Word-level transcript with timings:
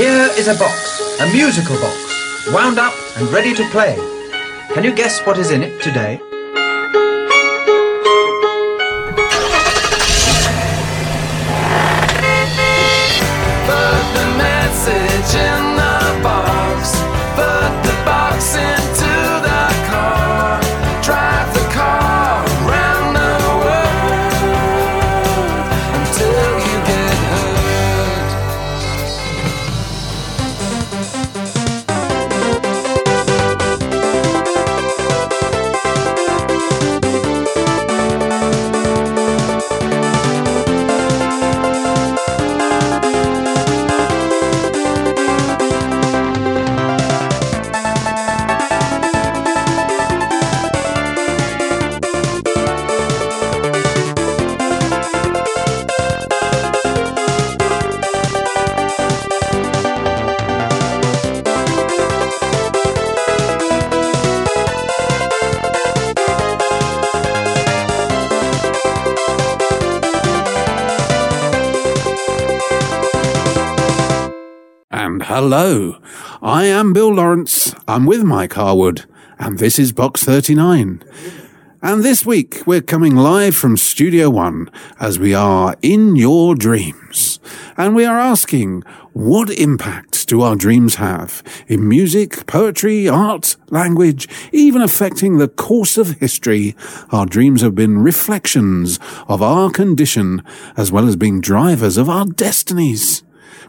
Here 0.00 0.30
is 0.38 0.48
a 0.48 0.54
box, 0.54 1.20
a 1.20 1.26
musical 1.30 1.78
box, 1.78 2.50
wound 2.54 2.78
up 2.78 2.94
and 3.18 3.28
ready 3.28 3.52
to 3.52 3.68
play. 3.68 3.96
Can 4.72 4.82
you 4.82 4.94
guess 4.94 5.20
what 5.26 5.36
is 5.36 5.50
in 5.50 5.62
it 5.62 5.82
today? 5.82 6.18
Hello, 75.40 75.96
I 76.42 76.66
am 76.66 76.92
Bill 76.92 77.14
Lawrence. 77.14 77.74
I'm 77.88 78.04
with 78.04 78.22
Mike 78.22 78.52
Harwood, 78.52 79.06
and 79.38 79.58
this 79.58 79.78
is 79.78 79.90
Box 79.90 80.22
39. 80.22 81.02
And 81.80 82.04
this 82.04 82.26
week 82.26 82.62
we're 82.66 82.82
coming 82.82 83.16
live 83.16 83.56
from 83.56 83.78
Studio 83.78 84.28
One 84.28 84.70
as 85.00 85.18
we 85.18 85.32
are 85.32 85.76
in 85.80 86.14
your 86.14 86.54
dreams. 86.54 87.40
And 87.78 87.94
we 87.94 88.04
are 88.04 88.18
asking, 88.18 88.82
what 89.14 89.48
impact 89.48 90.28
do 90.28 90.42
our 90.42 90.56
dreams 90.56 90.96
have 90.96 91.42
in 91.66 91.88
music, 91.88 92.46
poetry, 92.46 93.08
art, 93.08 93.56
language, 93.70 94.28
even 94.52 94.82
affecting 94.82 95.38
the 95.38 95.48
course 95.48 95.96
of 95.96 96.18
history? 96.18 96.76
Our 97.12 97.24
dreams 97.24 97.62
have 97.62 97.74
been 97.74 98.02
reflections 98.02 98.98
of 99.26 99.40
our 99.40 99.70
condition 99.70 100.42
as 100.76 100.92
well 100.92 101.08
as 101.08 101.16
being 101.16 101.40
drivers 101.40 101.96
of 101.96 102.10
our 102.10 102.26
destinies. 102.26 103.22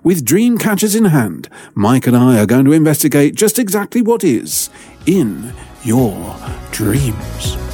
With 0.03 0.25
dream 0.25 0.57
catchers 0.57 0.95
in 0.95 1.05
hand, 1.05 1.47
Mike 1.75 2.07
and 2.07 2.17
I 2.17 2.39
are 2.39 2.47
going 2.47 2.65
to 2.65 2.71
investigate 2.71 3.35
just 3.35 3.59
exactly 3.59 4.01
what 4.01 4.23
is 4.23 4.71
in 5.05 5.53
your 5.83 6.35
dreams. 6.71 7.70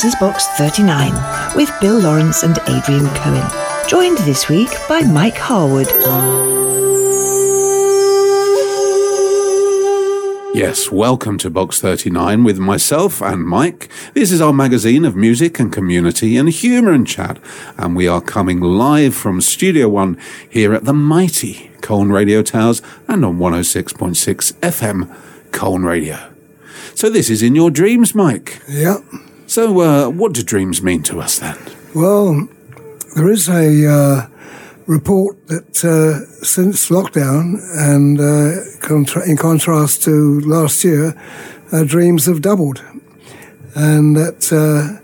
This 0.00 0.14
is 0.14 0.18
Box 0.18 0.46
39 0.56 1.12
with 1.54 1.70
Bill 1.78 1.98
Lawrence 1.98 2.42
and 2.42 2.58
Adrian 2.66 3.06
Cohen. 3.16 3.86
Joined 3.86 4.16
this 4.24 4.48
week 4.48 4.70
by 4.88 5.02
Mike 5.02 5.36
Harwood. 5.36 5.88
Yes, 10.54 10.90
welcome 10.90 11.36
to 11.36 11.50
Box 11.50 11.82
39 11.82 12.44
with 12.44 12.58
myself 12.58 13.20
and 13.20 13.44
Mike. 13.44 13.90
This 14.14 14.32
is 14.32 14.40
our 14.40 14.54
magazine 14.54 15.04
of 15.04 15.16
music 15.16 15.60
and 15.60 15.70
community 15.70 16.38
and 16.38 16.48
humour 16.48 16.92
and 16.92 17.06
chat, 17.06 17.38
and 17.76 17.94
we 17.94 18.08
are 18.08 18.22
coming 18.22 18.58
live 18.58 19.14
from 19.14 19.42
Studio 19.42 19.90
One 19.90 20.16
here 20.48 20.72
at 20.72 20.86
the 20.86 20.94
mighty 20.94 21.72
Colne 21.82 22.10
Radio 22.10 22.40
Towers 22.40 22.80
and 23.06 23.22
on 23.22 23.36
106.6 23.36 24.54
FM 24.60 25.14
Colne 25.52 25.84
Radio. 25.84 26.32
So 26.94 27.10
this 27.10 27.28
is 27.28 27.42
in 27.42 27.54
your 27.54 27.70
dreams, 27.70 28.14
Mike. 28.14 28.62
Yeah. 28.66 29.00
So, 29.50 29.80
uh, 29.80 30.08
what 30.08 30.32
do 30.32 30.44
dreams 30.44 30.80
mean 30.80 31.02
to 31.02 31.20
us 31.20 31.40
then? 31.40 31.58
Well, 31.92 32.48
there 33.16 33.28
is 33.28 33.48
a 33.48 33.84
uh, 33.84 34.26
report 34.86 35.44
that 35.48 35.84
uh, 35.84 36.24
since 36.44 36.88
lockdown, 36.88 37.58
and 37.76 38.20
uh, 38.20 38.78
contra- 38.80 39.28
in 39.28 39.36
contrast 39.36 40.04
to 40.04 40.38
last 40.42 40.84
year, 40.84 41.20
uh, 41.72 41.82
dreams 41.82 42.26
have 42.26 42.42
doubled, 42.42 42.84
and 43.74 44.14
that 44.14 44.52
uh, 44.52 45.02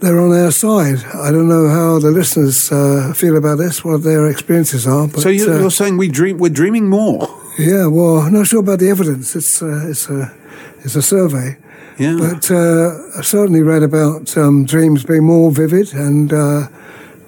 they're 0.00 0.18
on 0.18 0.32
our 0.32 0.50
side. 0.50 1.04
I 1.12 1.30
don't 1.30 1.50
know 1.50 1.68
how 1.68 1.98
the 1.98 2.10
listeners 2.10 2.72
uh, 2.72 3.12
feel 3.14 3.36
about 3.36 3.58
this, 3.58 3.84
what 3.84 4.02
their 4.02 4.30
experiences 4.30 4.86
are. 4.86 5.08
But, 5.08 5.20
so 5.20 5.28
you're, 5.28 5.56
uh, 5.56 5.60
you're 5.60 5.70
saying 5.70 5.98
we 5.98 6.08
dream, 6.08 6.38
we're 6.38 6.48
dreaming 6.48 6.88
more? 6.88 7.28
yeah, 7.58 7.86
well, 7.88 8.20
I'm 8.20 8.32
not 8.32 8.46
sure 8.46 8.60
about 8.60 8.78
the 8.78 8.88
evidence. 8.88 9.36
It's 9.36 9.60
uh, 9.60 9.88
it's 9.90 10.08
a 10.08 10.34
it's 10.84 10.96
a 10.96 11.02
survey, 11.02 11.58
Yeah. 11.98 12.16
but 12.18 12.50
uh, 12.50 13.18
I 13.18 13.22
certainly 13.22 13.62
read 13.62 13.82
about 13.82 14.36
um, 14.36 14.64
dreams 14.64 15.04
being 15.04 15.24
more 15.24 15.50
vivid 15.52 15.92
and 15.94 16.32
uh, 16.32 16.68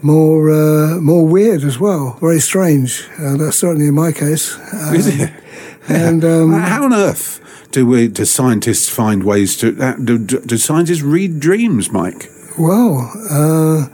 more 0.02 0.50
uh, 0.50 1.00
more 1.00 1.26
weird 1.26 1.62
as 1.64 1.78
well. 1.78 2.18
Very 2.20 2.40
strange. 2.40 3.08
Uh, 3.18 3.36
that's 3.36 3.58
certainly 3.58 3.86
in 3.88 3.94
my 3.94 4.12
case. 4.12 4.56
Uh, 4.72 4.92
Is 4.94 5.06
it? 5.06 5.32
And 5.88 6.24
um, 6.34 6.52
How 6.52 6.82
on 6.84 6.92
earth 6.92 7.40
do 7.70 7.86
we? 7.86 8.08
Do 8.08 8.24
scientists 8.24 8.88
find 8.88 9.22
ways 9.22 9.56
to? 9.58 9.68
Uh, 9.80 9.94
do, 10.02 10.18
do 10.18 10.40
do 10.40 10.56
scientists 10.56 11.02
read 11.02 11.38
dreams, 11.38 11.92
Mike? 11.92 12.28
Well, 12.58 13.12
uh, 13.30 13.86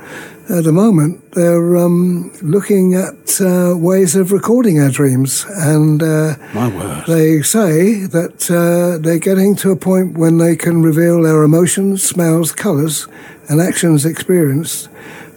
at 0.50 0.64
the 0.64 0.72
moment, 0.72 1.32
they're 1.32 1.76
um, 1.76 2.32
looking 2.42 2.94
at 2.94 3.40
uh, 3.40 3.74
ways 3.76 4.16
of 4.16 4.32
recording 4.32 4.80
our 4.80 4.90
dreams, 4.90 5.46
and 5.48 6.02
uh, 6.02 6.34
My 6.54 6.68
word. 6.68 7.04
they 7.06 7.42
say 7.42 8.06
that 8.06 8.50
uh, 8.50 8.98
they're 9.02 9.18
getting 9.18 9.54
to 9.56 9.70
a 9.70 9.76
point 9.76 10.18
when 10.18 10.38
they 10.38 10.56
can 10.56 10.82
reveal 10.82 11.26
our 11.26 11.42
emotions, 11.44 12.02
smells, 12.02 12.52
colours, 12.52 13.06
and 13.48 13.60
actions 13.60 14.04
experienced 14.04 14.88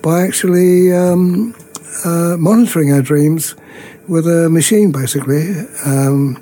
by 0.01 0.21
actually 0.23 0.91
um, 0.93 1.55
uh, 2.03 2.35
monitoring 2.37 2.91
our 2.91 3.01
dreams 3.01 3.55
with 4.07 4.27
a 4.27 4.49
machine, 4.49 4.91
basically, 4.91 5.51
um, 5.85 6.41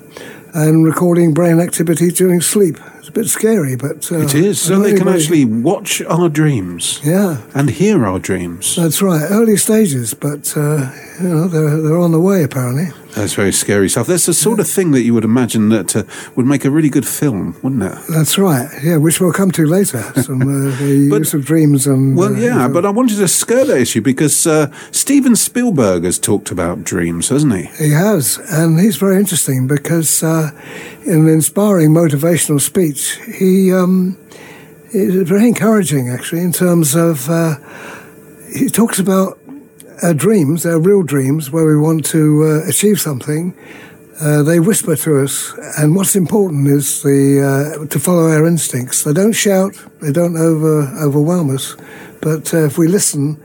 and 0.54 0.84
recording 0.84 1.32
brain 1.34 1.60
activity 1.60 2.10
during 2.10 2.40
sleep. 2.40 2.78
It's 3.04 3.10
a 3.10 3.12
bit 3.12 3.28
scary, 3.28 3.76
but 3.76 4.10
uh, 4.10 4.20
It 4.20 4.34
is. 4.34 4.58
So 4.58 4.78
they 4.78 4.94
can 4.94 5.08
actually 5.08 5.44
watch 5.44 6.00
our 6.00 6.30
dreams 6.30 7.00
yeah. 7.04 7.42
and 7.54 7.68
hear 7.68 8.06
our 8.06 8.18
dreams. 8.18 8.76
That's 8.76 9.02
right, 9.02 9.20
early 9.30 9.58
stages, 9.58 10.14
but 10.14 10.56
uh, 10.56 10.90
you 11.20 11.28
know 11.28 11.46
they're 11.46 11.82
they're 11.82 12.00
on 12.00 12.12
the 12.12 12.20
way 12.20 12.44
apparently. 12.44 12.86
That's 13.14 13.34
very 13.34 13.52
scary 13.52 13.88
stuff. 13.88 14.08
That's 14.08 14.26
the 14.26 14.34
sort 14.34 14.58
of 14.58 14.68
thing 14.68 14.90
that 14.90 15.02
you 15.02 15.14
would 15.14 15.22
imagine 15.24 15.68
that 15.68 15.94
uh, 15.94 16.02
would 16.34 16.46
make 16.46 16.64
a 16.64 16.70
really 16.70 16.88
good 16.88 17.06
film, 17.06 17.54
wouldn't 17.62 17.84
it? 17.84 17.96
That's 18.08 18.38
right, 18.38 18.68
yeah, 18.82 18.96
which 18.96 19.20
we'll 19.20 19.32
come 19.32 19.52
to 19.52 19.66
later. 19.66 20.02
Some 20.20 20.42
uh, 20.42 20.76
the 20.78 21.08
But- 21.10 21.18
use 21.18 21.32
of 21.34 21.44
dreams 21.44 21.86
and 21.86 22.16
Well, 22.16 22.34
uh, 22.34 22.38
yeah, 22.38 22.66
but 22.66 22.84
I 22.84 22.90
wanted 22.90 23.18
to 23.18 23.28
skirt 23.28 23.68
that 23.68 23.78
issue 23.78 24.00
because 24.00 24.46
uh, 24.48 24.68
Steven 24.90 25.36
Spielberg 25.36 26.02
has 26.02 26.18
talked 26.18 26.50
about 26.50 26.82
dreams, 26.82 27.28
hasn't 27.28 27.54
he? 27.54 27.84
he 27.84 27.90
has, 27.90 28.38
and 28.50 28.80
he's 28.80 28.96
very 28.96 29.16
interesting 29.16 29.68
because 29.68 30.24
uh, 30.24 30.50
in 31.06 31.20
an 31.20 31.28
inspiring 31.28 31.90
motivational 31.90 32.60
speech, 32.60 32.93
he 32.98 33.72
um, 33.72 34.16
is 34.92 35.28
very 35.28 35.48
encouraging 35.48 36.08
actually 36.08 36.42
in 36.42 36.52
terms 36.52 36.94
of 36.94 37.28
uh, 37.28 37.56
he 38.54 38.68
talks 38.68 38.98
about 38.98 39.38
our 40.02 40.14
dreams, 40.14 40.66
our 40.66 40.78
real 40.78 41.02
dreams, 41.02 41.50
where 41.50 41.66
we 41.66 41.76
want 41.76 42.04
to 42.06 42.44
uh, 42.44 42.68
achieve 42.68 43.00
something. 43.00 43.56
Uh, 44.20 44.42
they 44.42 44.60
whisper 44.60 44.94
to 44.94 45.22
us, 45.22 45.52
and 45.76 45.96
what's 45.96 46.14
important 46.14 46.68
is 46.68 47.02
the 47.02 47.40
uh, 47.42 47.86
to 47.86 47.98
follow 47.98 48.28
our 48.28 48.46
instincts. 48.46 49.02
They 49.02 49.12
don't 49.12 49.32
shout, 49.32 49.74
they 50.00 50.12
don't 50.12 50.36
over 50.36 50.82
overwhelm 51.02 51.50
us, 51.50 51.76
but 52.20 52.54
uh, 52.54 52.66
if 52.66 52.78
we 52.78 52.86
listen, 52.86 53.42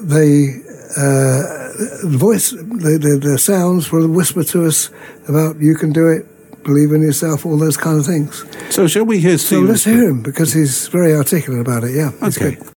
they 0.00 0.62
uh, 0.96 1.62
the 2.04 2.16
voice, 2.18 2.50
the, 2.50 2.98
the 3.00 3.18
the 3.20 3.38
sounds 3.38 3.92
will 3.92 4.08
whisper 4.08 4.44
to 4.44 4.66
us 4.66 4.90
about 5.28 5.60
you 5.60 5.74
can 5.74 5.92
do 5.92 6.08
it, 6.08 6.26
believe 6.64 6.92
in 6.92 7.02
yourself, 7.02 7.44
all 7.46 7.56
those 7.58 7.76
kind 7.76 7.98
of 7.98 8.06
things. 8.06 8.44
So 8.70 8.86
shall 8.86 9.04
we 9.04 9.18
hear 9.20 9.38
Steve? 9.38 9.58
So 9.58 9.64
let's 9.64 9.84
hear 9.84 10.08
him 10.08 10.22
because 10.22 10.52
he's 10.52 10.88
very 10.88 11.14
articulate 11.14 11.60
about 11.60 11.84
it. 11.84 11.92
Yeah, 11.94 12.10
he's 12.22 12.36
Okay. 12.40 12.56
good. 12.56 12.68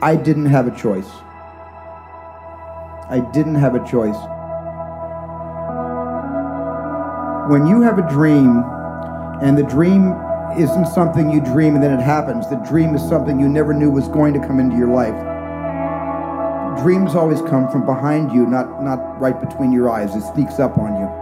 I 0.00 0.16
didn't 0.16 0.46
have 0.46 0.66
a 0.66 0.76
choice. 0.76 1.06
I 3.08 3.20
didn't 3.32 3.56
have 3.56 3.74
a 3.74 3.84
choice. 3.88 4.16
When 7.50 7.66
you 7.66 7.82
have 7.82 7.98
a 7.98 8.08
dream, 8.08 8.64
and 9.42 9.58
the 9.58 9.64
dream 9.64 10.14
isn't 10.56 10.86
something 10.86 11.30
you 11.30 11.40
dream 11.40 11.74
and 11.74 11.82
then 11.82 11.92
it 11.92 12.02
happens, 12.02 12.48
the 12.48 12.56
dream 12.68 12.94
is 12.94 13.02
something 13.08 13.38
you 13.40 13.48
never 13.48 13.74
knew 13.74 13.90
was 13.90 14.08
going 14.08 14.32
to 14.34 14.40
come 14.46 14.60
into 14.60 14.76
your 14.76 14.88
life. 14.88 15.14
Dreams 16.82 17.14
always 17.14 17.40
come 17.42 17.68
from 17.70 17.84
behind 17.84 18.32
you, 18.32 18.46
not, 18.46 18.82
not 18.82 19.20
right 19.20 19.38
between 19.38 19.72
your 19.72 19.90
eyes. 19.90 20.14
It 20.14 20.22
sneaks 20.34 20.58
up 20.58 20.78
on 20.78 20.98
you. 21.00 21.21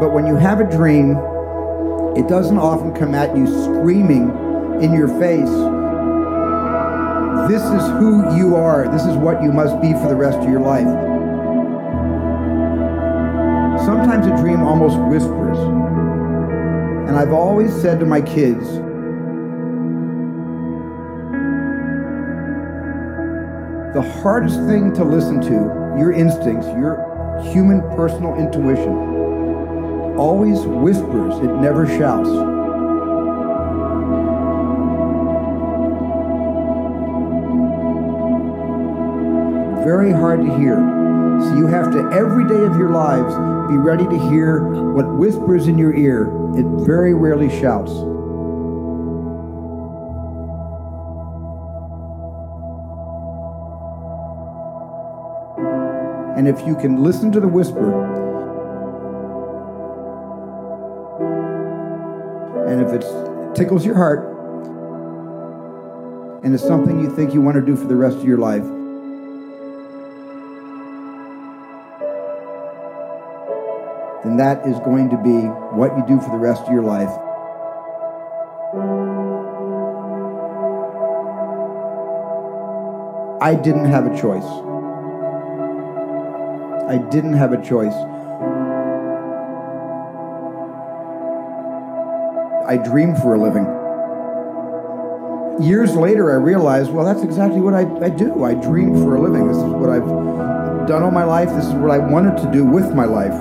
But 0.00 0.12
when 0.12 0.26
you 0.26 0.36
have 0.36 0.60
a 0.60 0.68
dream, 0.68 1.18
it 2.16 2.26
doesn't 2.26 2.58
often 2.58 2.94
come 2.94 3.14
at 3.14 3.36
you 3.36 3.46
screaming 3.46 4.30
in 4.82 4.92
your 4.92 5.08
face 5.20 5.50
this 7.50 7.62
is 7.62 7.82
who 7.98 8.36
you 8.36 8.54
are. 8.54 8.86
This 8.92 9.02
is 9.02 9.16
what 9.16 9.42
you 9.42 9.50
must 9.50 9.80
be 9.80 9.92
for 9.94 10.06
the 10.06 10.14
rest 10.14 10.38
of 10.38 10.48
your 10.48 10.60
life. 10.60 10.86
Sometimes 13.84 14.26
a 14.28 14.36
dream 14.36 14.60
almost 14.60 14.96
whispers. 15.10 15.58
And 17.08 17.18
I've 17.18 17.32
always 17.32 17.74
said 17.82 17.98
to 17.98 18.06
my 18.06 18.20
kids, 18.20 18.64
the 23.94 24.20
hardest 24.22 24.60
thing 24.68 24.92
to 24.94 25.02
listen 25.02 25.40
to, 25.40 25.98
your 25.98 26.12
instincts, 26.12 26.68
your 26.68 27.02
human 27.52 27.80
personal 27.96 28.36
intuition, 28.36 29.09
always 30.20 30.60
whispers, 30.60 31.34
it 31.38 31.50
never 31.62 31.86
shouts. 31.86 32.28
very 39.82 40.12
hard 40.12 40.40
to 40.40 40.58
hear. 40.58 40.76
So 41.40 41.56
you 41.56 41.66
have 41.66 41.90
to, 41.92 42.10
every 42.12 42.46
day 42.46 42.64
of 42.64 42.76
your 42.76 42.90
lives, 42.90 43.34
be 43.66 43.78
ready 43.78 44.04
to 44.04 44.30
hear 44.30 44.62
what 44.92 45.08
whispers 45.16 45.68
in 45.68 45.78
your 45.78 45.94
ear. 45.94 46.26
It 46.54 46.66
very 46.84 47.14
rarely 47.14 47.48
shouts. 47.48 47.90
And 56.38 56.46
if 56.46 56.64
you 56.66 56.76
can 56.76 57.02
listen 57.02 57.32
to 57.32 57.40
the 57.40 57.48
whisper, 57.48 58.19
if 62.92 63.02
it 63.02 63.54
tickles 63.54 63.84
your 63.84 63.94
heart, 63.94 64.26
and 66.44 66.54
it's 66.54 66.66
something 66.66 67.00
you 67.00 67.14
think 67.14 67.34
you 67.34 67.40
want 67.40 67.54
to 67.54 67.62
do 67.62 67.76
for 67.76 67.86
the 67.86 67.94
rest 67.94 68.16
of 68.16 68.24
your 68.24 68.38
life, 68.38 68.64
then 74.24 74.36
that 74.36 74.66
is 74.66 74.78
going 74.80 75.10
to 75.10 75.16
be 75.18 75.38
what 75.76 75.96
you 75.96 76.04
do 76.06 76.20
for 76.20 76.30
the 76.30 76.38
rest 76.38 76.62
of 76.62 76.72
your 76.72 76.82
life. 76.82 77.10
I 83.42 83.54
didn't 83.54 83.86
have 83.86 84.06
a 84.06 84.20
choice. 84.20 84.44
I 86.88 86.98
didn't 87.10 87.34
have 87.34 87.52
a 87.52 87.62
choice. 87.62 87.94
I 92.70 92.76
dream 92.76 93.16
for 93.16 93.34
a 93.34 93.38
living. 93.40 93.66
Years 95.60 95.96
later, 95.96 96.30
I 96.30 96.36
realized, 96.36 96.92
well, 96.92 97.04
that's 97.04 97.24
exactly 97.24 97.60
what 97.60 97.74
I, 97.74 97.80
I 98.04 98.08
do. 98.10 98.44
I 98.44 98.54
dream 98.54 98.94
for 99.02 99.16
a 99.16 99.20
living. 99.20 99.48
This 99.48 99.56
is 99.56 99.64
what 99.64 99.90
I've 99.90 100.86
done 100.86 101.02
all 101.02 101.10
my 101.10 101.24
life. 101.24 101.48
This 101.48 101.66
is 101.66 101.72
what 101.74 101.90
I 101.90 101.98
wanted 101.98 102.40
to 102.44 102.52
do 102.52 102.64
with 102.64 102.94
my 102.94 103.06
life. 103.06 103.34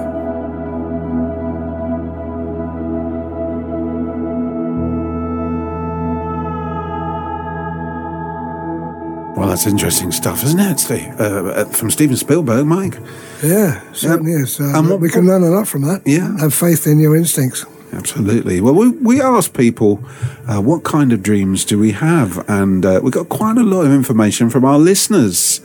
Well, 9.38 9.48
that's 9.48 9.66
interesting 9.68 10.12
stuff, 10.12 10.44
isn't 10.44 10.60
it, 10.60 10.80
Steve? 10.80 11.08
Uh, 11.18 11.24
uh, 11.24 11.66
from 11.66 11.90
Steven 11.92 12.18
Spielberg, 12.18 12.66
Mike. 12.66 12.98
Yeah, 13.42 13.80
certainly 13.94 14.34
is. 14.34 14.60
Uh, 14.60 14.74
And 14.76 14.90
what- 14.90 15.00
we 15.00 15.10
can 15.10 15.26
learn 15.26 15.44
a 15.44 15.50
lot 15.50 15.66
from 15.68 15.84
that. 15.84 16.02
Yeah. 16.06 16.38
have 16.40 16.54
faith 16.54 16.86
in 16.86 17.00
your 17.00 17.16
instincts. 17.16 17.66
Absolutely. 17.92 18.62
Well, 18.62 18.74
we, 18.74 18.90
we 18.90 19.22
asked 19.22 19.54
people 19.54 20.04
uh, 20.48 20.62
what 20.62 20.84
kind 20.84 21.12
of 21.12 21.24
dreams 21.24 21.66
do 21.66 21.80
we 21.80 21.92
have, 21.92 22.48
and 22.50 22.86
uh, 22.86 23.00
we 23.04 23.10
got 23.12 23.30
quite 23.30 23.58
a 23.58 23.64
lot 23.64 23.86
of 23.86 23.92
information 23.92 24.50
from 24.50 24.64
our 24.64 24.78
listeners. 24.78 25.62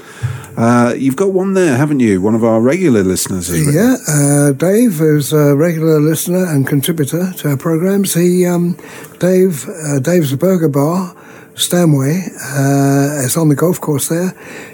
Uh, 0.56 0.94
you've 0.96 1.16
got 1.16 1.32
one 1.32 1.54
there, 1.54 1.76
haven't 1.76 2.00
you? 2.00 2.20
One 2.20 2.34
of 2.34 2.44
our 2.44 2.60
regular 2.60 3.02
listeners. 3.02 3.50
Yeah, 3.50 3.96
uh, 4.08 4.52
Dave 4.52 5.00
is 5.00 5.32
a 5.32 5.54
regular 5.54 6.00
listener 6.00 6.46
and 6.46 6.66
contributor 6.66 7.32
to 7.38 7.50
our 7.50 7.56
programs. 7.56 8.14
He, 8.14 8.46
um, 8.46 8.78
Dave, 9.18 9.68
uh, 9.68 9.98
Dave's 9.98 10.34
Burger 10.36 10.68
Bar, 10.68 11.14
Stanway, 11.56 12.22
uh, 12.40 13.24
is 13.24 13.36
on 13.36 13.48
the 13.48 13.56
golf 13.56 13.80
course 13.80 14.08
there. 14.08 14.30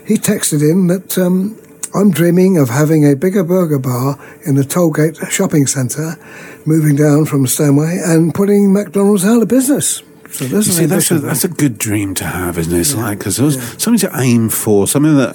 He 0.06 0.14
texted 0.14 0.60
in 0.60 0.86
that 0.88 1.18
um, 1.18 1.56
I'm 1.94 2.10
dreaming 2.10 2.56
of 2.58 2.68
having 2.68 3.04
a 3.10 3.16
bigger 3.16 3.42
burger 3.44 3.78
bar 3.78 4.18
in 4.46 4.54
the 4.54 4.62
Tollgate 4.62 5.30
shopping 5.30 5.66
centre, 5.66 6.16
moving 6.64 6.96
down 6.96 7.24
from 7.26 7.46
Stanway 7.46 7.98
and 8.04 8.34
putting 8.34 8.72
McDonald's 8.72 9.24
out 9.24 9.42
of 9.42 9.48
business. 9.48 10.02
So 10.30 10.44
is 10.44 10.76
see, 10.76 10.86
that's 10.86 11.10
a, 11.10 11.18
that's 11.18 11.42
a 11.44 11.48
good 11.48 11.76
dream 11.76 12.14
to 12.14 12.24
have, 12.24 12.56
isn't 12.56 12.72
it? 12.72 12.78
It's 12.80 12.94
like 12.94 13.18
because 13.18 13.36
there's 13.38 13.60
something 13.82 13.98
to 14.08 14.20
aim 14.20 14.48
for, 14.48 14.86
something 14.86 15.16
that 15.16 15.34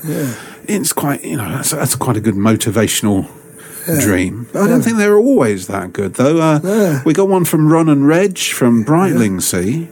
it's 0.68 0.94
quite 0.94 1.24
you 1.26 1.36
know 1.36 1.50
that's, 1.50 1.72
that's 1.72 1.96
quite 1.96 2.16
a 2.16 2.22
good 2.22 2.36
motivational 2.36 3.28
dream. 4.00 4.48
I 4.56 4.68
don't 4.68 4.82
think 4.82 4.98
they're 4.98 5.18
always 5.18 5.68
that 5.68 5.92
good, 5.94 6.16
though. 6.16 6.40
Uh, 6.40 6.60
Yeah. 6.64 7.04
We 7.06 7.14
got 7.14 7.28
one 7.28 7.44
from 7.46 7.72
Ron 7.72 7.90
and 7.90 8.08
Reg 8.08 8.38
from 8.40 8.86
Brightlingsea. 8.86 9.90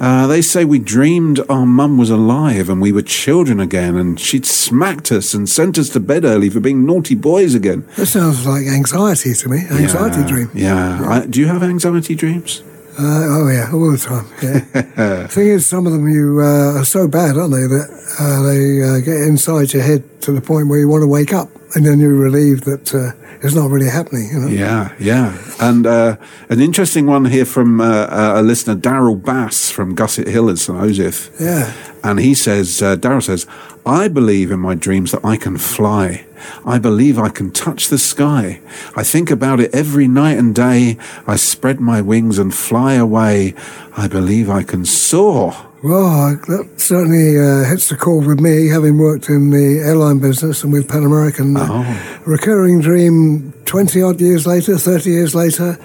Uh, 0.00 0.26
they 0.26 0.40
say 0.40 0.64
we 0.64 0.78
dreamed 0.78 1.40
our 1.50 1.66
mum 1.66 1.98
was 1.98 2.08
alive 2.08 2.70
and 2.70 2.80
we 2.80 2.90
were 2.90 3.02
children 3.02 3.60
again, 3.60 3.96
and 3.96 4.18
she'd 4.18 4.46
smacked 4.46 5.12
us 5.12 5.34
and 5.34 5.46
sent 5.46 5.76
us 5.76 5.90
to 5.90 6.00
bed 6.00 6.24
early 6.24 6.48
for 6.48 6.58
being 6.58 6.86
naughty 6.86 7.14
boys 7.14 7.54
again. 7.54 7.86
That 7.96 8.06
sounds 8.06 8.46
like 8.46 8.66
anxiety 8.66 9.34
to 9.34 9.48
me. 9.50 9.58
Anxiety 9.70 10.20
yeah, 10.20 10.26
dream. 10.26 10.50
Yeah. 10.54 11.08
I, 11.08 11.26
do 11.26 11.38
you 11.38 11.46
have 11.46 11.62
anxiety 11.62 12.14
dreams? 12.14 12.62
Uh, 12.98 13.24
oh 13.28 13.48
yeah, 13.48 13.70
all 13.72 13.92
the 13.92 13.98
time. 13.98 14.26
Yeah. 14.42 15.26
Thing 15.28 15.48
is, 15.48 15.66
some 15.66 15.86
of 15.86 15.92
them 15.92 16.08
you 16.08 16.40
uh, 16.40 16.80
are 16.80 16.84
so 16.84 17.06
bad, 17.06 17.36
aren't 17.36 17.52
they, 17.52 17.66
that 17.66 17.88
uh, 18.18 18.42
they 18.42 18.82
uh, 18.82 19.00
get 19.00 19.26
inside 19.28 19.72
your 19.72 19.82
head 19.82 20.22
to 20.22 20.32
the 20.32 20.40
point 20.40 20.68
where 20.68 20.78
you 20.78 20.88
want 20.88 21.02
to 21.02 21.06
wake 21.06 21.32
up, 21.32 21.48
and 21.74 21.86
then 21.86 22.00
you're 22.00 22.14
relieved 22.14 22.64
that 22.64 22.94
uh, 22.94 23.12
it's 23.42 23.54
not 23.54 23.70
really 23.70 23.88
happening. 23.88 24.28
You 24.32 24.40
know. 24.40 24.48
Yeah, 24.48 24.94
yeah. 24.98 25.38
And 25.60 25.86
uh, 25.86 26.16
an 26.48 26.60
interesting 26.60 27.06
one 27.06 27.26
here 27.26 27.44
from 27.44 27.80
uh, 27.80 27.84
uh, 27.84 28.32
a 28.36 28.42
listener, 28.42 28.76
Daryl 28.76 29.22
Bass 29.22 29.70
from 29.70 29.94
Gusset 29.94 30.28
Hill 30.28 30.48
in 30.48 30.56
St. 30.56 30.78
Joseph. 30.92 31.30
Yeah. 31.40 31.72
And 32.02 32.18
he 32.18 32.34
says, 32.34 32.82
uh, 32.82 32.96
Daryl 32.96 33.22
says, 33.22 33.46
I 33.84 34.08
believe 34.08 34.50
in 34.50 34.60
my 34.60 34.74
dreams 34.74 35.12
that 35.12 35.24
I 35.24 35.36
can 35.36 35.58
fly. 35.58 36.26
I 36.64 36.78
believe 36.78 37.18
I 37.18 37.28
can 37.28 37.50
touch 37.50 37.88
the 37.88 37.98
sky. 37.98 38.60
I 38.96 39.02
think 39.02 39.30
about 39.30 39.60
it 39.60 39.74
every 39.74 40.08
night 40.08 40.38
and 40.38 40.54
day. 40.54 40.96
I 41.26 41.36
spread 41.36 41.80
my 41.80 42.00
wings 42.00 42.38
and 42.38 42.54
fly 42.54 42.94
away. 42.94 43.54
I 43.96 44.08
believe 44.08 44.48
I 44.48 44.62
can 44.62 44.84
soar. 44.84 45.69
Well, 45.82 46.36
that 46.36 46.68
certainly 46.76 47.38
uh, 47.38 47.64
hits 47.64 47.88
the 47.88 47.96
chord 47.96 48.26
with 48.26 48.38
me, 48.38 48.68
having 48.68 48.98
worked 48.98 49.30
in 49.30 49.50
the 49.50 49.80
airline 49.80 50.18
business 50.18 50.62
and 50.62 50.72
with 50.72 50.88
Pan 50.88 51.04
American. 51.04 51.56
Oh. 51.56 52.20
Recurring 52.26 52.80
dream, 52.82 53.52
20 53.64 54.02
odd 54.02 54.20
years 54.20 54.46
later, 54.46 54.76
30 54.76 55.10
years 55.10 55.34
later, 55.34 55.78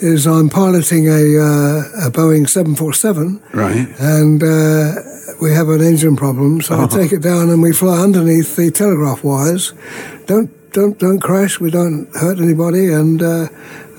is 0.00 0.26
I'm 0.26 0.50
piloting 0.50 1.08
a, 1.08 1.38
uh, 1.38 2.06
a 2.06 2.10
Boeing 2.10 2.48
747. 2.48 3.42
Right. 3.52 3.88
And 3.98 4.42
uh, 4.42 4.94
we 5.42 5.52
have 5.52 5.68
an 5.68 5.80
engine 5.80 6.16
problem, 6.16 6.60
so 6.60 6.80
I 6.80 6.86
take 6.86 7.12
it 7.12 7.22
down 7.22 7.50
and 7.50 7.60
we 7.60 7.72
fly 7.72 7.98
underneath 7.98 8.54
the 8.54 8.70
telegraph 8.70 9.24
wires. 9.24 9.72
Don't 10.26 10.50
don't 10.72 10.98
don't 11.00 11.18
crash. 11.18 11.58
We 11.58 11.70
don't 11.70 12.08
hurt 12.14 12.38
anybody, 12.38 12.92
and 12.92 13.20
uh, 13.20 13.48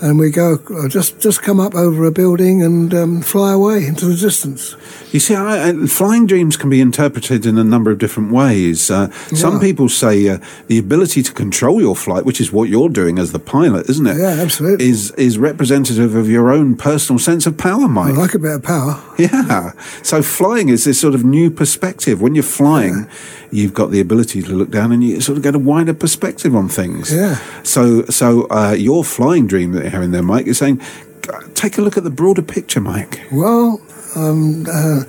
and 0.01 0.17
we 0.20 0.31
go 0.31 0.60
uh, 0.75 0.88
just 0.88 1.20
just 1.20 1.41
come 1.41 1.60
up 1.60 1.75
over 1.75 2.05
a 2.05 2.12
building 2.12 2.63
and 2.63 2.93
um, 2.93 3.22
fly 3.22 3.53
away 3.53 3.86
into 3.86 4.05
the 4.05 4.15
distance. 4.15 4.75
You 5.12 5.20
see, 5.20 5.36
I, 5.36 5.70
I, 5.70 5.74
flying 5.88 6.25
dreams 6.27 6.58
can 6.58 6.70
be 6.70 6.79
interpreted 6.81 7.46
in 7.46 7.58
a 7.58 7.63
number 7.63 7.91
of 7.91 7.98
different 7.98 8.31
ways. 8.31 8.89
Uh, 8.89 9.10
Some 9.36 9.55
Yeah. 9.55 9.60
people 9.60 9.89
say 9.89 10.27
uh, 10.29 10.38
the 10.67 10.77
ability 10.77 11.22
to 11.24 11.34
control 11.34 11.81
your 11.81 11.96
flight, 11.96 12.24
which 12.25 12.39
is 12.41 12.51
what 12.51 12.70
you're 12.70 12.89
doing 12.89 13.20
as 13.20 13.31
the 13.31 13.39
pilot, 13.39 13.89
isn't 13.89 14.08
it? 14.08 14.17
Yeah, 14.17 14.41
absolutely. 14.41 14.89
Is 14.89 15.12
is 15.12 15.38
representative 15.38 16.15
of 16.15 16.29
your 16.29 16.51
own 16.51 16.75
personal 16.75 17.20
sense 17.20 17.46
of 17.46 17.58
power, 17.58 17.88
Mike? 17.88 18.13
I 18.15 18.17
like 18.17 18.34
a 18.34 18.39
bit 18.39 18.55
of 18.55 18.63
power. 18.63 19.01
Yeah. 19.22 19.74
So 20.01 20.24
flying 20.24 20.70
is 20.70 20.84
this 20.84 21.00
sort 21.00 21.13
of 21.13 21.24
new 21.24 21.51
perspective. 21.51 22.22
When 22.22 22.34
you're 22.34 22.43
flying, 22.62 23.08
you've 23.51 23.74
got 23.74 23.91
the 23.91 24.00
ability 24.00 24.41
to 24.41 24.51
look 24.51 24.70
down 24.72 24.91
and 24.91 25.03
you 25.03 25.22
sort 25.22 25.38
of 25.38 25.43
get 25.43 25.55
a 25.55 25.60
wider 25.60 25.93
perspective 25.93 26.55
on 26.55 26.70
things. 26.70 27.13
Yeah. 27.13 27.36
So, 27.63 28.03
so 28.05 28.48
uh, 28.50 28.72
your 28.77 29.03
flying 29.03 29.48
dream 29.48 29.74
that 29.74 29.81
you're 29.84 29.91
having 29.91 30.12
there, 30.12 30.24
Mike, 30.24 30.48
is 30.48 30.58
saying, 30.58 30.81
take 31.53 31.77
a 31.77 31.81
look 31.81 31.98
at 31.98 32.03
the 32.03 32.10
broader 32.10 32.41
picture, 32.41 32.79
Mike. 32.81 33.22
Well, 33.31 33.81
um, 34.15 34.63
uh, 34.67 35.03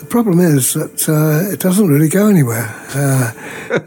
the 0.00 0.06
problem 0.08 0.38
is 0.40 0.74
that 0.74 1.08
uh, 1.08 1.50
it 1.52 1.60
doesn't 1.60 1.88
really 1.88 2.08
go 2.08 2.28
anywhere, 2.28 2.68
uh, 2.94 3.32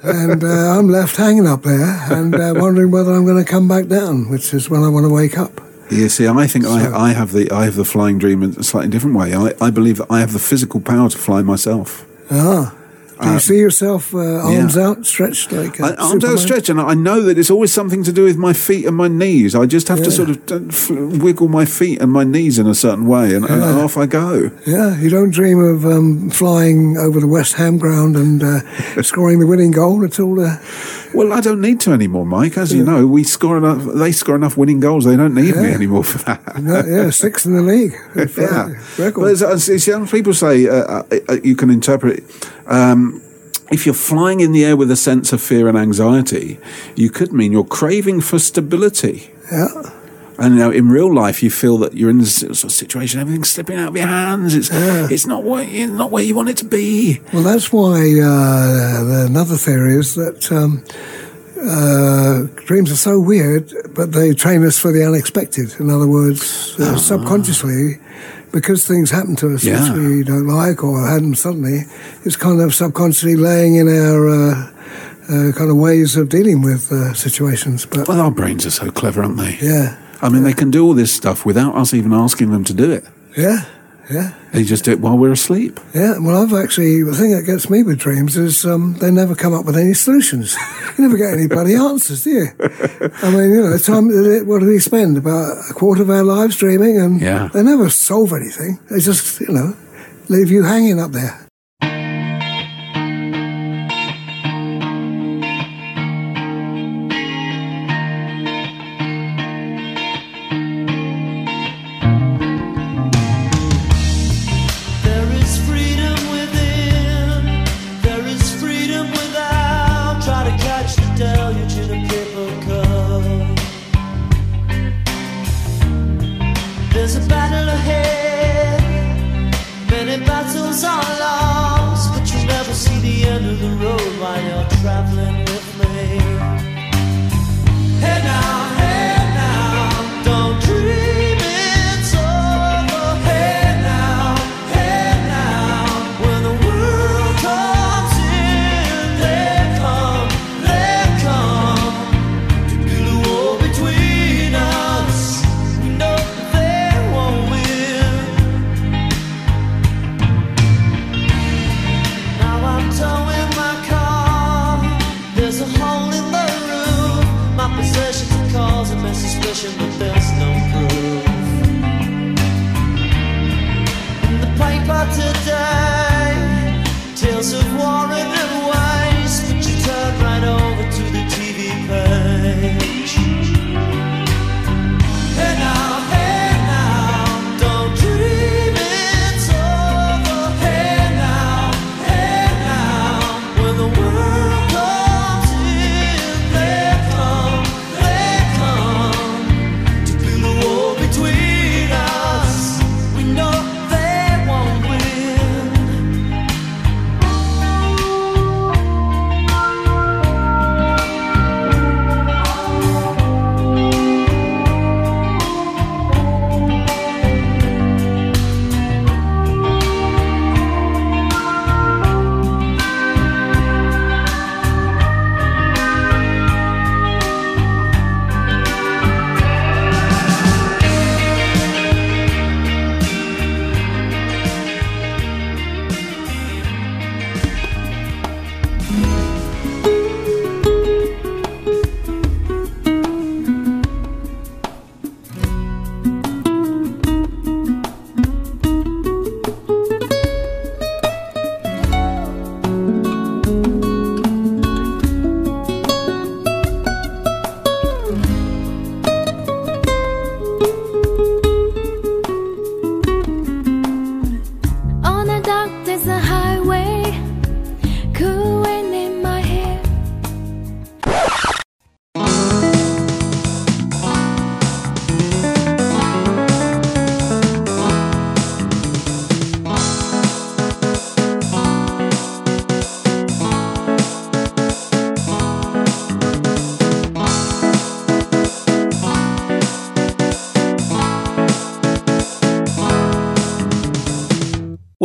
and 0.04 0.44
uh, 0.44 0.48
I'm 0.48 0.90
left 0.90 1.16
hanging 1.16 1.48
up 1.48 1.64
there 1.64 1.96
and 2.10 2.34
uh, 2.36 2.54
wondering 2.56 2.92
whether 2.92 3.14
I'm 3.14 3.26
going 3.26 3.44
to 3.44 3.50
come 3.50 3.68
back 3.68 3.88
down, 3.88 4.30
which 4.30 4.54
is 4.54 4.70
when 4.70 4.84
I 4.84 4.90
want 4.90 5.06
to 5.06 5.10
wake 5.14 5.38
up. 5.38 5.62
You 5.90 6.10
see, 6.10 6.28
I 6.28 6.48
think 6.48 6.66
So- 6.66 6.72
I, 6.72 7.10
I 7.10 7.14
have 7.14 7.32
the 7.32 7.50
I 7.52 7.64
have 7.66 7.76
the 7.76 7.86
flying 7.86 8.18
dream 8.18 8.44
in 8.44 8.52
a 8.58 8.64
slightly 8.64 8.90
different 8.90 9.16
way. 9.16 9.34
I, 9.34 9.54
I 9.62 9.70
believe 9.70 9.98
that 9.98 10.08
I 10.10 10.20
have 10.20 10.34
the 10.34 10.40
physical 10.40 10.82
power 10.82 11.10
to 11.10 11.18
fly 11.18 11.42
myself. 11.44 12.06
Ah. 12.30 12.74
Do 13.22 13.32
you 13.32 13.40
see 13.40 13.58
yourself 13.58 14.14
uh, 14.14 14.20
arms 14.20 14.76
yeah. 14.76 14.88
outstretched 14.88 15.52
like 15.52 15.80
I, 15.82 15.96
arms 15.96 16.24
outstretched, 16.24 16.70
and 16.70 16.80
I 16.80 16.94
know 16.94 17.22
that 17.22 17.38
it's 17.38 17.50
always 17.50 17.74
something 17.74 18.04
to 18.04 18.12
do 18.12 18.24
with 18.24 18.38
my 18.38 18.54
feet 18.54 18.86
and 18.86 18.96
my 18.96 19.08
knees. 19.08 19.56
I 19.56 19.66
just 19.66 19.88
have 19.88 20.04
to 20.04 20.12
sort 20.12 20.30
of 20.30 20.52
uh, 20.52 20.68
f- 20.68 20.90
wiggle 20.90 21.48
my 21.48 21.66
feet 21.66 22.02
and 22.02 22.12
my 22.12 22.24
knees 22.24 22.60
in 22.60 22.68
a 22.68 22.76
certain 22.76 23.08
way, 23.08 23.34
and, 23.36 23.46
and 23.46 23.64
off 23.64 23.98
I 23.98 24.06
go. 24.06 24.52
Yeah, 24.66 24.98
you 25.00 25.10
don't 25.10 25.32
dream 25.32 25.60
of 25.60 25.86
um, 25.86 26.30
flying 26.30 26.98
over 26.98 27.20
the 27.20 27.28
West 27.28 27.54
Ham 27.54 27.78
ground 27.78 28.16
and 28.16 28.44
uh, 28.44 29.02
scoring 29.04 29.40
the 29.40 29.48
winning 29.48 29.72
goal 29.72 30.04
at 30.04 30.20
all. 30.20 30.40
Uh, 30.40 30.58
Well, 31.14 31.34
I 31.34 31.42
don't 31.42 31.62
need 31.62 31.80
to 31.82 31.94
anymore, 31.94 32.26
Mike. 32.26 32.58
As 32.58 32.74
you 32.74 32.84
know, 32.84 33.08
we 33.08 33.24
score 33.24 33.58
enough. 33.58 33.84
They 33.96 34.12
score 34.12 34.36
enough 34.36 34.58
winning 34.58 34.80
goals. 34.80 35.06
They 35.06 35.16
don't 35.16 35.34
need 35.34 35.56
me 35.56 35.72
anymore 35.72 36.04
for 36.04 36.18
that. 36.26 36.62
no, 36.62 36.84
yeah, 36.86 37.10
sixth 37.10 37.46
in 37.46 37.56
the 37.56 37.62
league. 37.62 37.94
yeah. 38.38 38.74
Record. 39.04 39.22
But 39.22 39.32
as, 39.32 39.42
as, 39.42 39.70
as 39.70 39.88
young 39.88 40.08
people 40.08 40.34
say, 40.34 40.68
uh, 40.68 40.74
uh, 40.74 41.04
uh, 41.30 41.38
you 41.44 41.56
can 41.56 41.70
interpret. 41.70 42.24
Um, 42.68 43.22
if 43.72 43.86
you're 43.86 43.96
flying 43.96 44.40
in 44.40 44.52
the 44.52 44.64
air 44.64 44.78
with 44.78 44.90
a 44.92 44.96
sense 44.96 45.34
of 45.34 45.42
fear 45.42 45.68
and 45.68 45.78
anxiety, 45.78 46.60
you 46.96 47.10
could 47.10 47.34
mean 47.34 47.52
you're 47.52 47.66
craving 47.66 48.22
for 48.22 48.40
stability. 48.40 49.32
yeah. 49.52 49.68
And 50.40 50.54
you 50.54 50.60
know, 50.60 50.70
in 50.70 50.90
real 50.90 51.12
life, 51.12 51.42
you 51.42 51.50
feel 51.50 51.80
that 51.80 51.96
you're 51.96 52.12
in 52.12 52.20
this 52.20 52.36
sort 52.36 52.64
of 52.64 52.72
situation, 52.72 53.20
everything's 53.20 53.50
slipping 53.50 53.78
out 53.78 53.90
of 53.90 53.98
your 53.98 54.06
hands. 54.06 54.54
It's 54.54 54.70
it's 54.72 55.26
not 55.26 55.44
what 55.44 55.68
you, 55.68 55.88
not 55.88 56.12
where 56.12 56.24
you 56.24 56.36
want 56.36 56.50
it 56.50 56.58
to 56.58 56.66
be. 56.66 57.20
Well, 57.34 57.42
that's 57.42 57.74
why 57.74 58.20
uh, 58.22 59.26
another 59.26 59.58
theory 59.58 59.96
is 59.96 60.14
that 60.14 60.52
um, 60.52 60.84
uh, 61.60 62.44
dreams 62.68 62.92
are 62.92 62.96
so 62.98 63.20
weird, 63.20 63.74
but 63.96 64.12
they 64.12 64.36
train 64.36 64.64
us 64.64 64.78
for 64.78 64.92
the 64.92 65.04
unexpected. 65.08 65.74
In 65.80 65.90
other 65.90 66.08
words, 66.08 66.80
uh, 66.80 66.98
subconsciously, 66.98 67.98
because 68.58 68.88
things 68.88 69.12
happen 69.12 69.36
to 69.36 69.54
us 69.56 69.64
Yeah. 69.64 69.94
which 69.94 70.00
we 70.02 70.24
don't 70.24 70.48
like 70.48 70.84
or 70.84 71.06
happen 71.08 71.36
suddenly, 71.36 71.80
it's 72.26 72.36
kind 72.38 72.60
of 72.62 72.74
subconsciously 72.74 73.36
laying 73.36 73.76
in 73.76 73.88
our 73.88 74.22
uh, 74.28 74.72
uh, 75.30 75.52
kind 75.60 75.70
of 75.70 75.78
ways 75.78 76.16
of 76.18 76.30
dealing 76.30 76.62
with 76.64 76.92
uh, 76.92 77.14
situations. 77.14 77.86
But 77.86 78.08
Well, 78.08 78.22
our 78.22 78.32
brains 78.32 78.66
are 78.66 78.72
so 78.82 78.90
clever, 78.92 79.22
aren't 79.24 79.38
they? 79.38 79.58
yeah, 79.62 79.96
I 80.22 80.30
mean, 80.30 80.44
they 80.44 80.54
can 80.54 80.72
do 80.72 80.82
all 80.86 80.96
this 80.96 81.12
stuff 81.14 81.46
without 81.46 81.76
us 81.76 81.94
even 81.94 82.14
asking 82.14 82.52
them 82.52 82.64
to 82.64 82.74
do 82.74 82.92
it. 82.92 83.04
yeah, 83.38 83.60
yeah. 84.10 84.34
They 84.54 84.64
just 84.64 84.86
do 84.86 84.92
it 84.92 85.00
while 85.00 85.18
we're 85.18 85.32
asleep. 85.34 85.80
Yeah, 85.94 86.18
well, 86.20 86.42
I've 86.42 86.54
actually, 86.54 87.04
the 87.04 87.14
thing 87.16 87.32
that 87.32 87.44
gets 87.44 87.70
me 87.70 87.84
with 87.84 88.00
dreams 88.00 88.38
is 88.38 88.66
um, 88.66 88.94
they 89.00 89.12
never 89.12 89.36
come 89.36 89.54
up 89.54 89.66
with 89.66 89.78
any 89.78 89.94
solutions. 89.94 90.56
You 90.98 91.04
never 91.04 91.18
get 91.18 91.34
any 91.34 91.48
bloody 91.48 91.76
answers, 91.76 92.24
do 92.24 92.30
you? 92.32 92.48
I 92.60 93.30
mean, 93.30 93.52
you 93.52 93.62
know, 93.62 93.70
the 93.70 93.80
time, 93.84 94.08
what 94.48 94.60
do 94.60 94.66
we 94.68 94.80
spend? 94.80 95.18
About 95.18 95.58
a 95.70 95.74
quarter 95.74 96.02
of 96.02 96.10
our 96.10 96.24
lives 96.24 96.56
dreaming, 96.58 97.00
and 97.00 97.22
Yeah. 97.22 97.50
they 97.54 97.62
never 97.64 97.90
solve 97.90 98.34
anything. 98.34 98.80
They 98.90 99.00
just, 99.00 99.40
you 99.42 99.50
know, 99.54 99.76
leave 100.30 100.50
you 100.50 100.64
hanging 100.64 101.00
up 101.00 101.12
there. 101.12 101.38
There 101.38 101.47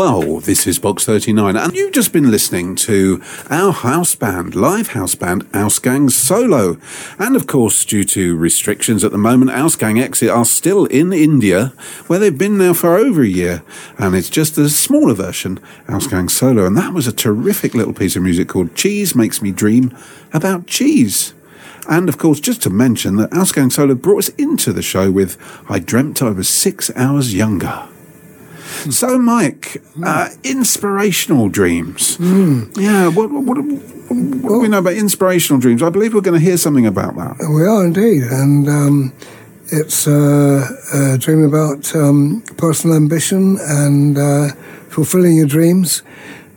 Well, 0.05 0.41
this 0.41 0.67
is 0.67 0.81
Box 0.81 1.05
39, 1.05 1.57
and 1.57 1.75
you've 1.75 1.93
just 1.93 2.13
been 2.13 2.29
listening 2.29 2.75
to 2.75 3.23
our 3.51 3.71
house 3.71 4.17
band, 4.17 4.57
live 4.57 4.89
house 4.89 5.15
band, 5.15 5.45
Ausgang 5.53 6.11
Solo. 6.11 6.77
And 7.21 7.37
of 7.37 7.47
course, 7.47 7.85
due 7.85 8.03
to 8.07 8.37
restrictions 8.37 9.05
at 9.05 9.13
the 9.13 9.17
moment, 9.17 9.53
Ausgang 9.53 10.03
Exit 10.03 10.29
are 10.29 10.45
still 10.45 10.87
in 10.87 11.13
India, 11.13 11.67
where 12.09 12.19
they've 12.19 12.37
been 12.37 12.59
now 12.59 12.73
for 12.73 12.97
over 12.97 13.23
a 13.23 13.29
year, 13.29 13.63
and 13.97 14.17
it's 14.17 14.29
just 14.29 14.59
a 14.59 14.69
smaller 14.71 15.15
version, 15.15 15.61
Ausgang 15.87 16.29
Solo. 16.29 16.67
And 16.67 16.77
that 16.77 16.93
was 16.93 17.07
a 17.07 17.13
terrific 17.13 17.73
little 17.73 17.95
piece 17.95 18.17
of 18.17 18.25
music 18.25 18.49
called 18.49 18.75
Cheese 18.75 19.15
Makes 19.15 19.41
Me 19.41 19.53
Dream 19.53 19.97
about 20.33 20.67
cheese. 20.67 21.33
And 21.89 22.09
of 22.09 22.19
course, 22.19 22.41
just 22.41 22.61
to 22.63 22.71
mention 22.71 23.19
that 23.19 23.31
Ausgang 23.31 23.71
Solo 23.71 23.95
brought 23.95 24.19
us 24.25 24.29
into 24.31 24.73
the 24.73 24.83
show 24.83 25.13
with 25.13 25.39
I 25.71 25.79
Dreamt 25.79 26.21
I 26.23 26.31
Was 26.31 26.49
Six 26.49 26.91
Hours 26.97 27.33
Younger. 27.33 27.87
So, 28.91 29.19
Mike, 29.19 29.83
uh, 30.05 30.31
inspirational 30.43 31.49
dreams. 31.49 32.17
Yeah, 32.21 33.09
what, 33.09 33.31
what, 33.31 33.45
what, 33.45 33.59
what 33.59 34.49
do 34.49 34.61
we 34.61 34.69
know 34.69 34.79
about 34.79 34.95
inspirational 34.95 35.61
dreams? 35.61 35.83
I 35.83 35.91
believe 35.91 36.15
we're 36.15 36.21
going 36.21 36.39
to 36.39 36.45
hear 36.45 36.57
something 36.57 36.87
about 36.87 37.17
that. 37.17 37.37
We 37.49 37.65
are 37.65 37.85
indeed, 37.85 38.25
and 38.25 38.69
um, 38.69 39.13
it's 39.69 40.07
uh, 40.07 40.69
a 40.93 41.19
dream 41.19 41.45
about 41.45 41.95
um, 41.95 42.43
personal 42.57 42.97
ambition 42.97 43.59
and 43.61 44.19
uh, 44.19 44.49
fulfilling 44.89 45.37
your 45.37 45.47
dreams. 45.47 46.03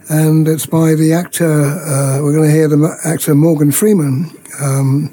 And 0.10 0.48
it's 0.48 0.66
by 0.66 0.94
the 0.96 1.14
actor, 1.14 1.50
uh, 1.50 2.22
we're 2.22 2.36
going 2.36 2.50
to 2.50 2.56
hear 2.56 2.68
the 2.68 3.00
actor 3.06 3.34
Morgan 3.36 3.72
Freeman 3.72 4.30
um, 4.62 5.12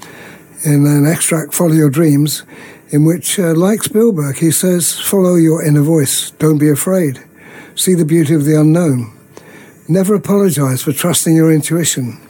in 0.65 0.87
an 0.87 1.07
extract, 1.07 1.55
Follow 1.55 1.73
Your 1.73 1.91
Dreams, 1.91 2.45
in 2.93 3.05
which, 3.07 3.39
uh, 3.39 3.55
like 3.55 3.83
Spielberg, 3.83 4.37
he 4.37 4.51
says, 4.51 5.01
Follow 5.01 5.37
your 5.37 5.65
inner 5.65 5.81
voice, 5.81 6.31
don't 6.33 6.59
be 6.59 6.69
afraid, 6.69 7.25
see 7.75 7.95
the 7.95 8.05
beauty 8.05 8.35
of 8.35 8.45
the 8.45 8.61
unknown. 8.61 9.11
Never 9.89 10.15
apologize 10.15 10.83
for 10.83 10.93
trusting 10.93 11.35
your 11.35 11.51
intuition. 11.51 12.21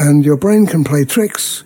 And 0.00 0.24
your 0.24 0.36
brain 0.36 0.66
can 0.66 0.82
play 0.84 1.04
tricks, 1.04 1.62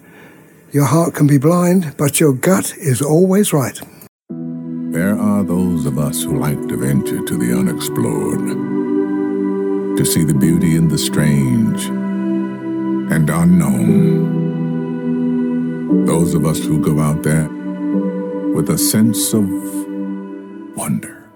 your 0.70 0.84
heart 0.84 1.14
can 1.14 1.26
be 1.26 1.38
blind, 1.38 1.94
but 1.96 2.20
your 2.20 2.34
gut 2.34 2.74
is 2.76 3.00
always 3.00 3.54
right. 3.54 3.80
There 4.28 5.18
are 5.18 5.42
those 5.42 5.86
of 5.86 5.98
us 5.98 6.22
who 6.22 6.38
like 6.38 6.68
to 6.68 6.76
venture 6.76 7.24
to 7.24 7.36
the 7.38 7.58
unexplored, 7.58 8.46
to 9.96 10.04
see 10.04 10.24
the 10.24 10.34
beauty 10.34 10.76
in 10.76 10.88
the 10.88 10.98
strange 10.98 11.86
and 11.86 13.30
unknown. 13.30 14.44
Those 16.04 16.34
of 16.34 16.44
us 16.44 16.58
who 16.58 16.78
go 16.80 17.00
out 17.00 17.22
there 17.22 17.48
with 18.56 18.70
a 18.70 18.78
sense 18.78 19.34
of 19.34 19.44
wonder. 20.78 21.28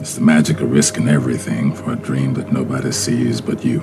It's 0.00 0.14
the 0.14 0.22
magic 0.22 0.60
of 0.60 0.70
risking 0.70 1.08
everything 1.08 1.74
for 1.74 1.92
a 1.92 1.96
dream 1.96 2.32
that 2.34 2.50
nobody 2.50 2.90
sees 2.90 3.42
but 3.42 3.62
you. 3.62 3.80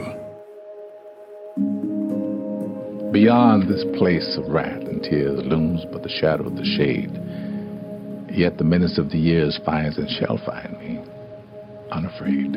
Beyond 3.12 3.70
this 3.70 3.86
place 4.00 4.36
of 4.36 4.52
wrath 4.52 4.82
and 4.82 5.04
tears 5.04 5.46
looms 5.46 5.86
but 5.92 6.02
the 6.02 6.10
shadow 6.10 6.48
of 6.48 6.56
the 6.56 6.66
shade. 6.76 7.12
Yet 8.36 8.58
the 8.58 8.64
menace 8.64 8.98
of 8.98 9.12
the 9.12 9.20
years 9.20 9.60
finds 9.64 10.00
and 10.00 10.10
shall 10.10 10.40
find 10.44 10.76
me, 10.80 11.04
unafraid. 11.92 12.54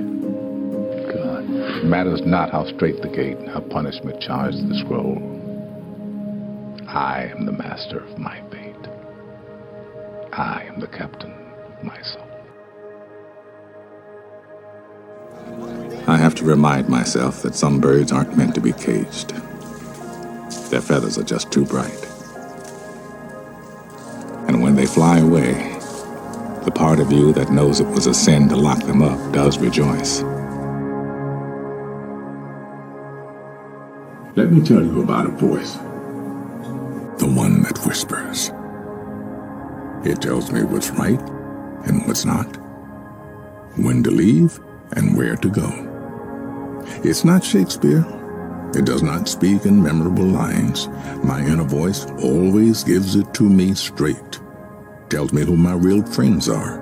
God, 1.12 1.44
it 1.44 1.84
matters 1.84 2.22
not 2.24 2.50
how 2.50 2.64
straight 2.76 3.02
the 3.02 3.08
gate, 3.08 3.36
how 3.52 3.60
punishment 3.60 4.22
charged 4.22 4.66
the 4.70 4.82
scroll. 4.86 5.35
I 6.96 7.24
am 7.24 7.44
the 7.44 7.52
master 7.52 7.98
of 7.98 8.18
my 8.18 8.40
fate. 8.50 8.88
I 10.32 10.62
am 10.62 10.80
the 10.80 10.86
captain 10.86 11.30
of 11.30 11.84
my 11.84 12.00
soul. 12.00 12.26
I 16.08 16.16
have 16.16 16.34
to 16.36 16.44
remind 16.46 16.88
myself 16.88 17.42
that 17.42 17.54
some 17.54 17.82
birds 17.82 18.12
aren't 18.12 18.38
meant 18.38 18.54
to 18.54 18.62
be 18.62 18.72
caged. 18.72 19.34
Their 20.70 20.80
feathers 20.80 21.18
are 21.18 21.22
just 21.22 21.52
too 21.52 21.66
bright. 21.66 22.02
And 24.48 24.62
when 24.62 24.74
they 24.74 24.86
fly 24.86 25.18
away, 25.18 25.52
the 26.64 26.72
part 26.74 26.98
of 26.98 27.12
you 27.12 27.34
that 27.34 27.50
knows 27.50 27.78
it 27.78 27.88
was 27.88 28.06
a 28.06 28.14
sin 28.14 28.48
to 28.48 28.56
lock 28.56 28.82
them 28.84 29.02
up 29.02 29.34
does 29.34 29.58
rejoice. 29.58 30.22
Let 34.34 34.50
me 34.50 34.64
tell 34.64 34.82
you 34.82 35.02
about 35.02 35.26
a 35.26 35.32
voice. 35.32 35.76
That 37.66 37.84
whispers. 37.84 38.52
It 40.08 40.22
tells 40.22 40.52
me 40.52 40.62
what's 40.62 40.90
right 40.90 41.20
and 41.88 42.06
what's 42.06 42.24
not, 42.24 42.46
when 43.76 44.04
to 44.04 44.10
leave 44.12 44.60
and 44.92 45.16
where 45.16 45.34
to 45.34 45.50
go. 45.50 46.84
It's 47.02 47.24
not 47.24 47.42
Shakespeare. 47.42 48.06
It 48.76 48.84
does 48.84 49.02
not 49.02 49.28
speak 49.28 49.66
in 49.66 49.82
memorable 49.82 50.24
lines. 50.24 50.86
My 51.24 51.40
inner 51.40 51.64
voice 51.64 52.06
always 52.22 52.84
gives 52.84 53.16
it 53.16 53.34
to 53.34 53.42
me 53.42 53.74
straight. 53.74 54.38
Tells 55.10 55.32
me 55.32 55.44
who 55.44 55.56
my 55.56 55.72
real 55.72 56.06
friends 56.06 56.48
are. 56.48 56.78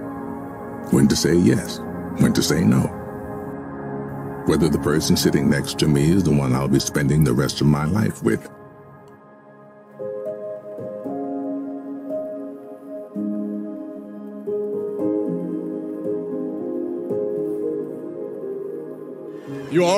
When 0.91 1.09
to 1.09 1.17
say 1.17 1.35
yes, 1.35 1.79
when 2.19 2.35
to 2.35 2.43
say 2.43 2.63
no. 2.63 2.83
Whether 4.45 4.69
the 4.69 4.81
person 4.81 5.17
sitting 5.17 5.49
next 5.49 5.79
to 5.79 5.89
me 5.89 6.11
is 6.11 6.25
the 6.25 6.35
one 6.35 6.53
I'll 6.55 6.69
be 6.69 6.79
spending 6.79 7.25
the 7.25 7.33
rest 7.33 7.63
of 7.63 7.69
my 7.69 7.87
life 7.87 8.23
with. 8.23 8.51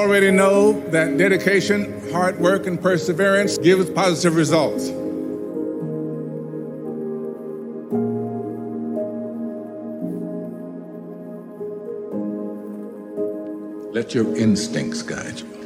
Already 0.07 0.31
know 0.31 0.73
that 0.91 1.19
dedication, 1.19 2.13
hard 2.13 2.39
work, 2.39 2.69
and 2.69 2.81
perseverance 2.81 3.59
gives 3.59 3.91
positive 3.91 4.37
results. 4.37 4.91
Let 13.93 14.15
your 14.15 14.37
instincts 14.37 15.03
guide 15.03 15.41
you. 15.41 15.66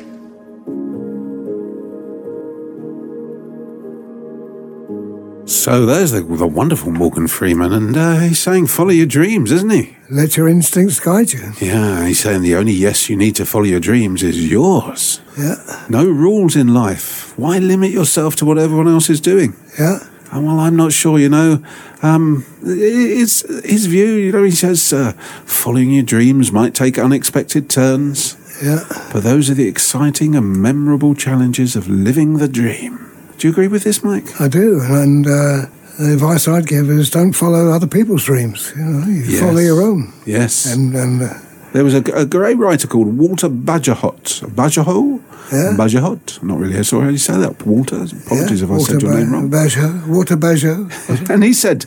So 5.71 5.87
there's 5.87 6.11
the, 6.11 6.23
the 6.23 6.49
wonderful 6.49 6.91
Morgan 6.91 7.29
Freeman, 7.29 7.73
and 7.73 7.97
uh, 7.97 8.19
he's 8.19 8.41
saying, 8.41 8.67
follow 8.67 8.91
your 8.91 9.07
dreams, 9.07 9.53
isn't 9.53 9.71
he? 9.71 9.97
Let 10.11 10.37
your 10.37 10.49
instincts 10.49 10.99
guide 10.99 11.33
you. 11.33 11.53
Yeah, 11.61 12.07
he's 12.09 12.19
saying 12.19 12.43
the 12.43 12.57
only 12.57 12.73
yes 12.73 13.09
you 13.09 13.15
need 13.17 13.37
to 13.37 13.47
follow 13.47 13.67
your 13.67 13.79
dreams 13.79 14.25
is 14.25 14.51
yours. 14.51 15.21
Yeah, 15.39 15.55
No 15.89 16.05
rules 16.07 16.57
in 16.57 16.75
life. 16.75 17.39
Why 17.39 17.59
limit 17.59 17.93
yourself 17.93 18.35
to 18.37 18.45
what 18.45 18.59
everyone 18.59 18.89
else 18.89 19.09
is 19.09 19.21
doing? 19.21 19.55
yeah. 19.79 20.01
Uh, 20.33 20.41
Well, 20.41 20.59
I'm 20.59 20.75
not 20.75 20.93
sure, 20.93 21.21
you 21.21 21.29
know. 21.29 21.63
Um, 22.03 22.45
it's 22.65 23.43
his 23.65 23.87
view, 23.87 24.07
you 24.07 24.33
know, 24.33 24.43
he 24.43 24.51
says 24.51 24.93
uh, 24.93 25.13
following 25.45 25.93
your 25.93 26.03
dreams 26.03 26.51
might 26.51 26.75
take 26.75 26.99
unexpected 26.99 27.71
turns, 27.71 28.37
Yeah, 28.61 28.81
but 29.13 29.23
those 29.23 29.49
are 29.49 29.55
the 29.55 29.69
exciting 29.69 30.35
and 30.35 30.61
memorable 30.61 31.15
challenges 31.15 31.77
of 31.77 31.89
living 31.89 32.39
the 32.39 32.49
dream. 32.49 33.07
Do 33.41 33.49
you 33.49 33.53
agree 33.53 33.69
with 33.69 33.85
this, 33.85 34.05
Mike? 34.05 34.41
I 34.41 34.49
do. 34.49 34.81
And 34.83 35.27
uh, 35.27 35.67
the 35.99 36.13
advice 36.13 36.47
I'd 36.47 36.67
give 36.67 36.91
is 36.91 37.09
don't 37.11 37.33
follow 37.33 37.71
other 37.73 37.87
people's 37.87 38.25
dreams. 38.25 38.73
You 38.77 38.85
know, 38.85 39.07
you 39.07 39.23
Yes. 39.23 39.41
follow 39.41 39.61
your 39.61 39.81
own. 39.83 40.13
Yes. 40.27 40.67
And 40.67 40.95
and 40.95 41.23
uh, 41.23 41.33
There 41.73 41.83
was 41.85 41.95
a, 41.95 42.03
a 42.15 42.27
great 42.27 42.59
writer 42.59 42.87
called 42.87 43.17
Walter 43.19 43.49
Badgerhot. 43.49 44.43
Badgerhot? 44.55 45.21
Yeah. 45.53 45.75
Badgerhot? 45.77 46.43
Not 46.43 46.59
really 46.59 46.85
sure 46.85 47.03
how 47.03 47.09
you 47.11 47.19
say 47.19 47.39
that. 47.39 47.65
Walter? 47.67 47.97
Apologies 47.97 48.61
yeah, 48.61 48.67
if 48.67 48.71
I 48.71 48.79
said 48.79 49.03
your 49.03 49.13
Ba- 49.13 49.19
name 49.19 49.33
wrong. 49.33 49.51
Bajo, 49.51 50.07
Walter 50.09 50.37
Bajo. 50.37 50.89
And 51.31 51.43
he 51.43 51.53
said, 51.55 51.87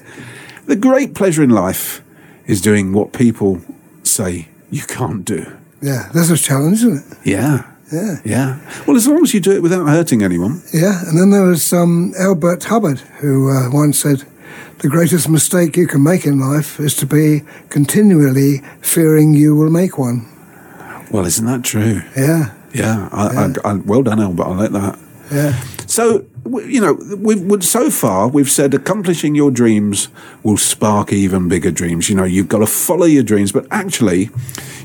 The 0.66 0.76
great 0.76 1.14
pleasure 1.14 1.44
in 1.44 1.50
life 1.52 2.02
is 2.48 2.62
doing 2.62 2.94
what 2.94 3.14
people 3.14 3.62
say 4.04 4.48
you 4.72 4.82
can't 4.88 5.24
do. 5.24 5.42
yeah, 5.82 6.10
that's 6.14 6.30
a 6.32 6.38
challenge, 6.38 6.78
isn't 6.84 6.98
it? 7.12 7.18
Yeah. 7.24 7.64
Yeah. 7.94 8.18
Yeah. 8.26 8.60
Well, 8.88 8.98
as 8.98 9.08
long 9.08 9.22
as 9.24 9.34
you 9.34 9.40
do 9.40 9.52
it 9.52 9.62
without 9.62 9.88
hurting 9.88 10.24
anyone. 10.24 10.62
Yeah, 10.74 11.08
and 11.08 11.18
then 11.18 11.30
there 11.30 11.44
was 11.44 11.72
um, 11.72 12.14
Albert 12.20 12.64
Hubbard, 12.66 13.00
who 13.22 13.50
uh, 13.50 13.70
once 13.72 14.00
said, 14.00 14.24
The 14.80 14.90
greatest 14.90 15.30
mistake 15.30 15.78
you 15.78 15.86
can 15.88 16.02
make 16.04 16.26
in 16.26 16.40
life 16.40 16.80
is 16.80 16.96
to 16.96 17.06
be 17.06 17.44
continually 17.70 18.62
fearing 18.82 19.34
you 19.36 19.56
will 19.56 19.70
make 19.70 19.98
one. 19.98 20.28
Well, 21.12 21.26
isn't 21.26 21.46
that 21.46 21.64
true? 21.64 22.02
Yeah, 22.18 22.54
Yeah. 22.74 23.10
I, 23.12 23.32
Yeah. 23.34 23.54
I, 23.64 23.70
I, 23.70 23.74
well 23.76 24.02
done, 24.02 24.20
Albert. 24.20 24.44
I 24.48 24.56
like 24.56 24.72
that. 24.72 25.00
yeah, 25.32 25.62
So, 25.86 26.26
you 26.66 26.82
know, 26.82 26.94
we've, 27.18 27.42
we've, 27.42 27.64
so 27.64 27.92
far 27.92 28.28
we've 28.28 28.50
said 28.50 28.74
accomplishing 28.74 29.36
your 29.36 29.52
dreams 29.52 30.10
will 30.42 30.58
spark 30.58 31.14
even 31.14 31.48
bigger 31.48 31.72
dreams. 31.72 32.10
You 32.10 32.16
know, 32.16 32.24
you've 32.24 32.50
got 32.50 32.60
to 32.60 32.66
follow 32.68 33.06
your 33.06 33.24
dreams, 33.24 33.52
but 33.52 33.68
actually, 33.70 34.32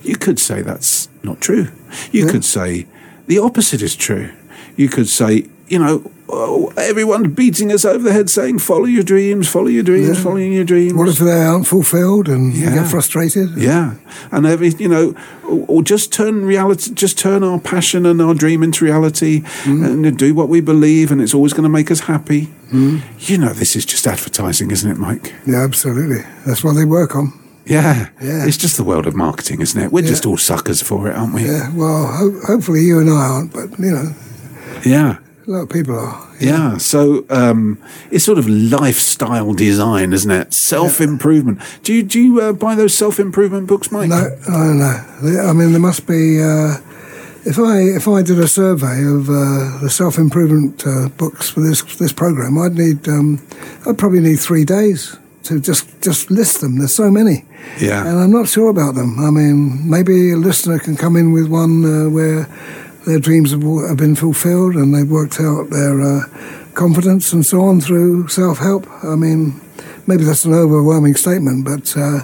you 0.03 0.17
could 0.17 0.39
say 0.39 0.61
that's 0.61 1.09
not 1.23 1.41
true. 1.41 1.69
You 2.13 2.27
could 2.27 2.45
say 2.45 2.87
the 3.29 3.39
opposite 3.39 3.81
is 3.83 3.95
true. 3.97 4.31
You 4.77 4.89
could 4.89 5.09
say 5.09 5.47
you 5.71 5.79
know, 5.79 6.11
oh, 6.31 6.73
everyone 6.79 7.29
beating 7.35 7.71
us 7.71 7.85
over 7.85 8.03
the 8.03 8.11
head 8.15 8.31
saying, 8.31 8.59
follow 8.59 8.87
your 8.87 9.03
dreams, 9.03 9.47
follow 9.51 9.67
your 9.67 9.83
dreams, 9.83 10.17
Yeah. 10.17 10.25
following 10.25 10.55
your 10.55 10.65
dreams. 10.65 10.95
What 10.95 11.09
if 11.11 11.19
they 11.19 11.43
aren't 11.43 11.67
fulfilled 11.67 12.27
and 12.27 12.55
you 12.55 12.63
Yeah. 12.65 12.75
get 12.77 12.89
frustrated? 12.89 13.51
Yeah, 13.59 13.97
and 14.33 14.47
every 14.47 14.71
you 14.79 14.89
know, 14.89 15.15
or, 15.47 15.83
just 15.83 16.11
turn 16.11 16.47
reality, 16.47 16.93
just 16.95 17.19
turn 17.19 17.45
our 17.45 17.59
passion 17.61 18.07
and 18.07 18.23
our 18.23 18.33
dream 18.35 18.63
into 18.63 18.83
reality, 18.87 19.43
Mm. 19.65 20.07
and 20.07 20.17
do 20.17 20.33
what 20.33 20.49
we 20.49 20.63
believe, 20.63 21.13
and 21.13 21.21
it's 21.21 21.35
always 21.35 21.53
going 21.53 21.65
to 21.65 21.69
make 21.69 21.91
us 21.91 22.01
happy. 22.01 22.49
You 22.73 23.37
know, 23.37 23.53
this 23.53 23.77
is 23.77 23.85
just 23.85 24.07
advertising, 24.07 24.71
isn't 24.71 24.91
it, 24.91 24.97
Mike? 24.99 25.35
Yeah, 25.47 25.63
absolutely. 25.65 26.23
That's 26.47 26.65
what 26.65 26.77
they 26.77 26.87
work 26.87 27.15
on. 27.15 27.33
Yeah, 27.69 28.09
Yeah. 28.23 28.47
It's 28.47 28.57
just 28.57 28.77
the 28.77 28.85
world 28.85 29.07
of 29.07 29.15
marketing, 29.15 29.61
isn't 29.61 29.81
it? 29.81 29.93
We're 29.93 30.03
Yeah. 30.03 30.09
just 30.11 30.27
all 30.27 30.37
suckers 30.39 30.81
for 30.83 31.09
it, 31.09 31.15
aren't 31.17 31.35
we? 31.35 31.45
Yeah, 31.45 31.71
well, 31.75 32.07
ho- 32.07 32.41
hopefully 32.47 32.83
you 32.85 32.99
and 32.99 33.11
I 33.11 33.13
aren't, 33.33 33.53
but, 33.53 33.79
you 33.79 33.91
know, 33.93 34.09
Yeah. 34.85 35.17
a 35.47 35.51
lot 35.51 35.63
of 35.63 35.69
people 35.69 35.99
are. 35.99 36.19
Yeah, 36.41 36.79
so 36.79 37.25
um, 37.31 37.79
it's 38.11 38.25
sort 38.25 38.39
of 38.39 38.49
lifestyle 38.49 39.53
design, 39.55 40.13
isn't 40.13 40.31
it? 40.31 40.55
Self 40.55 41.01
improvement. 41.01 41.59
Do 41.83 41.93
you 41.93 42.03
do 42.05 42.21
you 42.21 42.41
uh, 42.41 42.53
buy 42.53 42.75
those 42.77 42.97
self 42.97 43.19
improvement 43.19 43.67
books, 43.67 43.91
Mike? 43.91 44.09
No, 44.09 44.31
no, 44.49 44.73
no. 45.23 45.41
I 45.49 45.53
mean, 45.53 45.73
there 45.73 45.81
must 45.81 46.07
be. 46.07 46.41
Uh, 46.41 46.77
if 47.45 47.59
I 47.59 47.79
if 47.81 48.07
I 48.07 48.23
did 48.23 48.39
a 48.39 48.47
survey 48.47 49.03
of 49.05 49.29
uh, 49.29 49.79
the 49.83 49.89
self 49.91 50.17
improvement 50.17 50.85
uh, 50.87 51.09
books 51.19 51.49
for 51.51 51.61
this 51.61 51.83
this 51.99 52.13
program, 52.13 52.57
I'd 52.57 52.75
need 52.77 53.09
um, 53.09 53.41
I'd 53.85 53.99
probably 53.99 54.21
need 54.21 54.39
three 54.39 54.65
days 54.65 55.17
to 55.49 55.61
just 55.61 55.85
just 56.05 56.31
list 56.31 56.61
them. 56.61 56.79
There's 56.79 56.95
so 56.95 57.11
many, 57.11 57.45
Yeah. 57.81 58.07
and 58.07 58.19
I'm 58.19 58.31
not 58.33 58.49
sure 58.49 58.71
about 58.71 58.95
them. 58.95 59.19
I 59.19 59.31
mean, 59.31 59.89
maybe 59.91 60.33
a 60.33 60.37
listener 60.37 60.79
can 60.79 60.97
come 60.97 61.19
in 61.21 61.33
with 61.33 61.49
one 61.49 61.85
uh, 61.85 62.09
where 62.11 62.47
their 63.07 63.19
dreams 63.21 63.51
have, 63.53 63.63
have 63.89 63.97
been 63.97 64.15
fulfilled 64.17 64.75
and 64.77 64.95
they've 64.95 65.11
worked 65.11 65.41
out 65.41 65.71
their 65.71 66.01
uh, 66.01 66.21
confidence 66.75 67.33
and 67.35 67.45
so 67.45 67.61
on 67.63 67.81
through 67.81 68.29
self 68.29 68.59
help. 68.59 68.87
I 69.03 69.17
mean, 69.17 69.61
maybe 70.07 70.25
that's 70.25 70.45
an 70.47 70.55
overwhelming 70.55 71.17
statement, 71.17 71.65
but. 71.65 71.97
Uh, 71.97 72.21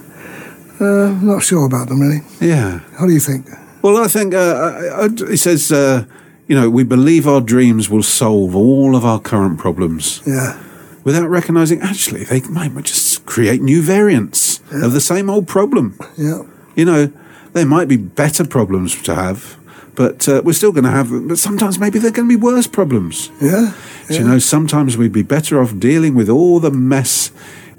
uh, 0.81 1.09
not 1.23 1.41
sure 1.43 1.67
about 1.67 1.89
them 1.89 2.01
really. 2.01 2.21
Yeah. 2.41 2.81
How 2.99 3.07
do 3.07 3.13
you 3.13 3.21
think? 3.21 3.47
Well, 3.83 3.97
I 4.05 4.09
think 4.09 4.35
uh, 4.35 5.09
it 5.31 5.39
says, 5.39 5.71
uh, 5.71 6.05
you 6.49 6.57
know, 6.61 6.69
we 6.69 6.85
believe 6.85 7.29
our 7.29 7.41
dreams 7.41 7.89
will 7.89 8.03
solve 8.03 8.57
all 8.57 8.97
of 8.97 9.05
our 9.05 9.21
current 9.21 9.59
problems 9.59 10.21
Yeah, 10.27 10.59
without 11.05 11.29
recognizing 11.31 11.81
actually 11.81 12.25
they 12.25 12.41
might 12.51 12.73
just 12.85 13.14
create 13.27 13.63
new 13.63 13.83
variants 13.83 14.61
of 14.71 14.93
the 14.93 15.01
same 15.01 15.31
old 15.31 15.47
problem. 15.49 15.99
yeah, 16.17 16.43
You 16.77 16.85
know, 16.85 17.11
there 17.53 17.67
might 17.67 17.89
be 17.89 17.97
better 17.97 18.45
problems 18.45 19.01
to 19.03 19.15
have, 19.15 19.57
but 19.95 20.29
uh, 20.29 20.43
we're 20.45 20.53
still 20.53 20.73
going 20.73 20.85
to 20.85 20.91
have 20.91 21.09
them. 21.11 21.29
But 21.29 21.39
sometimes 21.39 21.79
maybe 21.79 21.99
they're 21.99 22.11
going 22.11 22.29
to 22.29 22.37
be 22.39 22.43
worse 22.43 22.67
problems. 22.67 23.31
yeah. 23.41 23.73
Do 24.09 24.15
You 24.15 24.25
know, 24.25 24.39
sometimes 24.39 24.97
we'd 24.99 25.13
be 25.13 25.23
better 25.23 25.61
off 25.63 25.79
dealing 25.79 26.15
with 26.15 26.29
all 26.29 26.61
the 26.61 26.71
mess 26.71 27.31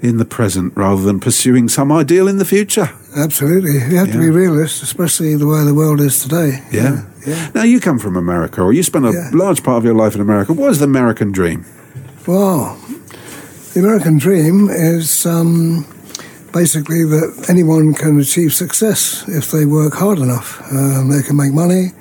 in 0.02 0.18
the 0.18 0.24
present 0.24 0.72
rather 0.76 1.02
than 1.02 1.20
pursuing 1.20 1.68
some 1.68 1.90
ideal 1.92 2.26
in 2.28 2.38
the 2.38 2.44
future. 2.44 2.90
Absolutely. 3.16 3.74
You 3.74 3.96
have 3.98 4.10
to 4.12 4.18
be 4.18 4.24
Yeah. 4.26 4.30
realist, 4.32 4.82
especially 4.82 5.36
the 5.36 5.46
way 5.46 5.64
the 5.64 5.74
world 5.74 6.00
is 6.00 6.20
today. 6.22 6.62
Yeah. 6.72 7.02
yeah. 7.26 7.50
Now, 7.54 7.62
you 7.62 7.80
come 7.80 7.98
from 7.98 8.16
America, 8.16 8.60
or 8.62 8.72
you 8.72 8.82
spent 8.82 9.06
a 9.06 9.12
Yeah. 9.12 9.30
large 9.32 9.62
part 9.62 9.78
of 9.78 9.84
your 9.84 9.94
life 9.94 10.14
in 10.14 10.20
America. 10.20 10.52
What 10.52 10.70
is 10.70 10.78
the 10.80 10.84
American 10.86 11.32
dream? 11.32 11.64
Well, 12.26 12.76
the 13.76 13.82
American 13.82 14.16
dream 14.16 14.70
is 14.70 15.26
um, 15.26 15.84
basically 16.50 17.04
that 17.04 17.44
anyone 17.50 17.92
can 17.92 18.18
achieve 18.18 18.54
success 18.54 19.28
if 19.28 19.50
they 19.50 19.66
work 19.66 19.92
hard 19.92 20.18
enough. 20.18 20.62
Um, 20.72 21.10
they 21.10 21.22
can 21.22 21.36
make 21.36 21.52
money 21.52 21.92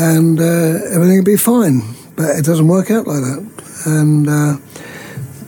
and 0.00 0.40
uh, 0.40 0.82
everything 0.90 1.18
will 1.18 1.24
be 1.24 1.36
fine. 1.36 1.94
But 2.16 2.30
it 2.30 2.44
doesn't 2.44 2.66
work 2.66 2.90
out 2.90 3.06
like 3.06 3.22
that. 3.22 3.46
And 3.86 4.28
uh, 4.28 4.56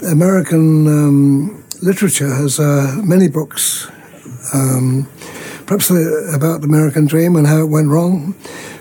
American 0.09 0.87
um, 0.87 1.64
literature 1.83 2.33
has 2.33 2.61
uh, 2.61 2.94
many 3.03 3.27
books, 3.27 3.90
um, 4.55 5.09
perhaps 5.66 5.90
about 5.90 6.61
the 6.61 6.68
American 6.68 7.07
dream 7.07 7.35
and 7.35 7.49
how 7.49 7.59
it 7.62 7.68
went 7.68 7.88
wrong. 7.88 8.37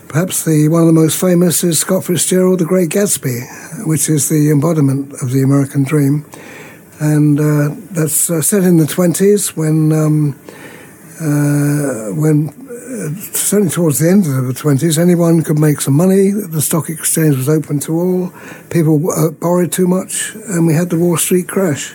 Perhaps 0.09 0.45
the 0.45 0.67
one 0.67 0.81
of 0.81 0.87
the 0.87 0.93
most 0.93 1.19
famous 1.19 1.63
is 1.63 1.79
Scott 1.79 2.05
Fitzgerald, 2.05 2.59
The 2.59 2.65
Great 2.65 2.89
Gatsby, 2.89 3.87
which 3.87 4.09
is 4.09 4.29
the 4.29 4.51
embodiment 4.51 5.11
of 5.23 5.31
the 5.31 5.41
American 5.41 5.83
dream, 5.83 6.23
and 6.99 7.39
uh, 7.39 7.75
that's 7.91 8.29
uh, 8.29 8.41
set 8.41 8.63
in 8.63 8.77
the 8.77 8.87
twenties 8.87 9.55
when 9.55 9.91
um, 9.91 10.39
uh, 11.21 12.13
when 12.13 12.49
uh, 12.49 13.15
certainly 13.33 13.71
towards 13.71 13.99
the 13.99 14.09
end 14.09 14.25
of 14.25 14.47
the 14.47 14.53
twenties, 14.53 14.97
anyone 14.97 15.43
could 15.43 15.59
make 15.59 15.81
some 15.81 15.93
money. 15.93 16.31
The 16.31 16.61
stock 16.61 16.89
exchange 16.89 17.35
was 17.37 17.49
open 17.49 17.79
to 17.81 17.93
all. 17.99 18.33
People 18.69 19.11
uh, 19.11 19.31
borrowed 19.31 19.71
too 19.71 19.87
much, 19.87 20.33
and 20.35 20.65
we 20.65 20.73
had 20.73 20.89
the 20.89 20.97
Wall 20.97 21.17
Street 21.17 21.47
crash. 21.47 21.93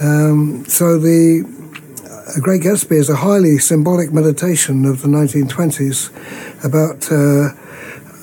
Um, 0.00 0.64
so 0.66 0.98
the 0.98 1.44
a 2.36 2.40
Great 2.40 2.62
Gatsby 2.62 2.92
is 2.92 3.10
a 3.10 3.16
highly 3.16 3.58
symbolic 3.58 4.12
meditation 4.12 4.84
of 4.84 5.02
the 5.02 5.08
1920s 5.08 6.10
about 6.64 7.10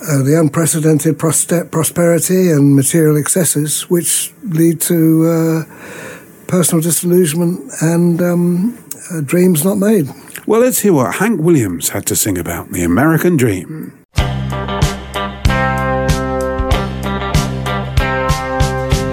uh, 0.01 0.21
the 0.23 0.37
unprecedented 0.39 1.17
proste- 1.17 1.71
prosperity 1.71 2.51
and 2.51 2.75
material 2.75 3.17
excesses, 3.17 3.89
which 3.89 4.33
lead 4.43 4.79
to 4.81 5.25
uh, 5.25 5.63
personal 6.47 6.81
disillusionment 6.81 7.71
and 7.81 8.21
um, 8.21 8.77
uh, 9.11 9.21
dreams 9.21 9.65
not 9.65 9.77
made. 9.77 10.09
Well, 10.45 10.61
let's 10.61 10.79
hear 10.79 10.93
what 10.93 11.15
Hank 11.15 11.41
Williams 11.41 11.89
had 11.89 12.05
to 12.05 12.15
sing 12.15 12.37
about 12.37 12.71
the 12.71 12.83
American 12.83 13.35
dream. 13.37 13.93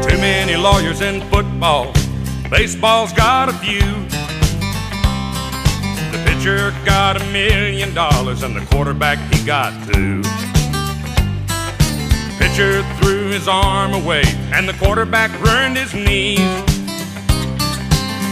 Too 0.03 0.18
many 0.20 0.57
lawyers 0.57 1.01
in 1.01 1.20
football. 1.31 1.92
Baseball's 2.51 3.12
got 3.12 3.49
a 3.49 3.53
few. 3.55 3.81
The 6.12 6.23
pitcher 6.25 6.73
got 6.85 7.20
a 7.20 7.25
million 7.33 7.92
dollars 7.94 8.42
and 8.44 8.55
the 8.55 8.64
quarterback 8.66 9.18
he 9.35 9.44
got 9.44 9.73
two. 9.92 10.23
Pitcher 12.55 12.85
threw 12.99 13.31
his 13.31 13.49
arm 13.49 13.95
away 13.95 14.23
and 14.53 14.69
the 14.69 14.75
quarterback 14.75 15.33
burned 15.43 15.77
his 15.77 15.93
knees. 15.93 16.38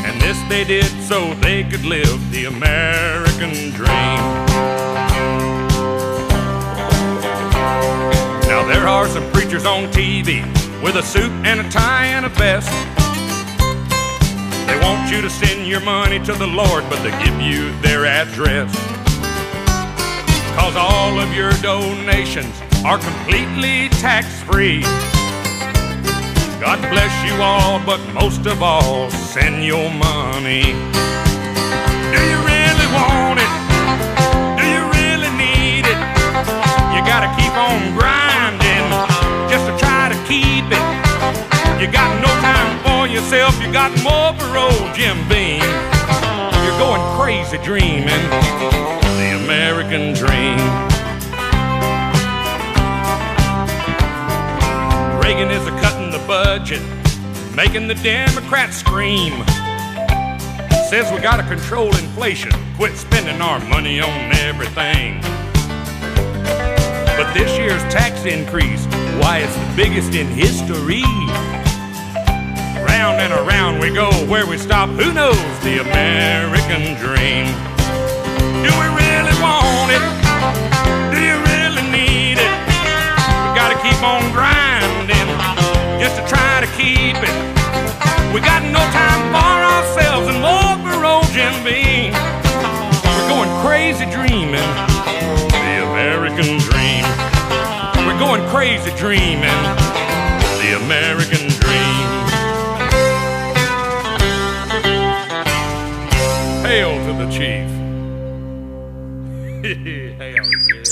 And 0.06 0.20
this 0.20 0.38
they 0.48 0.62
did 0.62 0.86
so 1.02 1.34
they 1.40 1.64
could 1.64 1.84
live 1.84 2.30
the 2.30 2.44
American 2.44 3.72
dream. 3.72 3.88
Now 8.46 8.64
there 8.64 8.86
are 8.86 9.08
some 9.08 9.28
preachers 9.32 9.66
on 9.66 9.90
TV 9.90 10.44
with 10.84 10.94
a 10.94 11.02
suit 11.02 11.32
and 11.44 11.58
a 11.58 11.68
tie 11.68 12.06
and 12.06 12.24
a 12.24 12.28
vest. 12.28 12.70
They 14.68 14.78
want 14.86 15.10
you 15.10 15.20
to 15.20 15.30
send 15.30 15.66
your 15.66 15.80
money 15.80 16.20
to 16.20 16.32
the 16.34 16.46
Lord, 16.46 16.84
but 16.88 17.02
they 17.02 17.10
give 17.24 17.40
you 17.40 17.76
their 17.80 18.06
address. 18.06 18.72
Cause 20.56 20.76
all 20.76 21.18
of 21.18 21.34
your 21.34 21.50
donations 21.54 22.62
are 22.84 22.98
completely 22.98 23.88
tax 24.02 24.26
free. 24.42 24.82
God 26.58 26.80
bless 26.90 27.14
you 27.24 27.40
all, 27.40 27.78
but 27.86 28.00
most 28.12 28.46
of 28.46 28.60
all, 28.60 29.08
send 29.10 29.64
your 29.64 29.88
money. 29.90 30.74
Do 32.10 32.20
you 32.26 32.38
really 32.42 32.88
want 32.90 33.38
it? 33.38 33.52
Do 34.58 34.66
you 34.66 34.82
really 34.98 35.30
need 35.38 35.86
it? 35.86 36.00
You 36.90 37.00
gotta 37.06 37.30
keep 37.38 37.54
on 37.54 37.94
grinding 37.94 38.90
just 39.48 39.64
to 39.66 39.74
try 39.78 40.10
to 40.10 40.18
keep 40.26 40.66
it. 40.66 40.84
You 41.80 41.86
got 41.86 42.10
no 42.20 42.30
time 42.42 42.82
for 42.82 43.06
yourself, 43.06 43.54
you 43.62 43.72
got 43.72 43.90
more 44.02 44.34
for 44.34 44.58
old 44.58 44.94
Jim 44.94 45.18
Beam. 45.28 45.62
You're 46.64 46.78
going 46.78 47.02
crazy 47.16 47.58
dreaming 47.58 48.26
the 49.18 49.38
American 49.44 50.14
dream. 50.14 50.91
Reagan 55.22 55.52
is 55.52 55.64
a 55.68 55.70
cutting 55.80 56.10
the 56.10 56.18
budget, 56.26 56.82
making 57.54 57.86
the 57.86 57.94
Democrats 57.94 58.78
scream. 58.78 59.32
Says 60.90 61.10
we 61.12 61.20
gotta 61.20 61.44
control 61.44 61.86
inflation, 61.96 62.50
quit 62.76 62.96
spending 62.96 63.40
our 63.40 63.60
money 63.66 64.00
on 64.00 64.32
everything. 64.42 65.20
But 67.16 67.32
this 67.34 67.56
year's 67.56 67.80
tax 67.94 68.24
increase, 68.24 68.84
why 69.22 69.38
it's 69.38 69.54
the 69.54 69.72
biggest 69.76 70.12
in 70.16 70.26
history. 70.26 71.04
Round 72.82 73.22
and 73.22 73.32
around 73.32 73.78
we 73.78 73.90
go, 73.94 74.10
where 74.26 74.44
we 74.44 74.58
stop, 74.58 74.90
who 74.90 75.12
knows 75.12 75.38
the 75.62 75.78
American 75.80 76.98
dream. 76.98 77.46
Do 78.66 78.70
we 78.74 78.88
really 78.98 79.36
want 79.38 79.88
it? 79.94 80.02
Do 81.14 81.22
you 81.22 81.38
really 81.54 81.86
need 81.94 82.38
it? 82.42 82.54
We 83.46 83.54
gotta 83.54 83.80
keep 83.82 84.02
on 84.02 84.20
grinding 84.32 84.61
just 86.02 86.16
to 86.16 86.26
try 86.26 86.60
to 86.60 86.66
keep 86.74 87.14
it. 87.14 87.36
We 88.34 88.40
got 88.40 88.64
no 88.74 88.82
time 88.90 89.22
for 89.30 89.54
ourselves 89.70 90.26
and 90.26 90.42
more 90.42 90.74
for 90.82 91.30
Jim 91.30 91.54
Beam. 91.62 92.12
We're 93.06 93.28
going 93.30 93.48
crazy 93.62 94.06
dreaming 94.10 94.70
the 95.62 95.86
American 95.86 96.58
dream. 96.58 97.04
We're 98.04 98.18
going 98.18 98.42
crazy 98.50 98.90
dreaming 98.96 99.62
the 100.58 100.74
American 100.82 101.46
dream. 101.62 102.06
Hail 106.66 106.98
to 107.06 107.12
the 107.22 107.28
chief. 107.30 107.70
Hail, 110.18 110.46
yeah. 110.66 110.82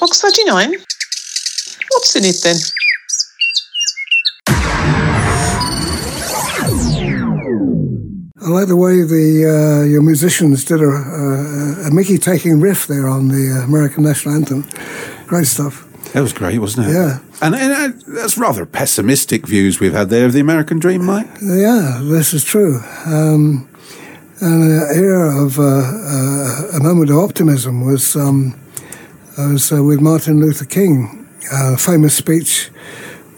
Box 0.00 0.20
39. 0.20 0.84
What's 1.92 2.16
in 2.16 2.24
it 2.24 2.40
then? 2.42 2.56
I 8.44 8.48
like 8.48 8.66
the 8.66 8.76
way 8.76 9.02
the 9.02 9.46
uh, 9.46 9.84
your 9.84 10.02
musicians 10.02 10.64
did 10.64 10.80
a, 10.80 10.84
a, 10.84 11.88
a 11.88 11.90
Mickey 11.92 12.18
taking 12.18 12.60
riff 12.60 12.86
there 12.86 13.08
on 13.08 13.28
the 13.28 13.60
uh, 13.60 13.64
American 13.64 14.02
national 14.04 14.34
anthem. 14.34 14.66
Great 15.26 15.46
stuff. 15.46 15.86
That 16.12 16.22
was 16.22 16.32
great, 16.32 16.58
wasn't 16.58 16.88
it? 16.88 16.92
Yeah. 16.92 17.20
And, 17.40 17.54
and 17.54 17.72
uh, 17.72 17.88
that's 18.08 18.36
rather 18.36 18.66
pessimistic 18.66 19.46
views 19.46 19.80
we've 19.80 19.92
had 19.92 20.10
there 20.10 20.26
of 20.26 20.32
the 20.32 20.40
American 20.40 20.78
dream, 20.78 21.04
Mike. 21.04 21.28
Yeah, 21.40 22.00
this 22.02 22.34
is 22.34 22.44
true. 22.44 22.80
Um, 23.06 23.68
an 24.40 24.62
era 24.94 25.44
of 25.44 25.58
uh, 25.58 25.62
uh, 25.62 26.78
a 26.78 26.80
moment 26.82 27.10
of 27.10 27.18
optimism 27.18 27.86
was 27.86 28.16
um, 28.16 28.58
was 29.38 29.72
uh, 29.72 29.82
with 29.82 30.00
Martin 30.00 30.40
Luther 30.40 30.64
King, 30.66 31.21
a 31.50 31.76
famous 31.76 32.16
speech 32.16 32.70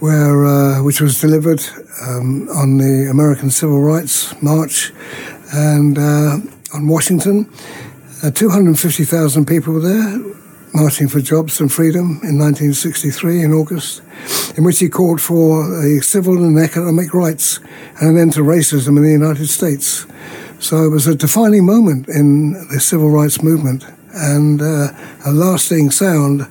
where 0.00 0.44
uh, 0.44 0.82
which 0.82 1.00
was 1.00 1.20
delivered 1.20 1.62
um, 2.02 2.48
on 2.50 2.78
the 2.78 3.08
American 3.10 3.50
Civil 3.50 3.80
Rights 3.80 4.34
March 4.42 4.92
and 5.52 5.98
uh, 5.98 6.38
on 6.74 6.88
Washington. 6.88 7.48
Uh, 8.22 8.30
250,000 8.30 9.46
people 9.46 9.74
were 9.74 9.80
there 9.80 10.18
marching 10.74 11.08
for 11.08 11.20
jobs 11.20 11.60
and 11.60 11.72
freedom 11.72 12.18
in 12.24 12.36
1963 12.38 13.42
in 13.42 13.52
August, 13.52 14.02
in 14.56 14.64
which 14.64 14.80
he 14.80 14.88
called 14.88 15.20
for 15.20 15.64
civil 16.02 16.36
and 16.36 16.58
economic 16.58 17.14
rights 17.14 17.60
and 18.00 18.10
an 18.10 18.18
end 18.18 18.32
to 18.32 18.40
racism 18.40 18.96
in 18.96 19.04
the 19.04 19.10
United 19.10 19.46
States. 19.46 20.06
So 20.58 20.84
it 20.84 20.88
was 20.88 21.06
a 21.06 21.14
defining 21.14 21.66
moment 21.66 22.08
in 22.08 22.54
the 22.68 22.80
civil 22.80 23.10
rights 23.10 23.42
movement 23.42 23.84
and 24.14 24.62
uh, 24.62 24.88
a 25.26 25.32
lasting 25.32 25.90
sound 25.90 26.50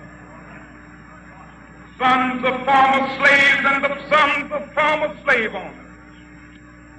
sons 2.01 2.43
of 2.43 2.55
former 2.65 3.05
slaves 3.21 3.63
and 3.63 3.83
the 3.83 4.09
sons 4.09 4.51
of 4.51 4.73
former 4.73 5.15
slave 5.23 5.53
owners 5.53 5.81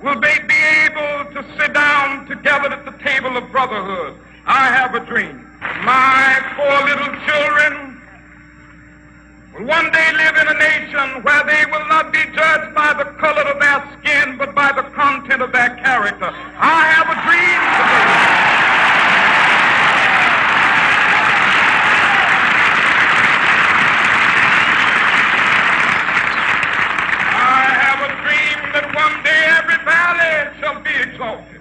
will 0.01 0.21
they 0.21 0.39
be 0.47 0.61
able 0.87 1.25
to 1.35 1.43
sit 1.59 1.75
down 1.75 2.25
together 2.27 2.71
at 2.71 2.85
the 2.85 2.93
table 3.03 3.37
of 3.37 3.51
brotherhood. 3.51 4.15
I 4.47 4.69
have 4.69 4.95
a 4.95 5.05
dream. 5.05 5.45
My 5.83 6.39
four 6.55 6.87
little 6.87 7.11
children 7.27 8.01
will 9.55 9.67
one 9.67 9.91
day 9.91 10.13
live 10.13 10.37
in 10.37 10.47
a 10.47 10.55
nation 10.55 11.23
where 11.25 11.43
they 11.51 11.67
will 11.67 11.87
not 11.89 12.13
be 12.13 12.23
judged 12.35 12.73
by 12.73 12.95
the 12.95 13.11
color 13.19 13.43
of 13.43 13.59
their 13.59 13.83
skin, 13.99 14.39
but 14.39 14.55
by 14.55 14.71
the 14.71 14.83
content 14.91 15.43
of 15.43 15.51
their 15.51 15.75
character. 15.83 16.31
I 16.31 16.87
have 16.95 17.11
a 17.11 17.19
dream 17.27 17.61
today. 17.75 18.43
I 27.35 27.65
have 27.87 28.01
a 28.07 28.11
dream 28.23 28.73
that 28.73 28.92
one 29.03 29.19
day 29.25 29.43
every 29.59 29.81
valley 29.83 30.35
shall 30.61 30.79
be 30.81 30.95
exalted. 31.07 31.61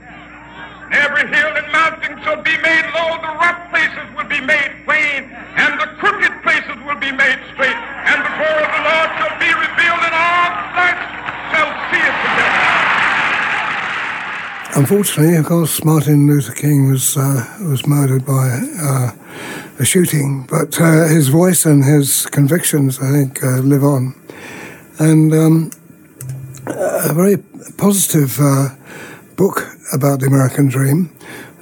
Every 0.94 1.26
hill 1.26 1.52
and 1.58 1.68
mountain 1.72 2.14
shall 2.22 2.42
be 2.42 2.56
made 2.62 2.86
low, 2.94 3.18
the 3.26 3.34
rough 3.42 3.62
places 3.74 4.06
will 4.16 4.30
be 4.30 4.42
made 4.42 4.72
plain, 4.86 5.22
and 5.58 5.80
the 5.82 5.90
crooked 5.98 6.34
places 6.46 6.78
will 6.86 7.00
be 7.08 7.12
made 7.12 7.40
straight, 7.54 7.80
and 8.10 8.18
the 8.22 8.34
glory 8.38 8.64
of 8.68 8.72
the 8.78 8.84
Lord 8.90 9.10
shall 9.18 9.36
be 9.42 9.52
revealed, 9.66 10.02
and 10.08 10.14
all 10.26 10.50
flesh 10.76 11.02
shall 11.52 11.72
see 11.90 12.04
it 12.10 12.18
together. 12.26 12.70
Unfortunately, 14.82 15.36
of 15.38 15.46
course, 15.46 15.84
Martin 15.84 16.28
Luther 16.28 16.54
King 16.54 16.92
was 16.92 17.18
uh, 17.18 17.42
was 17.62 17.88
murdered 17.88 18.26
by 18.26 18.46
uh, 18.90 19.12
a 19.80 19.86
shooting, 19.86 20.46
but 20.48 20.80
uh, 20.80 21.08
his 21.08 21.30
voice 21.30 21.66
and 21.66 21.84
his 21.84 22.26
convictions, 22.28 23.00
I 23.00 23.12
think, 23.12 23.44
uh, 23.44 23.60
live 23.74 23.84
on. 23.84 24.14
And 25.00 25.34
um, 25.34 25.72
a 26.78 27.14
very 27.14 27.38
positive 27.78 28.40
uh, 28.40 28.70
book 29.36 29.68
about 29.94 30.20
the 30.20 30.28
American 30.28 30.68
Dream 30.68 31.10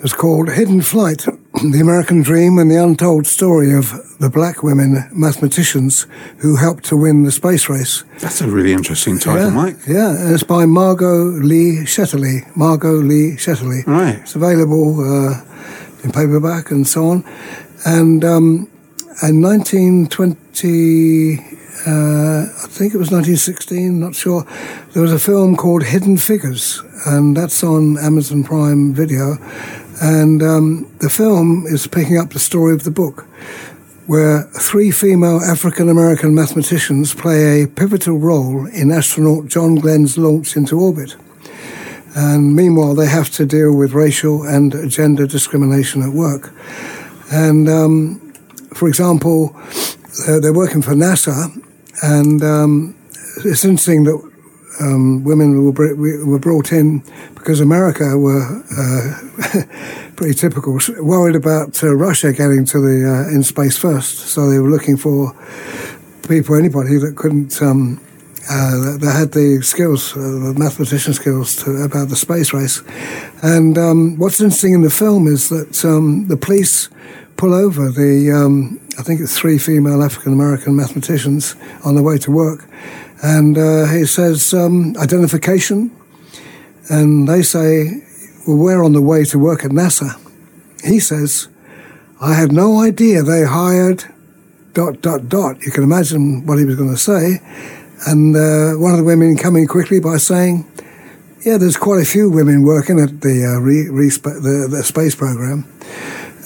is 0.03 0.13
called 0.13 0.49
Hidden 0.49 0.81
Flight 0.81 1.25
The 1.71 1.79
American 1.81 2.21
Dream 2.21 2.57
and 2.57 2.71
the 2.71 2.81
Untold 2.81 3.27
Story 3.27 3.73
of 3.73 3.91
the 4.19 4.29
Black 4.29 4.63
Women 4.63 5.09
Mathematicians 5.11 6.07
Who 6.37 6.55
Helped 6.55 6.85
to 6.85 6.95
Win 6.95 7.23
the 7.23 7.31
Space 7.31 7.67
Race. 7.67 8.05
That's 8.19 8.39
a 8.41 8.47
really 8.47 8.71
interesting 8.71 9.19
title, 9.19 9.49
yeah, 9.49 9.51
Mike. 9.53 9.75
Yeah, 9.87 10.11
and 10.11 10.33
it's 10.33 10.43
by 10.43 10.65
Margot 10.65 11.41
Lee 11.41 11.83
Shetterly. 11.85 12.45
Margot 12.55 13.01
Lee 13.01 13.35
Shetterly. 13.35 13.85
Right. 13.87 14.19
It's 14.19 14.35
available 14.35 15.01
uh, 15.01 15.41
in 16.03 16.11
paperback 16.11 16.71
and 16.71 16.87
so 16.87 17.07
on. 17.07 17.25
And 17.85 18.23
um, 18.23 18.69
in 19.23 19.41
1920, 19.41 21.58
uh, 21.87 22.41
I 22.41 22.67
think 22.67 22.93
it 22.93 22.97
was 22.97 23.11
1916, 23.11 23.99
not 23.99 24.15
sure, 24.15 24.45
there 24.93 25.01
was 25.01 25.13
a 25.13 25.19
film 25.19 25.55
called 25.55 25.83
Hidden 25.83 26.17
Figures, 26.17 26.81
and 27.05 27.37
that's 27.37 27.63
on 27.63 27.97
Amazon 27.97 28.43
Prime 28.43 28.93
Video. 28.93 29.37
And 30.01 30.41
um, 30.43 30.91
the 30.99 31.09
film 31.09 31.65
is 31.67 31.87
picking 31.87 32.17
up 32.17 32.31
the 32.31 32.39
story 32.39 32.73
of 32.73 32.83
the 32.83 32.91
book, 32.91 33.25
where 34.07 34.43
three 34.59 34.91
female 34.91 35.39
African 35.39 35.87
American 35.87 36.35
mathematicians 36.35 37.13
play 37.13 37.63
a 37.63 37.67
pivotal 37.67 38.17
role 38.17 38.65
in 38.67 38.91
astronaut 38.91 39.47
John 39.47 39.75
Glenn's 39.75 40.17
launch 40.17 40.57
into 40.57 40.79
orbit. 40.79 41.15
And 42.15 42.55
meanwhile, 42.55 42.95
they 42.95 43.07
have 43.07 43.29
to 43.31 43.45
deal 43.45 43.73
with 43.73 43.93
racial 43.93 44.43
and 44.43 44.89
gender 44.89 45.27
discrimination 45.27 46.01
at 46.01 46.09
work. 46.09 46.51
And 47.31 47.69
um, 47.69 48.33
for 48.73 48.87
example, 48.87 49.55
uh, 50.27 50.39
they're 50.39 50.53
working 50.53 50.81
for 50.81 50.93
NASA, 50.93 51.63
and 52.01 52.43
um, 52.43 52.95
it's 53.45 53.65
interesting 53.65 54.03
that 54.05 54.29
um, 54.79 55.23
women 55.23 55.73
were, 55.73 55.95
were 56.25 56.39
brought 56.39 56.71
in 56.71 57.03
because 57.35 57.59
America 57.59 58.17
were 58.17 58.63
uh, 58.77 60.11
pretty 60.15 60.33
typical, 60.33 60.79
worried 60.99 61.35
about 61.35 61.83
uh, 61.83 61.93
Russia 61.93 62.31
getting 62.31 62.65
to 62.65 62.79
the 62.79 63.09
uh, 63.09 63.33
in 63.33 63.43
space 63.43 63.77
first. 63.77 64.19
So 64.19 64.49
they 64.49 64.59
were 64.59 64.69
looking 64.69 64.97
for 64.97 65.33
people, 66.27 66.55
anybody 66.55 66.97
that 66.97 67.15
couldn't. 67.15 67.61
Um, 67.61 68.01
uh, 68.51 68.97
that 68.97 69.15
had 69.15 69.31
the 69.33 69.61
skills, 69.61 70.17
uh, 70.17 70.19
the 70.19 70.55
mathematician 70.57 71.13
skills 71.13 71.55
to, 71.55 71.83
about 71.83 72.09
the 72.09 72.15
space 72.15 72.51
race. 72.51 72.81
And 73.43 73.77
um, 73.77 74.17
what's 74.17 74.41
interesting 74.41 74.73
in 74.73 74.81
the 74.81 74.89
film 74.89 75.27
is 75.27 75.49
that 75.49 75.85
um, 75.85 76.27
the 76.29 76.37
police 76.37 76.89
pull 77.39 77.53
over 77.53 77.89
the, 77.89 78.29
um, 78.31 78.81
I 78.97 79.01
think 79.01 79.21
it's 79.21 79.37
three 79.37 79.57
female 79.57 80.03
African 80.03 80.33
American 80.33 80.75
mathematicians 80.75 81.55
on 81.85 81.95
their 81.95 82.03
way 82.03 82.17
to 82.17 82.31
work. 82.31 82.67
And 83.23 83.57
uh, 83.57 83.85
he 83.85 84.05
says, 84.05 84.53
um, 84.53 84.93
identification. 84.97 85.89
And 86.89 87.29
they 87.29 87.41
say, 87.41 88.03
well, 88.45 88.57
we're 88.57 88.83
on 88.83 88.91
the 88.91 89.01
way 89.01 89.23
to 89.23 89.39
work 89.39 89.63
at 89.63 89.71
NASA. 89.71 90.19
He 90.83 90.99
says, 90.99 91.47
I 92.19 92.33
had 92.33 92.51
no 92.51 92.81
idea 92.81 93.23
they 93.23 93.45
hired 93.45 94.03
dot, 94.73 94.99
dot, 95.01 95.29
dot. 95.29 95.61
You 95.61 95.71
can 95.71 95.83
imagine 95.83 96.45
what 96.45 96.59
he 96.59 96.65
was 96.65 96.75
going 96.75 96.91
to 96.91 96.97
say. 96.97 97.39
And 98.05 98.35
uh, 98.35 98.77
one 98.77 98.91
of 98.91 98.97
the 98.97 99.05
women 99.05 99.37
coming 99.37 99.65
quickly 99.65 100.01
by 100.01 100.17
saying, 100.17 100.69
yeah, 101.45 101.57
there's 101.57 101.77
quite 101.77 102.01
a 102.01 102.05
few 102.05 102.29
women 102.29 102.63
working 102.63 102.99
at 102.99 103.21
the, 103.21 103.45
uh, 103.45 103.61
re, 103.61 103.87
re, 103.87 104.09
the, 104.09 104.67
the 104.69 104.83
space 104.83 105.15
program 105.15 105.63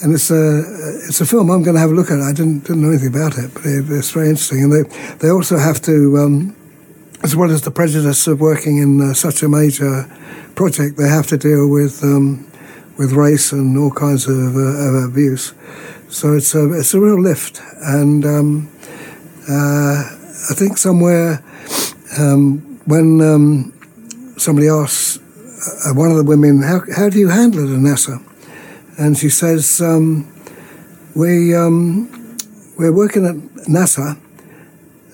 and 0.04 0.12
it's 0.12 0.30
a 0.30 0.60
it's 1.08 1.22
a 1.22 1.26
film 1.26 1.50
I'm 1.50 1.62
going 1.62 1.74
to 1.76 1.80
have 1.80 1.90
a 1.90 1.94
look 1.94 2.10
at. 2.10 2.20
I 2.20 2.32
didn't 2.32 2.64
didn't 2.66 2.82
know 2.82 2.90
anything 2.90 3.08
about 3.08 3.38
it, 3.38 3.54
but 3.54 3.64
it, 3.64 3.90
it's 3.90 4.10
very 4.10 4.28
interesting. 4.28 4.62
And 4.62 4.70
they 4.70 4.82
they 5.20 5.30
also 5.30 5.56
have 5.56 5.80
to, 5.82 6.18
um, 6.18 6.54
as 7.22 7.34
well 7.34 7.50
as 7.50 7.62
the 7.62 7.70
prejudice 7.70 8.26
of 8.26 8.38
working 8.38 8.76
in 8.76 9.00
uh, 9.00 9.14
such 9.14 9.42
a 9.42 9.48
major 9.48 10.04
project, 10.54 10.98
they 10.98 11.08
have 11.08 11.26
to 11.28 11.38
deal 11.38 11.68
with 11.68 12.04
um, 12.04 12.46
with 12.98 13.12
race 13.12 13.50
and 13.50 13.78
all 13.78 13.90
kinds 13.90 14.28
of, 14.28 14.54
uh, 14.54 14.60
of 14.60 15.04
abuse. 15.10 15.54
So 16.10 16.34
it's 16.34 16.54
a 16.54 16.70
it's 16.78 16.92
a 16.92 17.00
real 17.00 17.20
lift, 17.20 17.62
and 17.80 18.26
um, 18.26 18.70
uh, 19.48 20.04
I 20.50 20.54
think 20.54 20.76
somewhere 20.76 21.42
um, 22.18 22.60
when 22.84 23.22
um, 23.22 23.72
somebody 24.36 24.68
asks 24.68 25.16
uh, 25.16 25.94
one 25.94 26.10
of 26.10 26.18
the 26.18 26.24
women, 26.24 26.60
how 26.60 26.82
how 26.94 27.08
do 27.08 27.18
you 27.18 27.30
handle 27.30 27.64
it 27.64 27.74
at 27.74 27.80
NASA? 27.80 28.33
And 28.98 29.16
she 29.16 29.28
says, 29.28 29.80
um, 29.80 30.32
"We 31.14 31.54
um, 31.54 32.08
we're 32.78 32.92
working 32.92 33.26
at 33.26 33.36
NASA, 33.66 34.18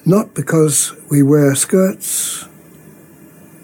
not 0.04 0.34
because 0.34 0.94
we 1.10 1.22
wear 1.22 1.54
skirts, 1.54 2.46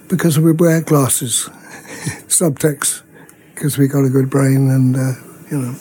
because 0.09 0.39
we 0.39 0.53
wear 0.53 0.81
glasses." 0.81 1.51
Subtext, 2.29 3.03
because 3.55 3.79
we've 3.79 3.93
got 3.93 4.05
a 4.05 4.11
good 4.11 4.31
brain, 4.31 4.71
and 4.71 4.97
uh, 4.97 5.13
you 5.51 5.59
know, 5.59 5.75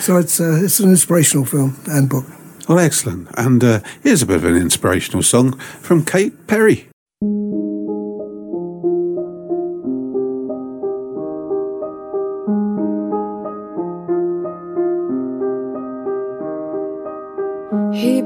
so 0.00 0.16
it's 0.16 0.40
uh, 0.40 0.60
it's 0.62 0.80
an 0.80 0.90
inspirational 0.90 1.44
film 1.44 1.76
and 1.86 2.08
book. 2.08 2.26
Well, 2.68 2.80
excellent. 2.80 3.28
And 3.36 3.62
uh, 3.62 3.80
here's 4.02 4.22
a 4.22 4.26
bit 4.26 4.36
of 4.36 4.44
an 4.44 4.56
inspirational 4.56 5.22
song 5.22 5.56
from 5.80 6.04
Katy 6.04 6.30
Perry. 6.48 6.88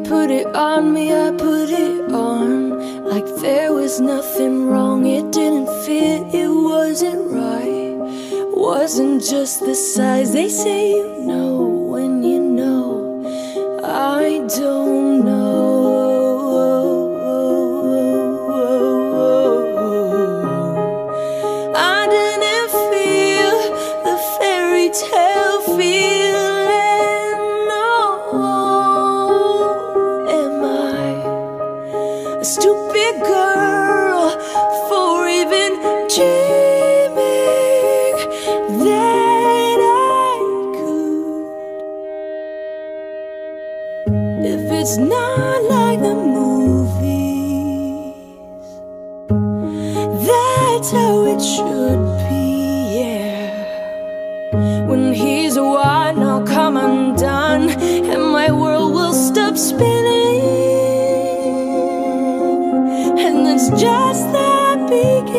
Put 0.04 0.30
it 0.30 0.46
on 0.54 0.92
me, 0.92 1.12
I 1.12 1.30
put 1.30 1.70
it 1.70 2.12
on. 2.12 3.04
Like 3.04 3.26
there 3.40 3.72
was 3.72 4.00
nothing 4.00 4.68
wrong, 4.68 5.06
it 5.06 5.30
didn't 5.32 5.68
fit, 5.84 6.34
it 6.34 6.48
wasn't 6.48 7.30
right. 7.30 7.94
Wasn't 8.56 9.22
just 9.22 9.60
the 9.60 9.74
size, 9.74 10.32
they 10.32 10.48
say 10.48 10.90
you 10.90 11.24
know 11.24 11.56
when 11.92 12.22
you 12.22 12.40
know. 12.40 13.00
I 13.82 14.46
don't 14.58 15.09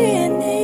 beginning. 0.02 0.61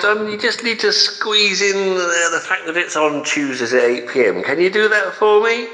Done. 0.00 0.30
You 0.30 0.38
just 0.38 0.64
need 0.64 0.80
to 0.80 0.92
squeeze 0.92 1.62
in 1.62 1.94
the 1.94 2.40
fact 2.46 2.66
that 2.66 2.76
it's 2.76 2.96
on 2.96 3.24
Tuesdays 3.24 3.72
at 3.72 3.82
8 3.82 4.08
pm. 4.08 4.42
Can 4.42 4.60
you 4.60 4.70
do 4.70 4.88
that 4.88 5.12
for 5.14 5.42
me? 5.42 5.68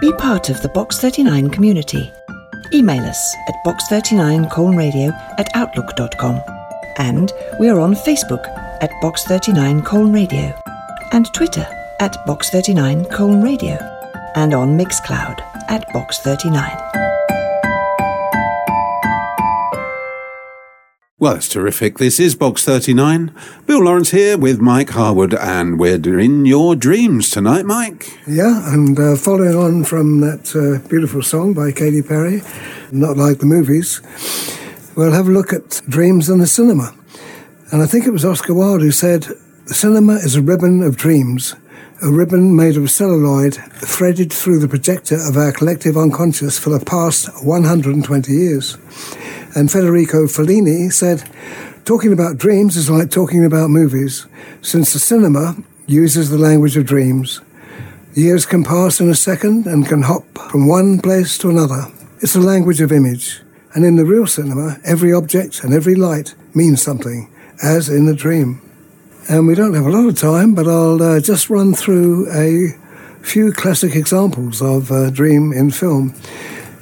Be 0.00 0.12
part 0.18 0.50
of 0.50 0.60
the 0.62 0.70
Box 0.74 0.98
39 0.98 1.50
community. 1.50 2.12
Email 2.72 3.04
us 3.04 3.36
at 3.48 3.54
box39colnradio 3.64 5.12
at 5.38 5.48
outlook.com. 5.54 6.40
And 6.98 7.32
we 7.58 7.68
are 7.68 7.80
on 7.80 7.94
Facebook 7.94 8.46
at 8.82 8.90
Box39 9.02 9.84
Colne 9.84 10.12
Radio 10.12 10.52
and 11.12 11.32
Twitter 11.32 11.66
at 12.00 12.26
Box39 12.26 13.10
Colne 13.10 13.42
Radio 13.42 13.76
and 14.34 14.52
on 14.54 14.78
Mixcloud 14.78 15.40
at 15.68 15.88
Box39. 15.90 17.06
Well, 21.18 21.36
it's 21.36 21.48
terrific. 21.48 21.96
This 21.96 22.20
is 22.20 22.34
Box 22.34 22.62
39. 22.66 23.34
Bill 23.66 23.84
Lawrence 23.84 24.10
here 24.10 24.36
with 24.36 24.60
Mike 24.60 24.90
Harwood, 24.90 25.32
and 25.32 25.78
we're 25.78 26.18
in 26.18 26.44
your 26.44 26.76
dreams 26.76 27.30
tonight, 27.30 27.64
Mike. 27.64 28.18
Yeah, 28.26 28.70
and 28.72 28.98
uh, 28.98 29.16
following 29.16 29.56
on 29.56 29.84
from 29.84 30.20
that 30.20 30.54
uh, 30.54 30.86
beautiful 30.88 31.22
song 31.22 31.54
by 31.54 31.72
Katy 31.72 32.02
Perry, 32.02 32.42
Not 32.92 33.16
Like 33.16 33.38
the 33.38 33.46
Movies, 33.46 34.02
we'll 34.94 35.12
have 35.12 35.28
a 35.28 35.32
look 35.32 35.54
at 35.54 35.80
dreams 35.88 36.28
in 36.28 36.38
the 36.38 36.46
cinema. 36.46 36.94
And 37.72 37.82
I 37.82 37.86
think 37.86 38.06
it 38.06 38.12
was 38.12 38.24
Oscar 38.24 38.52
Wilde 38.52 38.82
who 38.82 38.90
said, 38.90 39.22
The 39.68 39.74
cinema 39.74 40.16
is 40.16 40.36
a 40.36 40.42
ribbon 40.42 40.82
of 40.82 40.98
dreams, 40.98 41.54
a 42.02 42.10
ribbon 42.10 42.54
made 42.54 42.76
of 42.76 42.90
celluloid 42.90 43.54
threaded 43.54 44.30
through 44.30 44.58
the 44.58 44.68
projector 44.68 45.16
of 45.16 45.36
our 45.36 45.50
collective 45.50 45.96
unconscious 45.96 46.58
for 46.58 46.70
the 46.70 46.84
past 46.84 47.28
120 47.42 48.32
years. 48.32 48.76
And 49.54 49.70
Federico 49.70 50.26
Fellini 50.26 50.92
said, 50.92 51.24
Talking 51.86 52.12
about 52.12 52.36
dreams 52.36 52.76
is 52.76 52.90
like 52.90 53.10
talking 53.10 53.44
about 53.44 53.70
movies, 53.70 54.26
since 54.60 54.92
the 54.92 54.98
cinema 54.98 55.56
uses 55.86 56.28
the 56.28 56.38
language 56.38 56.76
of 56.76 56.84
dreams. 56.84 57.40
Years 58.14 58.44
can 58.44 58.62
pass 58.62 59.00
in 59.00 59.08
a 59.08 59.14
second 59.14 59.66
and 59.66 59.86
can 59.86 60.02
hop 60.02 60.24
from 60.50 60.68
one 60.68 61.00
place 61.00 61.38
to 61.38 61.48
another. 61.48 61.86
It's 62.20 62.36
a 62.36 62.40
language 62.40 62.80
of 62.80 62.92
image. 62.92 63.40
And 63.74 63.84
in 63.84 63.96
the 63.96 64.04
real 64.04 64.26
cinema, 64.26 64.78
every 64.84 65.12
object 65.12 65.62
and 65.62 65.72
every 65.72 65.94
light 65.94 66.34
means 66.54 66.82
something, 66.82 67.30
as 67.62 67.88
in 67.88 68.08
a 68.08 68.14
dream. 68.14 68.65
And 69.28 69.48
we 69.48 69.56
don't 69.56 69.74
have 69.74 69.86
a 69.86 69.90
lot 69.90 70.06
of 70.06 70.16
time, 70.16 70.54
but 70.54 70.68
I'll 70.68 71.02
uh, 71.02 71.20
just 71.20 71.50
run 71.50 71.74
through 71.74 72.30
a 72.30 72.76
few 73.24 73.50
classic 73.50 73.96
examples 73.96 74.62
of 74.62 74.92
uh, 74.92 75.10
dream 75.10 75.52
in 75.52 75.72
film. 75.72 76.14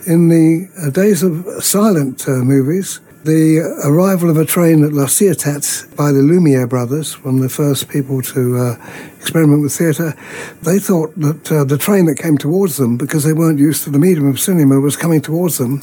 In 0.06 0.28
the 0.28 0.68
uh, 0.78 0.90
days 0.90 1.22
of 1.22 1.46
silent 1.64 2.28
uh, 2.28 2.32
movies, 2.32 3.00
the 3.24 3.60
arrival 3.84 4.28
of 4.28 4.36
a 4.36 4.44
train 4.44 4.84
at 4.84 4.92
La 4.92 5.06
Ciotat 5.06 5.96
by 5.96 6.12
the 6.12 6.20
Lumiere 6.20 6.66
brothers, 6.66 7.14
one 7.24 7.36
of 7.36 7.40
the 7.40 7.48
first 7.48 7.88
people 7.88 8.20
to 8.20 8.58
uh, 8.58 8.76
experiment 9.18 9.62
with 9.62 9.72
theatre, 9.72 10.14
they 10.60 10.78
thought 10.78 11.18
that 11.18 11.50
uh, 11.50 11.64
the 11.64 11.78
train 11.78 12.04
that 12.04 12.18
came 12.18 12.36
towards 12.36 12.76
them, 12.76 12.98
because 12.98 13.24
they 13.24 13.32
weren't 13.32 13.58
used 13.58 13.84
to 13.84 13.90
the 13.90 13.98
medium 13.98 14.28
of 14.28 14.38
cinema, 14.38 14.78
was 14.80 14.98
coming 14.98 15.22
towards 15.22 15.56
them, 15.56 15.82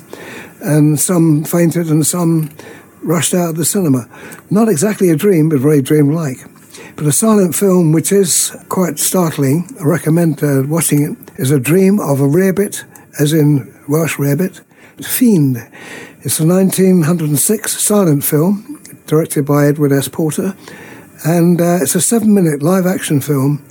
and 0.62 1.00
some 1.00 1.44
fainted 1.44 1.90
and 1.90 2.06
some 2.06 2.52
rushed 3.02 3.34
out 3.34 3.50
of 3.50 3.56
the 3.56 3.66
cinema. 3.66 4.08
Not 4.50 4.70
exactly 4.70 5.10
a 5.10 5.16
dream, 5.16 5.50
but 5.50 5.60
very 5.60 5.82
dreamlike. 5.82 6.38
But 6.96 7.06
a 7.06 7.12
silent 7.12 7.56
film 7.56 7.92
which 7.92 8.12
is 8.12 8.56
quite 8.70 9.00
startling, 9.00 9.70
I 9.80 9.84
recommend 9.84 10.44
uh, 10.44 10.64
watching 10.68 11.04
it, 11.04 11.40
is 11.40 11.52
A 11.52 11.60
Dream 11.60 12.00
of 12.00 12.20
a 12.20 12.28
Rarebit, 12.28 12.84
as 13.20 13.34
in 13.34 13.74
Welsh 13.88 14.18
rarebit, 14.18 14.62
Fiend. 15.04 15.58
It's 16.22 16.40
a 16.40 16.46
1906 16.46 17.82
silent 17.82 18.24
film 18.24 18.82
directed 19.08 19.46
by 19.46 19.66
Edward 19.66 19.92
S. 19.92 20.08
Porter, 20.08 20.56
and 21.26 21.60
uh, 21.60 21.80
it's 21.82 21.96
a 21.96 22.02
seven 22.02 22.34
minute 22.34 22.62
live 22.62 22.86
action 22.86 23.20
film 23.20 23.66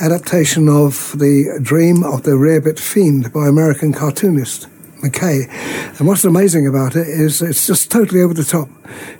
adaptation 0.00 0.68
of 0.68 1.18
The 1.18 1.58
Dream 1.62 2.02
of 2.02 2.24
the 2.24 2.32
Rarebit 2.32 2.78
Fiend 2.78 3.32
by 3.32 3.46
American 3.48 3.92
cartoonist 3.92 4.66
McCay. 5.04 5.48
And 5.98 6.08
what's 6.08 6.24
amazing 6.24 6.66
about 6.66 6.96
it 6.96 7.06
is 7.06 7.42
it's 7.42 7.66
just 7.66 7.90
totally 7.90 8.22
over 8.22 8.34
the 8.34 8.44
top. 8.44 8.68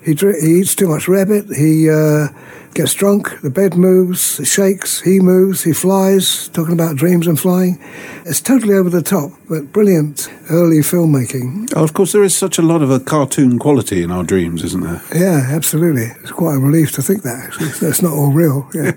He, 0.03 0.15
dr- 0.15 0.41
he 0.41 0.61
eats 0.61 0.75
too 0.75 0.89
much 0.89 1.09
rabbit, 1.09 1.47
he 1.55 1.91
uh, 1.91 2.29
gets 2.75 2.93
drunk, 2.93 3.41
the 3.41 3.51
bed 3.51 3.77
moves, 3.77 4.41
it 4.41 4.47
shakes, 4.47 5.01
he 5.01 5.21
moves, 5.21 5.63
he 5.63 5.73
flies, 5.73 6.49
talking 6.49 6.75
about 6.75 6.97
dreams 6.97 7.27
and 7.27 7.39
flying. 7.39 7.79
It's 8.27 8.41
totally 8.41 8.75
over 8.75 8.91
the 8.91 9.03
top, 9.03 9.31
but 9.49 9.73
brilliant 9.73 10.29
early 10.51 10.79
filmmaking. 10.79 11.73
Oh, 11.77 11.85
of 11.85 11.95
course, 11.95 12.13
there 12.13 12.25
is 12.25 12.37
such 12.37 12.59
a 12.59 12.63
lot 12.63 12.83
of 12.83 12.91
a 12.91 12.99
cartoon 12.99 13.59
quality 13.59 14.03
in 14.03 14.11
our 14.11 14.25
dreams, 14.25 14.65
isn't 14.65 14.83
there? 14.83 15.03
Yeah, 15.15 15.47
absolutely. 15.51 16.07
It's 16.23 16.33
quite 16.33 16.57
a 16.57 16.59
relief 16.59 16.93
to 16.93 17.03
think 17.03 17.23
that, 17.23 17.45
actually. 17.45 17.69
That's 17.81 18.03
not 18.03 18.13
all 18.13 18.33
real. 18.33 18.69
Yeah. 18.75 18.93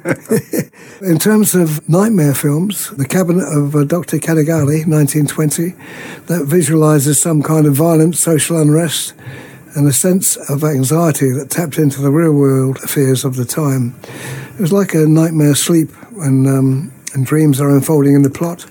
in 1.02 1.20
terms 1.20 1.54
of 1.54 1.88
nightmare 1.88 2.34
films, 2.34 2.90
The 2.92 3.08
Cabinet 3.08 3.48
of 3.48 3.76
uh, 3.76 3.84
Dr. 3.84 4.18
Caligari, 4.18 4.84
1920, 4.86 5.74
that 6.26 6.46
visualizes 6.46 7.22
some 7.22 7.44
kind 7.44 7.68
of 7.68 7.76
violent 7.76 8.16
social 8.16 8.60
unrest 8.60 9.14
and 9.78 9.88
a 9.88 9.94
sense 9.94 10.36
of 10.50 10.64
anxiety 10.64 11.32
that 11.32 11.52
tapped 11.52 11.78
into 11.78 12.02
the 12.02 12.10
real 12.10 12.34
world 12.34 12.80
fears 12.80 13.24
of 13.24 13.36
the 13.36 13.46
time. 13.46 13.96
It 14.56 14.60
was 14.60 14.74
like 14.74 14.96
a 14.96 15.06
nightmare 15.06 15.54
sleep 15.54 15.92
when 16.14 16.48
um, 16.48 16.92
and 17.14 17.26
dreams 17.26 17.62
are 17.62 17.70
unfolding 17.70 18.16
in 18.16 18.24
the 18.24 18.30
plot. 18.32 18.66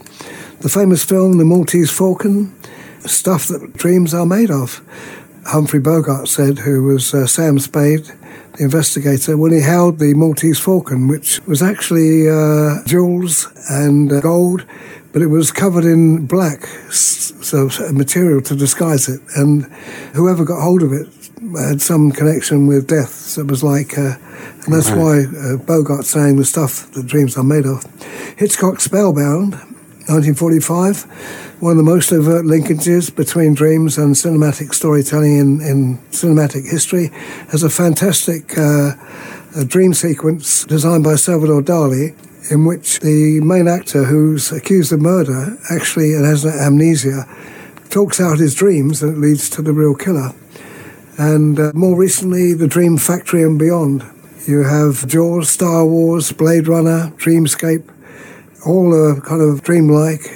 The 0.61 0.69
famous 0.69 1.05
film, 1.05 1.39
The 1.39 1.45
Maltese 1.45 1.97
Falcon, 1.97 2.53
stuff 3.01 3.47
that 3.47 3.75
dreams 3.75 4.15
are 4.15 4.27
made 4.27 4.51
of. 4.51 4.83
Humphrey 5.47 5.79
Bogart 5.79 6.27
said, 6.27 6.59
who 6.59 6.83
was 6.83 7.15
uh, 7.15 7.29
Sam 7.29 7.61
Spade, 7.61 8.11
investigator, 8.59 9.37
when 9.37 9.53
he 9.53 9.61
held 9.61 9.99
the 9.99 10.15
Maltese 10.15 10.59
Falcon, 10.61 11.09
which 11.09 11.41
was 11.47 11.63
actually 11.63 12.29
uh, 12.29 12.83
jewels 12.87 13.49
and 13.71 14.13
uh, 14.13 14.21
gold, 14.21 14.65
but 15.13 15.23
it 15.23 15.29
was 15.29 15.51
covered 15.51 15.85
in 15.85 16.27
black, 16.27 16.67
so 16.91 17.69
material 17.93 18.41
to 18.43 18.55
disguise 18.55 19.09
it. 19.09 19.21
And 19.35 19.65
whoever 20.15 20.45
got 20.45 20.61
hold 20.61 20.83
of 20.83 20.93
it 20.93 21.09
had 21.59 21.81
some 21.81 22.11
connection 22.13 22.67
with 22.67 22.87
death. 22.89 23.13
So 23.13 23.41
it 23.43 23.47
was 23.51 23.63
like, 23.63 23.97
uh, 23.97 24.17
and 24.65 24.75
that's 24.75 24.91
Right. 24.91 24.99
why 24.99 25.25
uh, 25.39 25.57
Bogart 25.57 26.05
saying 26.05 26.37
the 26.37 26.45
stuff 26.45 26.91
that 26.93 27.07
dreams 27.07 27.37
are 27.37 27.45
made 27.45 27.67
of. 27.67 27.85
Hitchcock 28.37 28.81
Spellbound, 28.81 29.55
1945, 30.09 31.07
one 31.61 31.73
of 31.73 31.79
the 31.79 31.83
most 31.83 32.13
overt 32.13 32.45
linkages 32.45 33.15
between 33.15 33.55
dreams 33.55 33.97
and 33.97 34.15
cinematic 34.15 34.75
storytelling 34.75 35.39
in, 35.39 35.61
in 35.63 35.99
cinematic 36.11 36.71
history, 36.71 37.09
has 37.51 37.63
a 37.63 37.71
fantastic 37.71 38.59
uh, 38.59 38.93
a 39.57 39.65
dream 39.65 39.95
sequence 39.95 40.65
designed 40.67 41.03
by 41.03 41.15
Salvador 41.15 41.63
Dali, 41.63 42.15
in 42.51 42.67
which 42.67 43.01
the 43.01 43.41
main 43.41 43.69
actor 43.69 44.05
who's 44.05 44.53
accused 44.53 44.93
of 44.93 45.01
murder 45.01 45.57
actually 45.71 46.13
has 46.13 46.45
an 46.45 46.53
amnesia, 46.53 47.25
talks 47.89 48.21
out 48.21 48.39
his 48.39 48.55
dreams 48.55 49.03
and 49.03 49.17
it 49.17 49.19
leads 49.19 49.49
to 49.49 49.63
the 49.63 49.73
real 49.73 49.95
killer. 49.95 50.33
And 51.19 51.59
uh, 51.59 51.73
more 51.75 51.97
recently, 51.97 52.53
The 52.53 52.69
Dream 52.69 52.99
Factory 52.99 53.43
and 53.43 53.59
Beyond. 53.59 54.05
You 54.47 54.65
have 54.65 55.09
Jaws, 55.09 55.49
Star 55.49 55.87
Wars, 55.87 56.31
Blade 56.33 56.69
Runner, 56.69 57.11
Dreamscape, 57.17 57.91
all 58.67 58.93
are 58.93 59.21
kind 59.23 59.41
of 59.41 59.63
dreamlike 59.63 60.27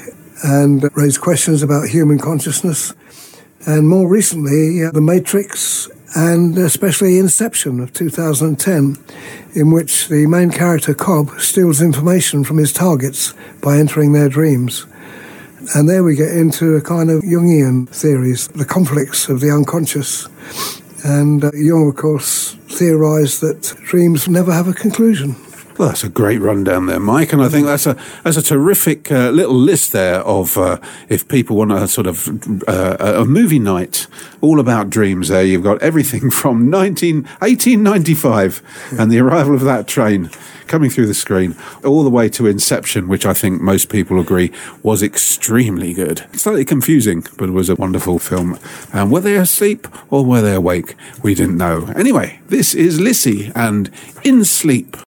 and 0.42 0.88
raise 0.96 1.18
questions 1.18 1.62
about 1.62 1.88
human 1.88 2.18
consciousness. 2.18 2.94
And 3.66 3.88
more 3.88 4.08
recently, 4.08 4.84
uh, 4.84 4.90
The 4.90 5.00
Matrix 5.00 5.88
and 6.14 6.58
especially 6.58 7.18
Inception 7.18 7.80
of 7.80 7.92
2010, 7.92 8.96
in 9.54 9.70
which 9.70 10.08
the 10.08 10.26
main 10.26 10.50
character 10.50 10.94
Cobb 10.94 11.30
steals 11.38 11.80
information 11.80 12.42
from 12.42 12.56
his 12.56 12.72
targets 12.72 13.32
by 13.62 13.78
entering 13.78 14.12
their 14.12 14.28
dreams. 14.28 14.86
And 15.74 15.88
there 15.88 16.02
we 16.02 16.16
get 16.16 16.32
into 16.32 16.74
a 16.74 16.80
kind 16.80 17.10
of 17.10 17.22
Jungian 17.22 17.88
theories, 17.88 18.48
the 18.48 18.64
conflicts 18.64 19.28
of 19.28 19.40
the 19.40 19.50
unconscious. 19.50 20.26
And 21.04 21.44
uh, 21.44 21.50
Jung, 21.54 21.88
of 21.88 21.96
course, 21.96 22.54
theorized 22.68 23.40
that 23.42 23.76
dreams 23.84 24.26
never 24.26 24.52
have 24.52 24.68
a 24.68 24.72
conclusion. 24.72 25.36
Well, 25.80 25.88
that's 25.88 26.04
a 26.04 26.10
great 26.10 26.42
rundown 26.42 26.84
there, 26.84 27.00
Mike, 27.00 27.32
and 27.32 27.40
I 27.40 27.48
think 27.48 27.64
that's 27.64 27.86
a 27.86 27.96
that's 28.22 28.36
a 28.36 28.42
terrific 28.42 29.10
uh, 29.10 29.30
little 29.30 29.54
list 29.54 29.92
there 29.92 30.20
of 30.20 30.58
uh, 30.58 30.76
if 31.08 31.26
people 31.26 31.56
want 31.56 31.72
a 31.72 31.88
sort 31.88 32.06
of 32.06 32.28
uh, 32.68 32.98
a 32.98 33.24
movie 33.24 33.58
night 33.58 34.06
all 34.42 34.60
about 34.60 34.90
dreams. 34.90 35.28
There, 35.28 35.42
you've 35.42 35.62
got 35.62 35.80
everything 35.80 36.30
from 36.42 36.68
19, 36.68 37.22
1895 37.22 38.62
and 38.98 39.10
the 39.10 39.20
arrival 39.20 39.54
of 39.54 39.62
that 39.62 39.88
train 39.88 40.28
coming 40.66 40.90
through 40.90 41.06
the 41.06 41.14
screen, 41.14 41.56
all 41.82 42.04
the 42.04 42.10
way 42.10 42.28
to 42.28 42.46
Inception, 42.46 43.08
which 43.08 43.24
I 43.24 43.32
think 43.32 43.62
most 43.62 43.88
people 43.88 44.20
agree 44.20 44.52
was 44.82 45.02
extremely 45.02 45.94
good. 45.94 46.26
Slightly 46.38 46.66
confusing, 46.66 47.24
but 47.38 47.48
it 47.48 47.52
was 47.52 47.70
a 47.70 47.74
wonderful 47.76 48.18
film. 48.18 48.58
And 48.92 49.10
were 49.10 49.20
they 49.20 49.36
asleep 49.36 49.88
or 50.10 50.26
were 50.26 50.42
they 50.42 50.54
awake? 50.54 50.94
We 51.22 51.34
didn't 51.34 51.56
know. 51.56 51.86
Anyway, 51.96 52.40
this 52.48 52.74
is 52.74 53.00
Lissy 53.00 53.50
and 53.54 53.90
In 54.22 54.44
Sleep. 54.44 54.98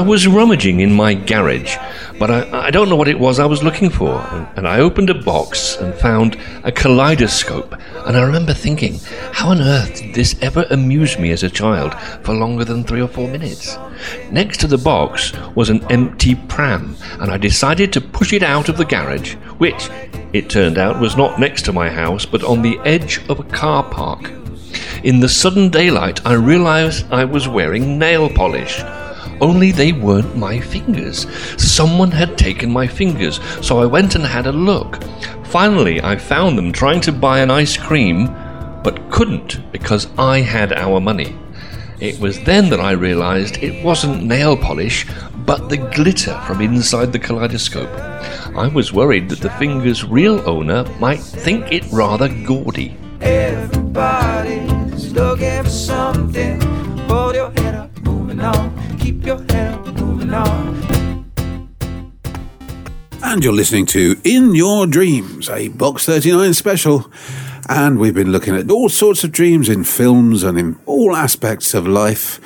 I 0.00 0.02
was 0.02 0.26
rummaging 0.26 0.80
in 0.80 0.94
my 0.94 1.12
garage, 1.12 1.76
but 2.18 2.30
I, 2.30 2.68
I 2.68 2.70
don't 2.70 2.88
know 2.88 2.96
what 2.96 3.06
it 3.06 3.20
was 3.20 3.38
I 3.38 3.44
was 3.44 3.62
looking 3.62 3.90
for. 3.90 4.18
And, 4.30 4.48
and 4.56 4.66
I 4.66 4.80
opened 4.80 5.10
a 5.10 5.14
box 5.14 5.76
and 5.76 5.94
found 5.94 6.38
a 6.64 6.72
kaleidoscope. 6.72 7.74
And 8.06 8.16
I 8.16 8.22
remember 8.22 8.54
thinking, 8.54 8.98
how 9.32 9.50
on 9.50 9.60
earth 9.60 9.96
did 9.96 10.14
this 10.14 10.36
ever 10.40 10.64
amuse 10.70 11.18
me 11.18 11.32
as 11.32 11.42
a 11.42 11.50
child 11.50 11.92
for 12.22 12.32
longer 12.32 12.64
than 12.64 12.82
three 12.82 13.02
or 13.02 13.08
four 13.08 13.28
minutes? 13.28 13.76
Next 14.30 14.60
to 14.60 14.66
the 14.66 14.78
box 14.78 15.34
was 15.54 15.68
an 15.68 15.84
empty 15.92 16.34
pram, 16.34 16.96
and 17.20 17.30
I 17.30 17.36
decided 17.36 17.92
to 17.92 18.00
push 18.00 18.32
it 18.32 18.42
out 18.42 18.70
of 18.70 18.78
the 18.78 18.86
garage, 18.86 19.34
which, 19.58 19.90
it 20.32 20.48
turned 20.48 20.78
out, 20.78 20.98
was 20.98 21.18
not 21.18 21.38
next 21.38 21.66
to 21.66 21.74
my 21.74 21.90
house, 21.90 22.24
but 22.24 22.42
on 22.42 22.62
the 22.62 22.78
edge 22.86 23.20
of 23.28 23.38
a 23.38 23.44
car 23.44 23.84
park. 23.84 24.32
In 25.04 25.20
the 25.20 25.28
sudden 25.28 25.68
daylight, 25.68 26.24
I 26.26 26.32
realized 26.32 27.04
I 27.12 27.26
was 27.26 27.48
wearing 27.48 27.98
nail 27.98 28.30
polish. 28.30 28.82
Only 29.40 29.72
they 29.72 29.92
weren't 29.92 30.36
my 30.36 30.60
fingers. 30.60 31.26
Someone 31.56 32.10
had 32.10 32.36
taken 32.36 32.70
my 32.70 32.86
fingers, 32.86 33.40
so 33.62 33.78
I 33.80 33.86
went 33.86 34.14
and 34.14 34.24
had 34.24 34.46
a 34.46 34.52
look. 34.52 35.02
Finally, 35.44 36.00
I 36.02 36.16
found 36.16 36.56
them 36.56 36.72
trying 36.72 37.00
to 37.02 37.12
buy 37.12 37.40
an 37.40 37.50
ice 37.50 37.76
cream, 37.76 38.26
but 38.84 39.10
couldn't 39.10 39.72
because 39.72 40.08
I 40.18 40.40
had 40.40 40.72
our 40.72 41.00
money. 41.00 41.36
It 42.00 42.18
was 42.18 42.40
then 42.44 42.70
that 42.70 42.80
I 42.80 42.92
realized 42.92 43.58
it 43.58 43.84
wasn't 43.84 44.24
nail 44.24 44.56
polish, 44.56 45.06
but 45.44 45.68
the 45.68 45.76
glitter 45.76 46.40
from 46.46 46.60
inside 46.60 47.12
the 47.12 47.18
kaleidoscope. 47.18 47.90
I 48.56 48.68
was 48.68 48.92
worried 48.92 49.28
that 49.28 49.40
the 49.40 49.50
finger's 49.50 50.04
real 50.04 50.40
owner 50.48 50.84
might 50.98 51.20
think 51.20 51.72
it 51.72 51.84
rather 51.92 52.28
gaudy. 52.28 52.96
Everybody's 53.20 55.12
looking 55.12 55.64
for 55.64 55.68
something. 55.68 56.60
Hold 57.08 57.34
your 57.34 57.50
head 57.50 57.74
up, 57.74 58.00
moving 58.00 58.40
on. 58.40 58.89
Keep 59.00 59.24
your 59.24 59.36
up, 59.36 59.86
moving 59.98 60.32
on. 60.34 61.24
And 63.22 63.42
you're 63.42 63.52
listening 63.52 63.86
to 63.86 64.20
In 64.24 64.54
Your 64.54 64.86
Dreams, 64.86 65.48
a 65.48 65.68
Box 65.68 66.04
39 66.04 66.54
special. 66.54 67.10
And 67.68 67.98
we've 67.98 68.14
been 68.14 68.32
looking 68.32 68.54
at 68.56 68.70
all 68.70 68.88
sorts 68.88 69.24
of 69.24 69.32
dreams 69.32 69.68
in 69.68 69.84
films 69.84 70.42
and 70.42 70.58
in 70.58 70.78
all 70.84 71.16
aspects 71.16 71.72
of 71.72 71.86
life. 71.86 72.40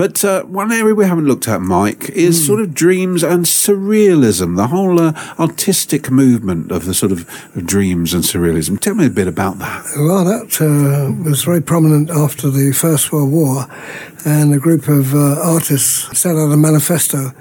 But 0.00 0.24
uh, 0.24 0.44
one 0.44 0.72
area 0.72 0.94
we 0.94 1.04
haven't 1.04 1.26
looked 1.26 1.46
at, 1.46 1.60
Mike, 1.60 2.08
is 2.08 2.46
sort 2.46 2.58
of 2.62 2.72
dreams 2.72 3.22
and 3.22 3.44
surrealism, 3.44 4.56
the 4.56 4.68
whole 4.68 4.98
uh, 4.98 5.12
artistic 5.38 6.10
movement 6.10 6.72
of 6.72 6.86
the 6.86 6.94
sort 6.94 7.12
of 7.12 7.28
dreams 7.66 8.14
and 8.14 8.24
surrealism. 8.24 8.80
Tell 8.80 8.94
me 8.94 9.04
a 9.04 9.10
bit 9.10 9.28
about 9.28 9.58
that. 9.58 9.84
Well, 9.98 10.24
that 10.24 10.58
uh, 10.58 11.12
was 11.22 11.44
very 11.44 11.60
prominent 11.60 12.08
after 12.08 12.48
the 12.48 12.72
First 12.72 13.12
World 13.12 13.30
War, 13.30 13.66
and 14.24 14.54
a 14.54 14.58
group 14.58 14.88
of 14.88 15.14
uh, 15.14 15.38
artists 15.42 16.18
set 16.18 16.34
out 16.34 16.50
a 16.50 16.56
manifesto 16.56 17.34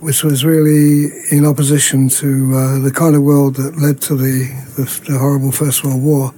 which 0.00 0.24
was 0.24 0.44
really 0.44 1.12
in 1.30 1.46
opposition 1.46 2.08
to 2.08 2.52
uh, 2.56 2.78
the 2.80 2.90
kind 2.90 3.14
of 3.14 3.22
world 3.22 3.54
that 3.54 3.76
led 3.76 4.00
to 4.00 4.16
the, 4.16 4.48
the, 4.74 5.12
the 5.12 5.16
horrible 5.16 5.52
First 5.52 5.84
World 5.84 6.02
War. 6.02 6.34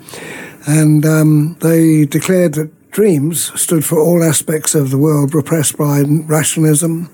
And 0.67 1.07
um, 1.07 1.57
they 1.61 2.05
declared 2.05 2.53
that 2.55 2.71
dreams 2.93 3.59
stood 3.59 3.85
for 3.87 3.99
all 3.99 4.23
aspects 4.23 4.75
of 4.75 4.91
the 4.91 4.99
world 4.99 5.35
repressed 5.35 5.79
by 5.79 6.03
rationalism. 6.03 7.09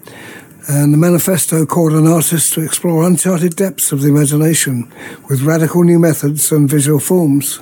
And 0.68 0.93
the 0.93 0.99
manifesto 0.99 1.64
called 1.64 1.95
on 1.95 2.07
artists 2.07 2.51
to 2.51 2.62
explore 2.62 3.05
uncharted 3.05 3.57
depths 3.57 3.93
of 3.93 4.03
the 4.03 4.09
imagination 4.09 4.93
with 5.31 5.43
radical 5.43 5.85
new 5.85 5.99
methods 5.99 6.53
and 6.53 6.68
visual 6.68 6.99
forms. 6.99 7.61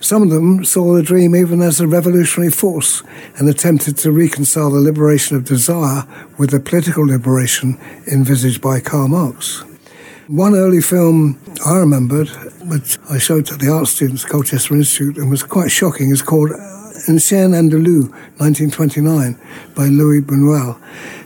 Some 0.00 0.22
of 0.22 0.30
them 0.30 0.64
saw 0.64 0.92
the 0.92 1.02
dream 1.02 1.34
even 1.34 1.62
as 1.62 1.80
a 1.80 1.86
revolutionary 1.86 2.50
force 2.50 3.02
and 3.38 3.48
attempted 3.48 3.96
to 3.98 4.10
reconcile 4.10 4.70
the 4.70 4.80
liberation 4.80 5.36
of 5.36 5.44
desire 5.44 6.04
with 6.36 6.50
the 6.50 6.60
political 6.60 7.06
liberation 7.06 7.78
envisaged 8.12 8.60
by 8.60 8.80
Karl 8.80 9.08
Marx. 9.08 9.60
One 10.26 10.54
early 10.54 10.82
film 10.82 11.38
I 11.64 11.76
remembered, 11.76 12.28
which 12.64 12.98
I 13.08 13.18
showed 13.18 13.46
to 13.46 13.56
the 13.56 13.72
art 13.72 13.86
students 13.86 14.24
at 14.24 14.30
Colchester 14.30 14.74
Institute 14.74 15.16
and 15.16 15.30
was 15.30 15.44
quite 15.44 15.70
shocking, 15.70 16.10
is 16.10 16.20
called 16.20 16.50
Un 17.08 17.18
Chien 17.18 17.52
Andalou, 17.52 18.10
1929, 18.38 19.38
by 19.76 19.86
Luis 19.86 20.22
Buñuel, 20.22 20.76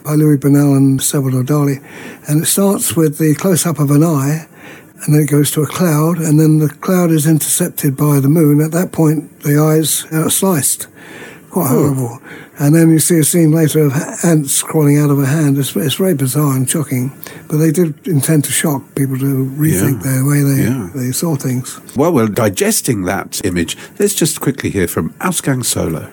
by 0.04 0.14
Luis 0.14 0.38
Buñuel 0.38 0.76
and 0.76 1.02
Salvador 1.02 1.42
Dali. 1.42 1.82
And 2.28 2.42
it 2.42 2.46
starts 2.46 2.96
with 2.96 3.16
the 3.16 3.34
close-up 3.34 3.78
of 3.78 3.90
an 3.90 4.04
eye, 4.04 4.46
and 5.02 5.14
then 5.14 5.22
it 5.22 5.30
goes 5.30 5.50
to 5.52 5.62
a 5.62 5.66
cloud, 5.66 6.18
and 6.18 6.38
then 6.38 6.58
the 6.58 6.68
cloud 6.68 7.10
is 7.10 7.26
intercepted 7.26 7.96
by 7.96 8.20
the 8.20 8.28
moon. 8.28 8.60
At 8.60 8.72
that 8.72 8.92
point, 8.92 9.40
the 9.40 9.58
eyes 9.58 10.04
are 10.12 10.28
sliced. 10.28 10.86
Quite 11.50 11.68
horrible. 11.68 12.20
And 12.60 12.74
then 12.74 12.90
you 12.90 12.98
see 13.00 13.18
a 13.18 13.24
scene 13.24 13.50
later 13.50 13.80
of 13.86 13.92
ants 14.24 14.62
crawling 14.62 14.98
out 14.98 15.10
of 15.10 15.18
a 15.18 15.26
hand. 15.26 15.58
It's, 15.58 15.74
it's 15.74 15.96
very 15.96 16.14
bizarre 16.14 16.54
and 16.54 16.68
shocking. 16.70 17.10
But 17.48 17.56
they 17.56 17.72
did 17.72 18.06
intend 18.06 18.44
to 18.44 18.52
shock 18.52 18.82
people 18.94 19.18
to 19.18 19.46
rethink 19.58 20.04
Yeah. 20.04 20.20
the 20.20 20.24
way 20.24 20.42
they, 20.42 20.62
Yeah. 20.62 20.90
they 20.94 21.10
saw 21.12 21.34
things. 21.36 21.74
While 21.96 22.12
we're 22.12 22.28
digesting 22.28 23.02
that 23.04 23.40
image, 23.44 23.76
let's 23.98 24.14
just 24.14 24.40
quickly 24.40 24.70
hear 24.70 24.86
from 24.86 25.10
Ausgang 25.20 25.64
Solo. 25.64 26.08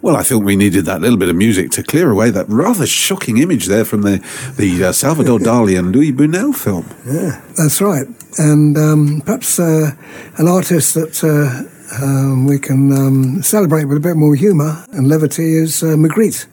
Well, 0.00 0.16
I 0.16 0.22
think 0.22 0.44
we 0.44 0.54
needed 0.54 0.84
that 0.84 1.00
little 1.00 1.16
bit 1.16 1.28
of 1.28 1.36
music 1.36 1.70
to 1.72 1.82
clear 1.82 2.10
away 2.10 2.30
that 2.30 2.48
rather 2.48 2.86
shocking 2.86 3.38
image 3.38 3.66
there 3.66 3.84
from 3.84 4.02
the, 4.02 4.18
the 4.56 4.84
uh, 4.84 4.92
Salvador 4.92 5.38
Dali 5.48 5.78
and 5.78 5.94
Luis 5.94 6.12
Buñuel 6.12 6.54
film. 6.54 6.86
Yeah, 7.04 7.40
that's 7.56 7.80
right. 7.80 8.06
And 8.38 8.78
um, 8.78 9.22
perhaps 9.24 9.58
uh, 9.58 9.90
an 10.36 10.46
artist 10.46 10.94
that 10.94 11.24
uh, 11.24 12.02
um, 12.02 12.46
we 12.46 12.58
can 12.58 12.92
um, 12.92 13.42
celebrate 13.42 13.86
with 13.86 13.96
a 13.96 14.00
bit 14.00 14.16
more 14.16 14.34
humour 14.34 14.84
and 14.92 15.08
levity 15.08 15.54
is 15.54 15.82
uh, 15.82 15.96
Magritte. 15.96 16.46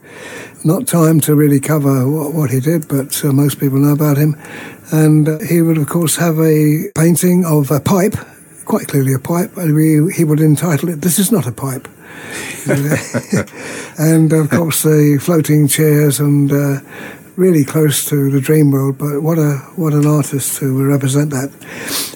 Not 0.64 0.88
time 0.88 1.20
to 1.22 1.36
really 1.36 1.60
cover 1.60 2.10
what, 2.10 2.34
what 2.34 2.50
he 2.50 2.60
did, 2.60 2.88
but 2.88 3.24
uh, 3.24 3.32
most 3.32 3.60
people 3.60 3.78
know 3.78 3.94
about 3.94 4.18
him. 4.18 4.36
And 4.92 5.30
uh, 5.30 5.40
he 5.40 5.62
would, 5.62 5.78
of 5.78 5.88
course, 5.88 6.16
have 6.16 6.40
a 6.40 6.90
painting 6.96 7.46
of 7.46 7.70
a 7.70 7.80
pipe, 7.80 8.16
quite 8.66 8.88
clearly 8.88 9.14
a 9.14 9.20
pipe, 9.20 9.56
and 9.58 9.76
we, 9.76 10.12
he 10.14 10.24
would 10.24 10.40
entitle 10.40 10.90
it, 10.90 11.02
This 11.02 11.20
is 11.20 11.32
Not 11.32 11.46
a 11.46 11.52
Pipe. 11.52 11.88
and 13.98 14.34
of 14.34 14.50
course 14.50 14.84
the 14.84 15.20
floating 15.22 15.68
chairs 15.68 16.20
and 16.20 16.52
uh, 16.52 16.80
really 17.36 17.64
close 17.64 18.06
to 18.06 18.30
the 18.32 18.42
dream 18.42 18.72
world. 18.72 18.98
But 18.98 19.22
what 19.22 19.38
a 19.38 19.58
what 19.76 19.94
an 19.94 20.06
artist 20.06 20.60
to 20.60 20.86
represent 20.86 21.32
that. 21.32 21.52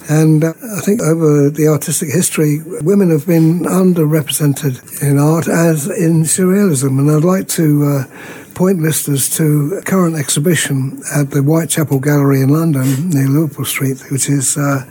And 0.09 0.43
uh, 0.43 0.53
I 0.77 0.81
think 0.81 1.01
over 1.01 1.49
the 1.49 1.67
artistic 1.67 2.09
history, 2.09 2.61
women 2.81 3.09
have 3.11 3.27
been 3.27 3.61
underrepresented 3.61 5.03
in 5.03 5.19
art 5.19 5.47
as 5.47 5.87
in 5.87 6.23
surrealism. 6.23 6.99
And 6.99 7.11
I'd 7.11 7.23
like 7.23 7.47
to. 7.49 7.85
Uh, 7.85 8.35
Point 8.59 8.81
listeners 8.81 9.29
to 9.37 9.75
a 9.79 9.81
current 9.81 10.17
exhibition 10.17 11.01
at 11.15 11.31
the 11.31 11.39
Whitechapel 11.39 12.01
Gallery 12.01 12.41
in 12.41 12.49
London 12.49 13.09
near 13.09 13.25
Liverpool 13.25 13.63
Street, 13.63 14.03
which 14.11 14.27
is 14.27 14.57
uh, 14.57 14.83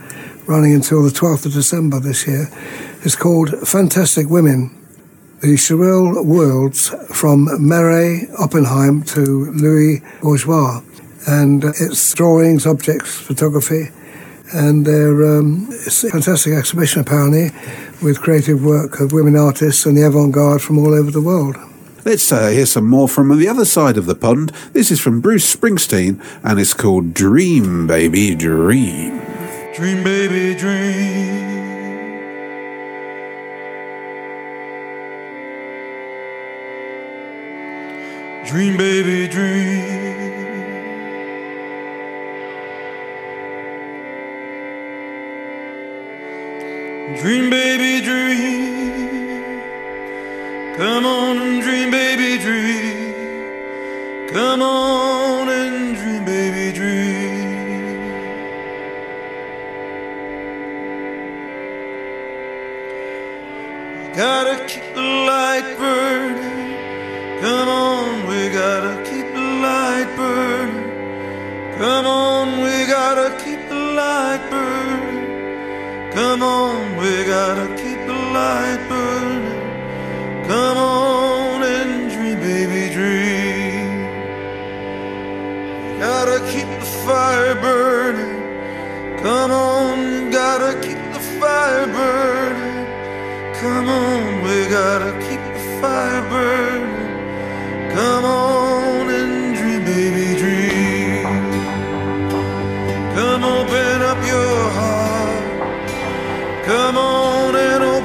running 0.47 0.73
until 0.73 1.03
the 1.03 1.11
12th 1.11 1.45
of 1.45 1.53
December 1.53 1.99
this 1.99 2.25
year. 2.25 2.49
It's 3.03 3.15
called 3.15 3.51
Fantastic 3.67 4.27
Women 4.27 4.75
the 5.41 5.55
surreal 5.55 6.25
worlds 6.25 6.89
from 7.13 7.47
Meret 7.59 8.29
Oppenheim 8.37 9.03
to 9.03 9.51
Louis 9.51 10.01
Bourgeois. 10.21 10.81
And 11.27 11.63
uh, 11.63 11.71
it's 11.79 12.13
drawings, 12.13 12.65
objects, 12.65 13.15
photography. 13.15 13.89
And 14.51 14.85
they're, 14.85 15.37
um, 15.37 15.67
it's 15.69 16.03
a 16.03 16.09
fantastic 16.09 16.53
exhibition, 16.53 17.01
apparently, 17.01 17.51
with 18.01 18.19
creative 18.21 18.63
work 18.63 18.99
of 18.99 19.11
women 19.11 19.35
artists 19.35 19.85
and 19.85 19.95
the 19.95 20.01
avant 20.01 20.33
garde 20.33 20.61
from 20.61 20.77
all 20.77 20.93
over 20.93 21.11
the 21.11 21.21
world. 21.21 21.55
Let's 22.03 22.31
uh, 22.31 22.47
hear 22.47 22.65
some 22.65 22.87
more 22.87 23.07
from 23.07 23.37
the 23.37 23.47
other 23.47 23.65
side 23.65 23.97
of 23.97 24.07
the 24.07 24.15
pond. 24.15 24.51
This 24.73 24.89
is 24.89 24.99
from 24.99 25.21
Bruce 25.21 25.55
Springsteen, 25.55 26.21
and 26.43 26.59
it's 26.59 26.73
called 26.73 27.13
Dream, 27.13 27.87
Baby, 27.87 28.35
Dream. 28.35 29.21
Dream, 29.75 30.03
baby, 30.03 30.59
dream. 30.59 31.58
Dream, 38.49 38.77
baby, 38.77 39.27
dream. 39.27 40.09
Dream, 47.21 47.51
baby, 47.51 48.03
dream. 48.03 49.53
Come 50.77 51.05
on 51.05 51.37
and 51.37 51.61
dream, 51.61 51.91
baby, 51.91 52.41
dream. 52.41 53.13
Come 54.29 54.63
on 54.63 55.47
and 55.49 55.95
dream, 55.95 56.25
baby, 56.25 56.75
dream. 56.75 57.99
You 64.01 64.15
gotta 64.15 64.65
keep 64.65 64.95
the 64.95 65.01
light 65.01 65.75
burning. 65.77 66.38
Come 71.79 72.05
on, 72.05 72.59
we 72.61 72.85
gotta 72.87 73.41
keep 73.41 73.69
the 73.69 73.75
light 73.75 74.45
burning. 74.49 76.11
Come 76.11 76.43
on, 76.43 76.97
we 76.97 77.23
gotta 77.23 77.67
keep 77.81 77.99
the 78.05 78.19
light 78.35 78.85
burning. 78.89 79.61
Come 80.45 80.77
on 80.77 81.63
and 81.63 82.11
dream, 82.11 82.37
baby, 82.41 82.93
dream. 82.93 83.87
Gotta 86.01 86.39
keep 86.51 86.67
the 86.81 86.85
fire 87.07 87.55
burning. 87.55 89.19
Come 89.23 89.51
on, 89.51 90.31
gotta 90.31 90.77
keep 90.81 90.99
the 91.13 91.21
fire 91.39 91.87
burning. 91.87 92.87
Come 93.61 93.87
on, 93.87 94.43
we 94.43 94.67
gotta 94.67 95.13
keep 95.25 95.39
the 95.55 95.79
fire 95.79 96.23
burning. 96.29 97.91
Come 97.95 98.25
on 98.25 99.09
and 99.09 99.38
Come 103.39 103.53
open 103.53 104.01
up 104.01 104.17
your 104.27 104.69
heart. 104.77 105.69
Come 106.65 106.97
on 106.97 107.55
and 107.55 107.83
open 107.85 107.98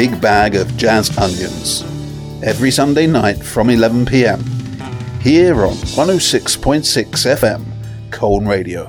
Big 0.00 0.18
Bag 0.18 0.54
of 0.54 0.74
Jazz 0.78 1.14
Onions. 1.18 1.82
Every 2.42 2.70
Sunday 2.70 3.06
night 3.06 3.44
from 3.44 3.68
11pm. 3.68 4.40
Here 5.20 5.62
on 5.62 5.74
106.6 5.74 7.26
FM, 7.26 7.62
Colne 8.10 8.46
Radio. 8.46 8.86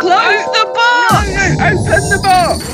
Close 0.00 0.46
the 0.50 0.66
box! 0.74 1.28
Open 1.62 2.02
the 2.10 2.18
box! 2.24 2.64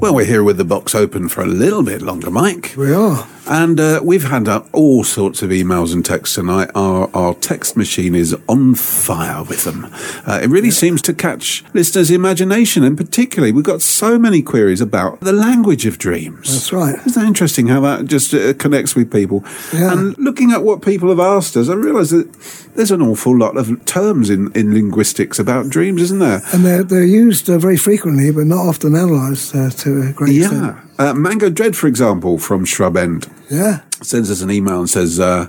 Well, 0.00 0.16
we're 0.16 0.24
here 0.24 0.42
with 0.42 0.56
the 0.56 0.64
box 0.64 0.96
open 0.96 1.28
for 1.28 1.42
a 1.42 1.46
little 1.46 1.84
bit 1.84 2.02
longer, 2.02 2.32
Mike. 2.32 2.74
We 2.76 2.92
are. 2.92 3.28
And 3.52 3.78
uh, 3.78 4.00
we've 4.02 4.24
had 4.24 4.48
uh, 4.48 4.62
all 4.72 5.04
sorts 5.04 5.42
of 5.42 5.50
emails 5.50 5.92
and 5.92 6.02
texts 6.02 6.36
tonight. 6.36 6.70
Our, 6.74 7.10
our 7.14 7.34
text 7.34 7.76
machine 7.76 8.14
is 8.14 8.34
on 8.48 8.74
fire 8.74 9.44
with 9.44 9.64
them. 9.64 9.90
Uh, 10.26 10.40
it 10.42 10.48
really 10.48 10.70
seems 10.70 11.02
to 11.02 11.12
catch 11.12 11.62
listeners' 11.74 12.10
imagination, 12.10 12.82
and 12.82 12.96
particularly, 12.96 13.52
we've 13.52 13.62
got 13.62 13.82
so 13.82 14.18
many 14.18 14.40
queries 14.40 14.80
about 14.80 15.20
the 15.20 15.34
language 15.34 15.84
of 15.84 15.98
dreams. 15.98 16.50
That's 16.50 16.72
right. 16.72 16.94
Isn't 17.06 17.20
that 17.20 17.28
interesting 17.28 17.66
how 17.66 17.80
that 17.82 18.06
just 18.06 18.32
uh, 18.32 18.54
connects 18.54 18.94
with 18.94 19.12
people? 19.12 19.44
Yeah. 19.74 19.92
And 19.92 20.16
looking 20.16 20.52
at 20.52 20.62
what 20.62 20.80
people 20.80 21.10
have 21.10 21.20
asked 21.20 21.54
us, 21.54 21.68
I 21.68 21.74
realise 21.74 22.08
that 22.08 22.34
there's 22.74 22.90
an 22.90 23.02
awful 23.02 23.36
lot 23.36 23.56
of 23.56 23.84
terms 23.84 24.30
in, 24.30 24.50
in 24.52 24.72
linguistics 24.74 25.38
about 25.38 25.68
dreams, 25.68 26.00
isn't 26.02 26.18
there? 26.20 26.42
And 26.52 26.64
they're, 26.64 26.82
they're 26.82 27.04
used 27.04 27.48
uh, 27.50 27.58
very 27.58 27.76
frequently, 27.76 28.30
but 28.30 28.46
not 28.46 28.66
often 28.66 28.94
analysed 28.94 29.54
uh, 29.54 29.70
to 29.70 30.02
a 30.02 30.12
great 30.12 30.36
extent. 30.38 30.76
Yeah. 30.98 31.10
Uh, 31.10 31.14
Mango 31.14 31.50
Dread, 31.50 31.76
for 31.76 31.86
example, 31.86 32.38
from 32.38 32.64
Shrub 32.64 32.96
End, 32.96 33.26
Yeah. 33.50 33.80
sends 34.02 34.30
us 34.30 34.40
an 34.42 34.50
email 34.50 34.78
and 34.80 34.88
says, 34.90 35.18
uh, 35.20 35.48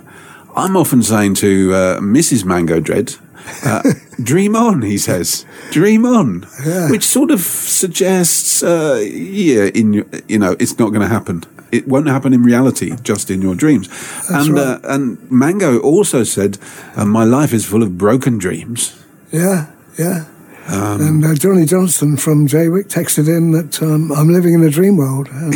I'm 0.56 0.76
often 0.76 1.02
saying 1.02 1.34
to 1.36 1.72
uh, 1.74 2.00
Mrs. 2.00 2.44
Mango 2.44 2.78
Dread, 2.80 3.14
uh, 3.64 3.82
dream 4.22 4.54
on, 4.56 4.82
he 4.82 4.98
says. 4.98 5.44
Dream 5.70 6.04
on. 6.06 6.46
Yeah. 6.64 6.90
Which 6.90 7.04
sort 7.04 7.30
of 7.30 7.40
suggests, 7.40 8.62
uh, 8.62 9.02
yeah, 9.04 9.64
in 9.74 10.08
you 10.28 10.38
know, 10.38 10.56
it's 10.58 10.78
not 10.78 10.90
going 10.90 11.00
to 11.02 11.08
happen. 11.08 11.44
It 11.74 11.88
won't 11.88 12.06
happen 12.08 12.32
in 12.32 12.42
reality, 12.42 12.96
just 13.02 13.30
in 13.30 13.42
your 13.42 13.54
dreams. 13.54 13.88
That's 13.88 14.46
and 14.46 14.54
right. 14.54 14.62
uh, 14.62 14.78
and 14.84 15.30
Mango 15.30 15.80
also 15.80 16.24
said, 16.24 16.58
uh, 16.96 17.04
"My 17.04 17.24
life 17.24 17.52
is 17.52 17.64
full 17.66 17.82
of 17.82 17.98
broken 17.98 18.38
dreams." 18.38 18.96
Yeah, 19.32 19.66
yeah. 19.98 20.26
Um, 20.66 21.00
and 21.00 21.24
uh, 21.24 21.34
Johnny 21.34 21.66
Johnston 21.66 22.16
from 22.16 22.46
Jaywick 22.46 22.88
texted 22.88 23.28
in 23.28 23.50
that 23.52 23.82
um, 23.82 24.10
I'm 24.12 24.30
living 24.30 24.54
in 24.54 24.62
a 24.62 24.70
dream 24.70 24.96
world. 24.96 25.28
And, 25.30 25.54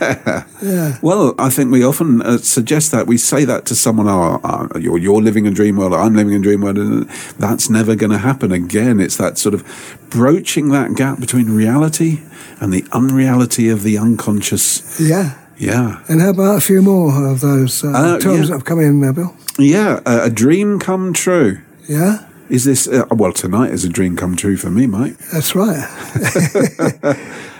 uh, 0.00 0.42
yeah. 0.62 0.98
Well, 1.00 1.34
I 1.38 1.48
think 1.48 1.70
we 1.70 1.84
often 1.84 2.22
uh, 2.22 2.38
suggest 2.38 2.90
that 2.90 3.06
we 3.06 3.18
say 3.18 3.44
that 3.44 3.66
to 3.66 3.76
someone, 3.76 4.08
oh, 4.08 4.40
uh, 4.42 4.78
you're, 4.78 4.98
you're 4.98 5.22
living 5.22 5.46
a 5.46 5.52
dream 5.52 5.76
world, 5.76 5.94
I'm 5.94 6.14
living 6.14 6.34
a 6.34 6.40
dream 6.40 6.62
world, 6.62 6.76
and 6.76 7.08
that's 7.38 7.70
never 7.70 7.94
going 7.94 8.10
to 8.10 8.18
happen 8.18 8.50
again. 8.50 8.98
It's 8.98 9.16
that 9.16 9.38
sort 9.38 9.54
of 9.54 9.64
broaching 10.10 10.70
that 10.70 10.96
gap 10.96 11.20
between 11.20 11.54
reality 11.54 12.22
and 12.60 12.72
the 12.72 12.84
unreality 12.90 13.68
of 13.68 13.84
the 13.84 13.96
unconscious. 13.96 15.00
Yeah. 15.00 15.38
Yeah. 15.58 16.02
And 16.08 16.20
how 16.20 16.30
about 16.30 16.56
a 16.58 16.60
few 16.60 16.82
more 16.82 17.30
of 17.30 17.40
those 17.40 17.82
uh, 17.84 17.88
Uh, 17.90 18.18
terms 18.20 18.38
yeah. 18.38 18.46
that 18.46 18.52
have 18.52 18.64
come 18.64 18.80
in, 18.80 19.00
there, 19.00 19.12
Bill? 19.12 19.34
Yeah, 19.58 20.00
uh, 20.06 20.20
a 20.22 20.30
dream 20.30 20.78
come 20.78 21.12
true. 21.12 21.58
Yeah, 21.88 22.18
Is 22.48 22.64
this, 22.64 22.86
uh, 22.88 23.04
well, 23.10 23.32
tonight 23.32 23.72
is 23.72 23.84
a 23.84 23.88
dream 23.88 24.16
come 24.16 24.36
true 24.36 24.56
for 24.56 24.70
me, 24.70 24.86
Mike. 24.86 25.16
that's 25.32 25.54
right. 25.54 25.84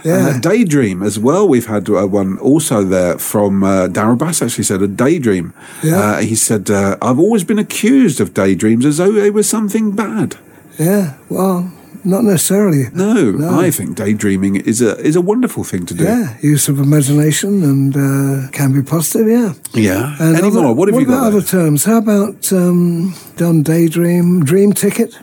Yeah. 0.04 0.28
And 0.28 0.36
a 0.36 0.40
daydream 0.40 1.02
as 1.02 1.18
well. 1.18 1.46
We've 1.48 1.66
had 1.66 1.90
uh, 1.90 2.06
one 2.06 2.38
also 2.38 2.84
there 2.84 3.18
from 3.18 3.64
uh, 3.64 3.88
Daryl 3.88 4.16
Bass 4.16 4.40
actually 4.40 4.64
said 4.64 4.80
a 4.80 4.86
daydream. 4.86 5.52
Yeah. 5.82 5.98
Uh, 5.98 6.18
he 6.20 6.36
said, 6.36 6.70
uh, 6.70 6.96
I've 7.02 7.18
always 7.18 7.42
been 7.44 7.58
accused 7.58 8.20
of 8.20 8.32
daydreams 8.32 8.86
as 8.86 8.98
though 8.98 9.10
they 9.12 9.28
were 9.30 9.42
something 9.42 9.90
bad. 9.96 10.36
yeah, 10.78 11.14
well, 11.28 11.70
not 12.04 12.24
necessarily. 12.24 12.84
No, 12.92 13.38
I 13.60 13.70
think 13.70 13.96
daydreaming 13.96 14.56
is 14.56 14.80
a 14.82 14.96
is 15.06 15.16
a 15.16 15.20
wonderful 15.20 15.64
thing 15.64 15.86
to 15.86 15.94
do. 15.94 16.04
Yeah, 16.04 16.36
use 16.42 16.68
of 16.68 16.78
imagination 16.78 17.62
and 17.64 17.96
uh, 17.96 18.50
can 18.50 18.72
be 18.72 18.82
positive, 18.82 19.28
yeah. 19.28 19.52
Yeah. 19.74 20.16
And 20.20 20.36
Any 20.36 20.48
other- 20.48 20.62
more? 20.62 20.74
What 20.74 20.88
have 20.88 21.00
you 21.00 21.06
about 21.06 21.20
got? 21.20 21.26
other 21.28 21.42
terms? 21.42 21.84
How 21.84 21.98
about 21.98 22.52
um, 22.52 23.14
done 23.36 23.62
daydream, 23.62 24.44
dream 24.44 24.72
ticket, 24.72 25.14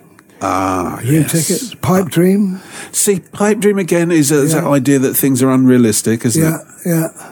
Ah, 0.41 0.99
dream 1.01 1.21
yes. 1.21 1.32
ticket, 1.32 1.82
pipe 1.82 2.07
dream? 2.09 2.59
See, 2.91 3.19
pipe 3.19 3.59
dream 3.59 3.80
again 3.80 4.11
is, 4.11 4.32
a, 4.32 4.41
is 4.43 4.51
that 4.53 4.63
idea 4.65 4.99
that 4.99 5.15
things 5.15 5.41
are 5.43 5.49
unrealistic, 5.51 6.26
isn't 6.26 6.41
Yeah, 6.43 6.57
it? 6.57 6.67
yeah. 6.86 7.07
Yeah. 7.15 7.32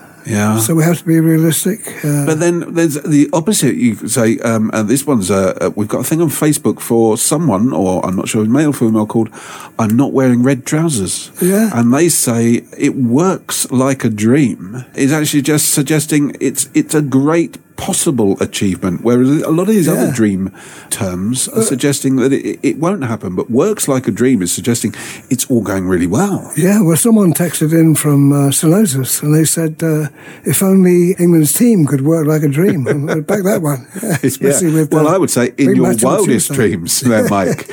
So 0.59 0.75
we 0.75 0.83
have 0.83 0.97
to 0.97 1.05
be 1.05 1.19
realistic. 1.19 1.79
Uh, 2.03 2.25
But 2.25 2.39
then 2.39 2.73
there's 2.73 2.95
the 3.01 3.29
opposite. 3.33 3.75
You 3.75 3.95
could 3.95 4.11
say, 4.11 4.39
um, 4.39 4.71
uh, 4.73 4.83
this 4.83 5.05
one's, 5.05 5.29
uh, 5.29 5.57
uh, 5.61 5.71
we've 5.75 5.87
got 5.87 6.01
a 6.01 6.03
thing 6.03 6.21
on 6.21 6.29
Facebook 6.29 6.79
for 6.79 7.17
someone, 7.17 7.73
or 7.73 8.05
I'm 8.05 8.15
not 8.15 8.27
sure, 8.27 8.45
male 8.45 8.69
or 8.69 8.73
female, 8.73 9.05
called 9.05 9.29
I'm 9.77 9.95
Not 9.95 10.13
Wearing 10.13 10.43
Red 10.43 10.65
Trousers. 10.65 11.31
Yeah. 11.41 11.69
And 11.73 11.93
they 11.93 12.09
say 12.09 12.63
it 12.77 12.95
works 12.95 13.69
like 13.71 14.03
a 14.03 14.09
dream. 14.09 14.85
It's 14.95 15.11
actually 15.11 15.41
just 15.41 15.73
suggesting 15.73 16.35
it's, 16.39 16.69
it's 16.73 16.95
a 16.95 17.01
great 17.01 17.57
possible 17.75 18.37
achievement, 18.41 19.01
whereas 19.03 19.41
a 19.41 19.49
lot 19.51 19.63
of 19.63 19.67
these 19.75 19.87
other 19.89 20.11
dream 20.11 20.51
terms 20.89 21.47
are 21.49 21.63
suggesting 21.63 22.17
that 22.17 22.31
it, 22.31 22.59
it 22.63 22.77
won't 22.77 23.03
happen. 23.03 23.35
But 23.35 23.49
works 23.49 23.87
like 23.87 24.07
a 24.07 24.11
dream 24.11 24.41
is 24.41 24.51
suggesting 24.53 24.93
it's 25.29 25.49
all 25.49 25.61
going 25.61 25.87
really 25.87 26.07
well. 26.07 26.51
Yeah, 26.55 26.81
well, 26.81 26.95
someone 26.97 27.33
texted 27.33 27.73
in 27.73 27.95
from 27.95 28.31
uh, 28.31 28.49
Stenosis 28.49 29.21
and 29.23 29.33
they 29.33 29.43
said, 29.45 29.81
uh, 29.83 30.09
if 30.45 30.61
only 30.63 31.11
England's 31.19 31.53
team 31.53 31.85
could 31.85 32.01
work 32.01 32.27
like 32.27 32.43
a 32.43 32.47
dream. 32.47 32.83
Back 33.23 33.43
that 33.43 33.59
one. 33.61 33.87
Especially 34.23 34.69
Yeah. 34.69 34.75
with. 34.81 34.93
well, 34.93 35.07
uh, 35.07 35.15
I 35.15 35.17
would 35.17 35.29
say 35.31 35.53
in 35.57 35.75
your 35.75 35.93
wildest 36.01 36.51
dreams, 36.53 37.01
there, 37.01 37.27
Mike, 37.29 37.69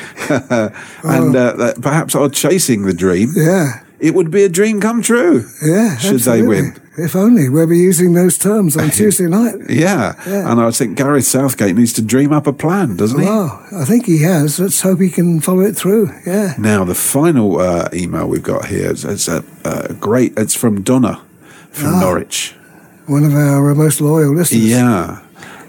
and 1.04 1.36
uh, 1.36 1.74
perhaps 1.80 2.14
are 2.14 2.28
chasing 2.28 2.82
the 2.82 2.94
dream. 2.94 3.32
Yeah. 3.36 3.82
It 3.98 4.14
would 4.14 4.30
be 4.30 4.44
a 4.44 4.48
dream 4.48 4.80
come 4.80 5.02
true. 5.02 5.44
Yeah. 5.62 5.96
should 5.98 6.20
they 6.20 6.42
win? 6.42 6.74
If 7.00 7.16
only. 7.16 7.48
We'll 7.48 7.66
be 7.66 7.78
using 7.78 8.12
those 8.14 8.38
terms 8.38 8.76
on 8.76 8.90
Tuesday 8.98 9.26
night. 9.26 9.54
Yeah. 9.68 10.14
Yeah. 10.26 10.50
and 10.50 10.60
I 10.60 10.70
think 10.70 10.96
Gareth 10.96 11.24
Southgate 11.24 11.74
needs 11.76 11.92
to 11.94 12.02
dream 12.02 12.32
up 12.32 12.46
a 12.46 12.52
plan, 12.52 12.96
doesn't 12.96 13.18
he? 13.20 13.26
Well, 13.26 13.64
I 13.72 13.84
think 13.84 14.06
he 14.06 14.22
has. 14.22 14.58
Let's 14.60 14.80
hope 14.82 15.00
he 15.00 15.10
can 15.10 15.40
follow 15.40 15.62
it 15.62 15.74
through. 15.76 16.10
Yeah. 16.26 16.54
Now, 16.58 16.84
the 16.84 16.94
final 16.94 17.58
uh, 17.60 17.88
email 17.92 18.28
we've 18.28 18.42
got 18.42 18.66
here 18.66 18.90
is, 18.92 19.04
is 19.04 19.28
a, 19.28 19.42
a 19.64 19.92
great. 19.94 20.34
It's 20.36 20.54
from 20.54 20.82
Donna 20.82 21.20
from 21.70 21.94
Ah. 21.94 22.00
Norwich. 22.00 22.54
One 23.06 23.24
of 23.24 23.34
our 23.34 23.74
most 23.74 24.00
loyal 24.00 24.34
listeners. 24.34 24.64
Yeah. 24.66 25.20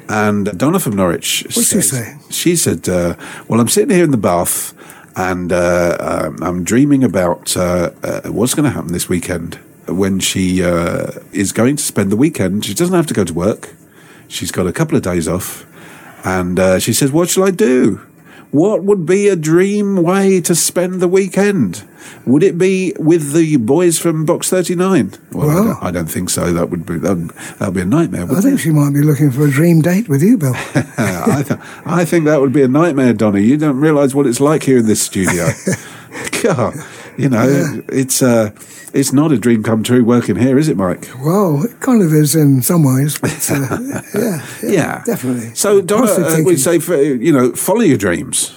And 0.09 0.57
Donna 0.57 0.79
from 0.79 0.95
Norwich. 0.95 1.43
What's 1.55 1.69
she 1.71 1.81
say? 1.81 2.17
She 2.29 2.55
said, 2.55 2.87
uh, 2.89 3.15
Well, 3.47 3.59
I'm 3.61 3.69
sitting 3.69 3.95
here 3.95 4.03
in 4.03 4.11
the 4.11 4.17
bath 4.17 4.73
and 5.15 5.51
uh, 5.51 5.97
um, 5.99 6.37
I'm 6.41 6.63
dreaming 6.63 7.03
about 7.03 7.55
uh, 7.57 7.91
uh, 8.03 8.21
what's 8.29 8.53
going 8.53 8.65
to 8.65 8.71
happen 8.71 8.91
this 8.93 9.07
weekend 9.09 9.57
when 9.87 10.19
she 10.19 10.63
uh, 10.63 11.11
is 11.31 11.51
going 11.51 11.75
to 11.77 11.83
spend 11.83 12.11
the 12.11 12.17
weekend. 12.17 12.65
She 12.65 12.73
doesn't 12.73 12.95
have 12.95 13.07
to 13.07 13.13
go 13.13 13.23
to 13.23 13.33
work, 13.33 13.73
she's 14.27 14.51
got 14.51 14.67
a 14.67 14.73
couple 14.73 14.95
of 14.97 15.03
days 15.03 15.27
off. 15.27 15.65
And 16.23 16.59
uh, 16.59 16.79
she 16.79 16.93
says, 16.93 17.11
What 17.11 17.29
shall 17.29 17.43
I 17.43 17.51
do? 17.51 17.99
What 18.51 18.83
would 18.83 19.05
be 19.05 19.29
a 19.29 19.37
dream 19.37 20.03
way 20.03 20.41
to 20.41 20.53
spend 20.55 20.99
the 20.99 21.07
weekend? 21.07 21.83
Would 22.25 22.43
it 22.43 22.57
be 22.57 22.93
with 22.99 23.31
the 23.33 23.55
boys 23.55 23.97
from 23.97 24.25
Box 24.25 24.49
39? 24.49 25.13
Well, 25.31 25.49
I, 25.49 25.53
Well- 25.53 25.63
don't, 25.63 25.83
I 25.83 25.91
don't 25.91 26.11
think 26.11 26.29
so. 26.29 26.51
That 26.51 26.69
would 26.69 26.85
be 26.85 26.97
that 26.99 27.15
would, 27.61 27.73
be 27.73 27.81
a 27.81 27.85
nightmare. 27.85 28.27
I 28.29 28.41
think 28.41 28.59
she 28.59 28.71
might 28.71 28.93
be 28.93 29.01
looking 29.01 29.31
for 29.31 29.47
a 29.47 29.49
dream 29.49 29.81
date 29.81 30.09
with 30.09 30.21
you, 30.21 30.37
Bill. 30.37 30.53
I, 30.75 31.43
th- 31.47 31.59
I 31.85 32.03
think 32.05 32.25
that 32.25 32.41
would 32.41 32.51
be 32.53 32.61
a 32.61 32.67
nightmare, 32.67 33.13
Donny. 33.13 33.43
You 33.43 33.57
don't 33.57 33.79
realise 33.79 34.13
what 34.13 34.27
it's 34.27 34.41
like 34.41 34.63
here 34.63 34.79
in 34.79 34.85
this 34.85 35.01
studio. 35.01 35.47
God, 36.43 36.75
you 37.17 37.29
know, 37.29 37.81
it's 37.87 38.21
uh, 38.21 38.51
it's 38.93 39.13
not 39.13 39.31
a 39.31 39.37
dream 39.37 39.63
come 39.63 39.83
true 39.83 40.03
working 40.03 40.35
here, 40.35 40.57
is 40.57 40.67
it, 40.67 40.77
Mike? 40.77 41.07
well, 41.23 41.63
it 41.63 41.79
kind 41.79 42.01
of 42.01 42.13
is 42.13 42.35
in 42.35 42.61
some 42.61 42.83
ways, 42.83 43.17
but 43.17 43.49
uh, 43.51 43.77
yeah, 44.15 44.45
Yeah, 44.63 45.03
definitely. 45.05 45.53
So, 45.55 45.81
Donna, 45.81 46.11
uh, 46.11 46.41
we 46.45 46.57
say, 46.57 46.79
for, 46.79 46.95
you 47.01 47.31
know, 47.31 47.53
follow 47.53 47.81
your 47.81 47.97
dreams. 47.97 48.51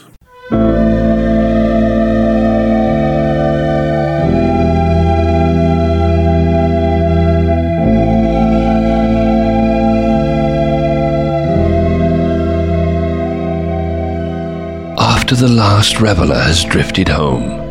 After 14.97 15.35
the 15.35 15.49
last 15.49 16.01
reveller 16.01 16.39
has 16.39 16.65
drifted 16.65 17.09
home, 17.09 17.64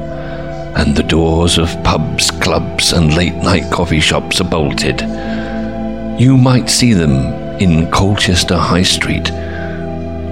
and 0.75 0.95
the 0.95 1.03
doors 1.03 1.57
of 1.57 1.83
pubs, 1.83 2.31
clubs, 2.31 2.93
and 2.93 3.15
late 3.15 3.35
night 3.35 3.71
coffee 3.71 3.99
shops 3.99 4.41
are 4.41 4.49
bolted, 4.49 5.01
you 6.19 6.37
might 6.37 6.69
see 6.69 6.93
them 6.93 7.33
in 7.59 7.89
Colchester 7.91 8.57
High 8.57 8.83
Street, 8.83 9.25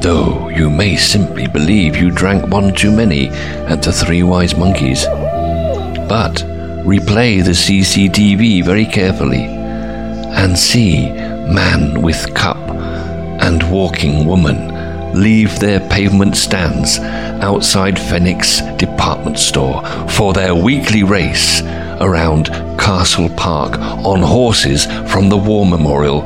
though 0.01 0.49
you 0.49 0.69
may 0.69 0.95
simply 0.95 1.47
believe 1.47 1.95
you 1.95 2.11
drank 2.11 2.47
one 2.47 2.73
too 2.73 2.91
many 2.91 3.29
at 3.29 3.83
the 3.83 3.91
Three 3.91 4.23
Wise 4.23 4.55
Monkeys. 4.55 5.05
But 5.05 6.43
replay 6.83 7.43
the 7.43 7.51
CCTV 7.51 8.65
very 8.65 8.85
carefully 8.85 9.43
and 9.43 10.57
see 10.57 11.11
man 11.11 12.01
with 12.01 12.33
cup 12.33 12.57
and 12.57 13.71
walking 13.71 14.25
woman 14.25 14.70
leave 15.13 15.59
their 15.59 15.79
pavement 15.89 16.35
stands 16.35 16.97
outside 17.43 17.99
Phoenix 17.99 18.61
department 18.77 19.37
store 19.39 19.83
for 20.09 20.33
their 20.33 20.55
weekly 20.55 21.03
race 21.03 21.61
around 21.99 22.47
Castle 22.79 23.29
Park 23.29 23.77
on 23.79 24.21
horses 24.21 24.85
from 25.11 25.29
the 25.29 25.37
War 25.37 25.65
Memorial, 25.65 26.21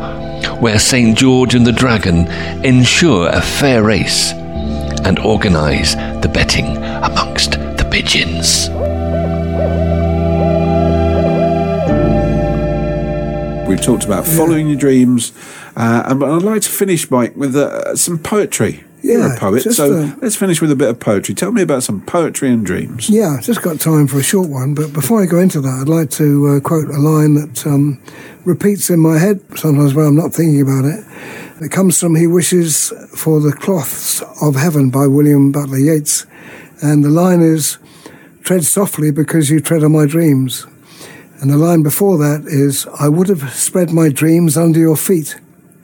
where 0.60 0.80
St. 0.80 1.18
George 1.18 1.56
and 1.56 1.66
the 1.66 1.72
Dragon 1.72 2.28
ensure 2.66 3.30
a 3.30 3.42
fair 3.42 3.84
race 3.84 4.32
and 5.04 5.20
organise 5.20 5.96
the 6.22 6.32
betting 6.34 6.78
amongst 6.78 7.52
the 7.52 7.88
pigeons. 7.92 8.70
We've 13.68 13.82
talked 13.82 14.06
about 14.06 14.26
following 14.26 14.68
your 14.68 14.78
dreams, 14.78 15.32
and 15.76 16.20
but 16.20 16.30
I'd 16.30 16.42
like 16.42 16.62
to 16.62 16.70
finish, 16.70 17.10
Mike, 17.12 17.36
with 17.36 17.56
uh, 17.56 17.96
some 17.96 18.18
poetry. 18.20 18.84
You're 19.02 19.20
Yeah, 19.20 19.36
a 19.36 19.40
poet, 19.40 19.62
so 19.62 20.00
uh, 20.00 20.16
let's 20.22 20.36
finish 20.36 20.62
with 20.62 20.72
a 20.72 20.76
bit 20.76 20.90
of 20.90 21.00
poetry. 21.00 21.36
Tell 21.36 21.52
me 21.52 21.62
about 21.62 21.84
some 21.84 22.02
poetry 22.02 22.50
and 22.50 22.66
dreams. 22.66 23.08
Yeah, 23.08 23.38
just 23.40 23.62
got 23.62 23.80
time 23.80 24.08
for 24.08 24.18
a 24.18 24.24
short 24.24 24.50
one, 24.50 24.74
but 24.74 24.94
before 24.94 25.22
I 25.22 25.28
go 25.28 25.40
into 25.40 25.62
that, 25.62 25.80
I'd 25.82 25.90
like 25.90 26.10
to 26.12 26.48
uh, 26.48 26.60
quote 26.60 26.88
a 26.90 26.98
line 26.98 27.36
that 27.36 27.68
um, 27.68 28.02
repeats 28.46 28.90
in 28.90 29.00
my 29.00 29.20
head 29.20 29.42
sometimes 29.56 29.94
when 29.94 30.08
I'm 30.08 30.16
not 30.16 30.34
thinking 30.34 30.62
about 30.62 30.86
it. 30.86 31.06
It 31.62 31.72
comes 31.72 32.00
from 32.00 32.16
He 32.16 32.26
Wishes 32.26 32.92
for 33.16 33.40
the 33.40 33.54
Cloths 33.54 34.24
of 34.42 34.56
Heaven 34.56 34.90
by 34.90 35.06
William 35.08 35.52
Butler 35.52 35.78
Yeats. 35.78 36.26
And 36.82 37.04
the 37.04 37.10
line 37.10 37.42
is, 37.42 37.78
Tread 38.46 38.64
softly 38.64 39.10
because 39.10 39.50
you 39.50 39.60
tread 39.60 39.84
on 39.84 39.94
my 39.94 40.06
dreams. 40.06 40.68
And 41.42 41.50
the 41.50 41.58
line 41.58 41.82
before 41.82 42.20
that 42.20 42.46
is, 42.46 42.86
I 43.00 43.10
would 43.10 43.28
have 43.28 43.52
spread 43.54 43.92
my 43.92 44.10
dreams 44.10 44.56
under 44.56 44.80
your 44.80 44.96
feet. 44.96 45.36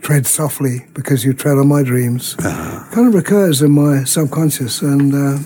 Tread 0.01 0.25
softly 0.25 0.85
because 0.93 1.23
you 1.23 1.33
tread 1.33 1.57
on 1.57 1.67
my 1.67 1.83
dreams. 1.83 2.35
Kind 2.35 3.07
of 3.07 3.13
recurs 3.13 3.61
in 3.61 3.71
my 3.71 4.03
subconscious. 4.03 4.81
And 4.81 5.13
uh, 5.13 5.37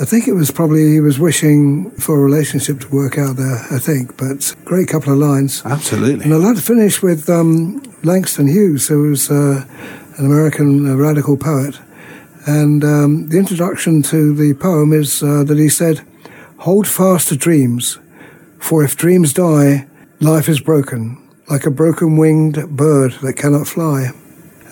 I 0.00 0.04
think 0.04 0.28
it 0.28 0.34
was 0.34 0.52
probably 0.52 0.92
he 0.92 1.00
was 1.00 1.18
wishing 1.18 1.90
for 1.92 2.16
a 2.16 2.22
relationship 2.22 2.80
to 2.80 2.88
work 2.88 3.18
out 3.18 3.36
there, 3.36 3.66
I 3.70 3.78
think. 3.78 4.16
But 4.16 4.54
great 4.64 4.88
couple 4.88 5.12
of 5.12 5.18
lines. 5.18 5.62
Absolutely. 5.64 6.24
And 6.24 6.32
I'd 6.32 6.40
like 6.40 6.56
to 6.56 6.62
finish 6.62 7.02
with 7.02 7.28
um, 7.28 7.82
Langston 8.04 8.46
Hughes, 8.46 8.86
who 8.86 9.10
was 9.10 9.30
uh, 9.30 9.64
an 10.16 10.26
American 10.26 10.88
uh, 10.88 10.94
radical 10.94 11.36
poet. 11.36 11.80
And 12.46 12.84
um, 12.84 13.28
the 13.28 13.38
introduction 13.38 14.02
to 14.04 14.32
the 14.32 14.54
poem 14.54 14.92
is 14.92 15.22
uh, 15.22 15.42
that 15.44 15.58
he 15.58 15.68
said, 15.68 16.06
Hold 16.58 16.86
fast 16.86 17.28
to 17.28 17.36
dreams, 17.36 17.98
for 18.58 18.84
if 18.84 18.96
dreams 18.96 19.32
die, 19.32 19.86
life 20.20 20.48
is 20.48 20.60
broken, 20.60 21.18
like 21.50 21.64
a 21.64 21.70
broken 21.70 22.16
winged 22.16 22.76
bird 22.76 23.12
that 23.22 23.34
cannot 23.34 23.66
fly. 23.66 24.10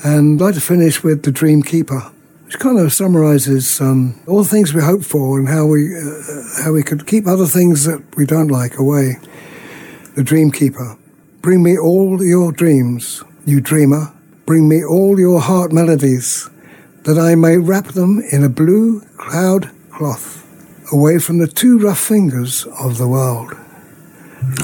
And 0.04 0.40
I'd 0.40 0.44
like 0.44 0.54
to 0.54 0.60
finish 0.60 1.02
with 1.02 1.22
The 1.22 1.32
Dream 1.32 1.62
Keeper, 1.62 2.12
which 2.44 2.58
kind 2.58 2.78
of 2.78 2.92
summarizes 2.92 3.80
um, 3.80 4.20
all 4.26 4.42
the 4.42 4.48
things 4.48 4.74
we 4.74 4.82
hope 4.82 5.02
for 5.02 5.38
and 5.38 5.48
how 5.48 5.64
we, 5.66 5.96
uh, 5.96 6.62
how 6.62 6.72
we 6.72 6.82
could 6.82 7.06
keep 7.06 7.26
other 7.26 7.46
things 7.46 7.84
that 7.84 8.16
we 8.16 8.26
don't 8.26 8.48
like 8.48 8.78
away. 8.78 9.16
The 10.14 10.22
Dream 10.22 10.50
Keeper. 10.50 10.98
Bring 11.40 11.62
me 11.62 11.78
all 11.78 12.22
your 12.22 12.52
dreams, 12.52 13.22
you 13.46 13.60
dreamer. 13.60 14.12
Bring 14.44 14.68
me 14.68 14.84
all 14.84 15.18
your 15.18 15.40
heart 15.40 15.72
melodies, 15.72 16.48
that 17.02 17.18
I 17.18 17.34
may 17.34 17.56
wrap 17.56 17.88
them 17.88 18.22
in 18.30 18.44
a 18.44 18.48
blue 18.48 19.00
cloud 19.16 19.70
cloth, 19.90 20.46
away 20.92 21.18
from 21.18 21.38
the 21.38 21.46
too 21.46 21.78
rough 21.78 21.98
fingers 21.98 22.66
of 22.78 22.98
the 22.98 23.08
world. 23.08 23.54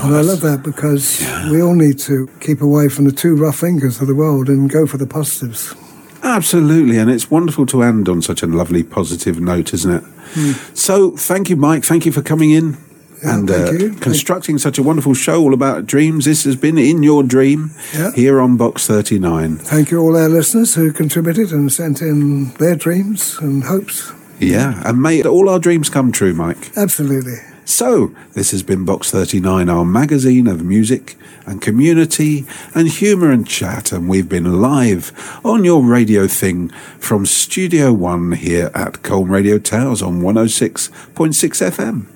And 0.03 0.15
I 0.15 0.21
love 0.21 0.41
that 0.41 0.63
because 0.63 1.21
we 1.51 1.63
all 1.63 1.75
need 1.75 1.99
to 2.01 2.29
keep 2.41 2.61
away 2.61 2.89
from 2.89 3.05
the 3.05 3.13
two 3.13 3.35
rough 3.37 3.59
fingers 3.59 4.01
of 4.01 4.07
the 4.07 4.15
world 4.15 4.49
and 4.49 4.71
go 4.71 4.87
for 4.87 4.97
the 4.99 5.07
positives. 5.07 5.75
Absolutely, 6.23 6.99
and 6.99 7.11
it's 7.11 7.31
wonderful 7.31 7.67
to 7.67 7.83
end 7.83 8.09
on 8.09 8.23
such 8.23 8.43
a 8.43 8.47
lovely, 8.47 8.83
positive 8.85 9.41
note, 9.41 9.75
isn't 9.75 9.93
it? 9.93 10.05
Hmm. 10.35 10.53
So, 10.75 11.11
thank 11.17 11.51
you, 11.51 11.57
Mike. 11.57 11.85
Thank 11.85 12.07
you 12.07 12.13
for 12.13 12.23
coming 12.23 12.51
in 12.53 12.77
and 13.25 13.51
uh, 13.51 13.71
constructing 14.01 14.59
such 14.59 14.79
a 14.79 14.83
wonderful 14.83 15.15
show 15.15 15.41
all 15.43 15.55
about 15.55 15.87
dreams. 15.87 16.25
This 16.25 16.45
has 16.45 16.57
been 16.57 16.79
In 16.79 17.03
Your 17.03 17.23
Dream 17.23 17.73
Yeah. 17.93 18.13
here 18.13 18.41
on 18.41 18.57
Box 18.57 18.87
39. 18.87 19.57
Thank 19.59 19.91
you 19.91 19.99
all 20.01 20.17
our 20.17 20.29
listeners 20.29 20.75
who 20.75 20.93
contributed 20.93 21.51
and 21.53 21.73
sent 21.73 22.01
in 22.01 22.53
their 22.55 22.77
dreams 22.77 23.39
and 23.41 23.65
hopes. 23.65 24.13
Yeah, 24.39 24.81
and 24.85 25.01
may 25.03 25.23
all 25.23 25.49
our 25.49 25.59
dreams 25.59 25.89
come 25.89 26.11
true, 26.13 26.35
Mike. 26.35 26.71
Absolutely. 26.77 27.39
So, 27.65 28.15
this 28.35 28.51
has 28.51 28.63
been 28.63 28.85
Box 28.85 29.11
39, 29.13 29.69
our 29.69 29.85
magazine 29.85 30.49
of 30.49 30.65
music 30.65 31.17
and 31.47 31.63
community 31.63 32.45
and 32.75 32.89
humour 32.89 33.31
and 33.31 33.47
chat, 33.47 33.93
and 33.93 34.09
we've 34.09 34.29
been 34.29 34.61
live 34.61 35.41
on 35.45 35.65
your 35.65 35.83
radio 35.83 36.27
thing 36.27 36.71
from 36.99 37.25
Studio 37.25 37.93
One 37.93 38.33
here 38.33 38.71
at 38.75 39.03
Colne 39.03 39.31
Radio 39.31 39.59
Towers 39.59 40.03
on 40.03 40.23
106.6 40.23 40.91
FM. 41.15 42.07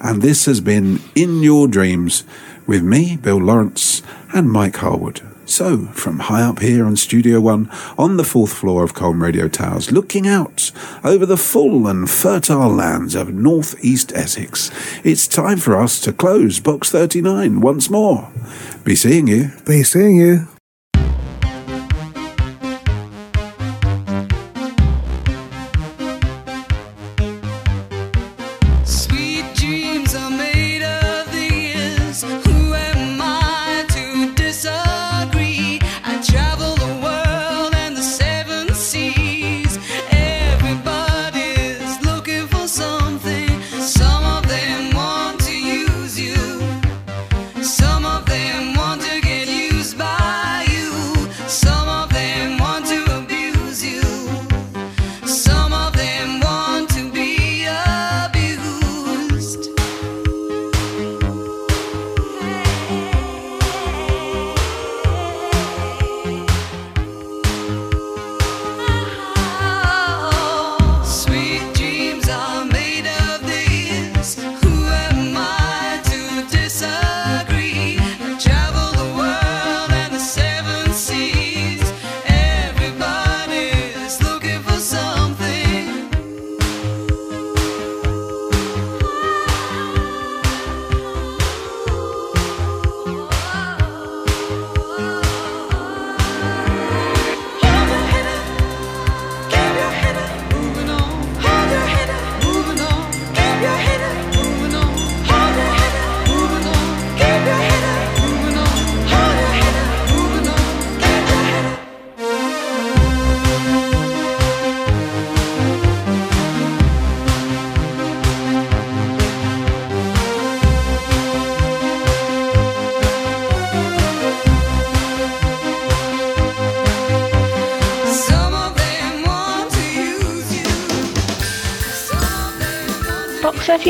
And 0.00 0.22
this 0.22 0.44
has 0.44 0.60
been 0.60 1.00
In 1.16 1.42
Your 1.42 1.66
Dreams 1.66 2.22
with 2.66 2.82
me, 2.82 3.16
Bill 3.16 3.38
Lawrence, 3.38 4.02
and 4.32 4.50
Mike 4.50 4.76
Harwood. 4.76 5.35
So, 5.46 5.86
from 5.86 6.18
high 6.18 6.42
up 6.42 6.58
here 6.58 6.84
on 6.84 6.96
Studio 6.96 7.40
One, 7.40 7.70
on 7.96 8.16
the 8.16 8.24
fourth 8.24 8.52
floor 8.52 8.82
of 8.82 8.94
Colne 8.94 9.20
Radio 9.20 9.46
Towers, 9.46 9.92
looking 9.92 10.26
out 10.26 10.72
over 11.04 11.24
the 11.24 11.36
full 11.36 11.86
and 11.86 12.10
fertile 12.10 12.68
lands 12.68 13.14
of 13.14 13.32
North 13.32 13.82
East 13.82 14.12
Essex, 14.12 14.72
it's 15.04 15.28
time 15.28 15.58
for 15.58 15.80
us 15.80 16.00
to 16.00 16.12
close 16.12 16.58
Box 16.58 16.90
39 16.90 17.60
once 17.60 17.88
more. 17.88 18.28
Be 18.82 18.96
seeing 18.96 19.28
you. 19.28 19.52
Be 19.64 19.84
seeing 19.84 20.16
you. 20.16 20.48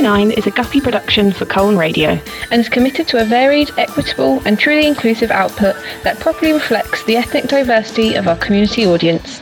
9 0.06 0.30
is 0.30 0.46
a 0.46 0.52
Guppy 0.52 0.80
production 0.80 1.32
for 1.32 1.46
Colne 1.46 1.76
Radio 1.76 2.10
and 2.52 2.60
is 2.60 2.68
committed 2.68 3.08
to 3.08 3.20
a 3.20 3.24
varied, 3.24 3.72
equitable 3.76 4.40
and 4.46 4.56
truly 4.56 4.86
inclusive 4.86 5.32
output 5.32 5.74
that 6.04 6.20
properly 6.20 6.52
reflects 6.52 7.02
the 7.06 7.16
ethnic 7.16 7.46
diversity 7.48 8.14
of 8.14 8.28
our 8.28 8.36
community 8.36 8.86
audience. 8.86 9.40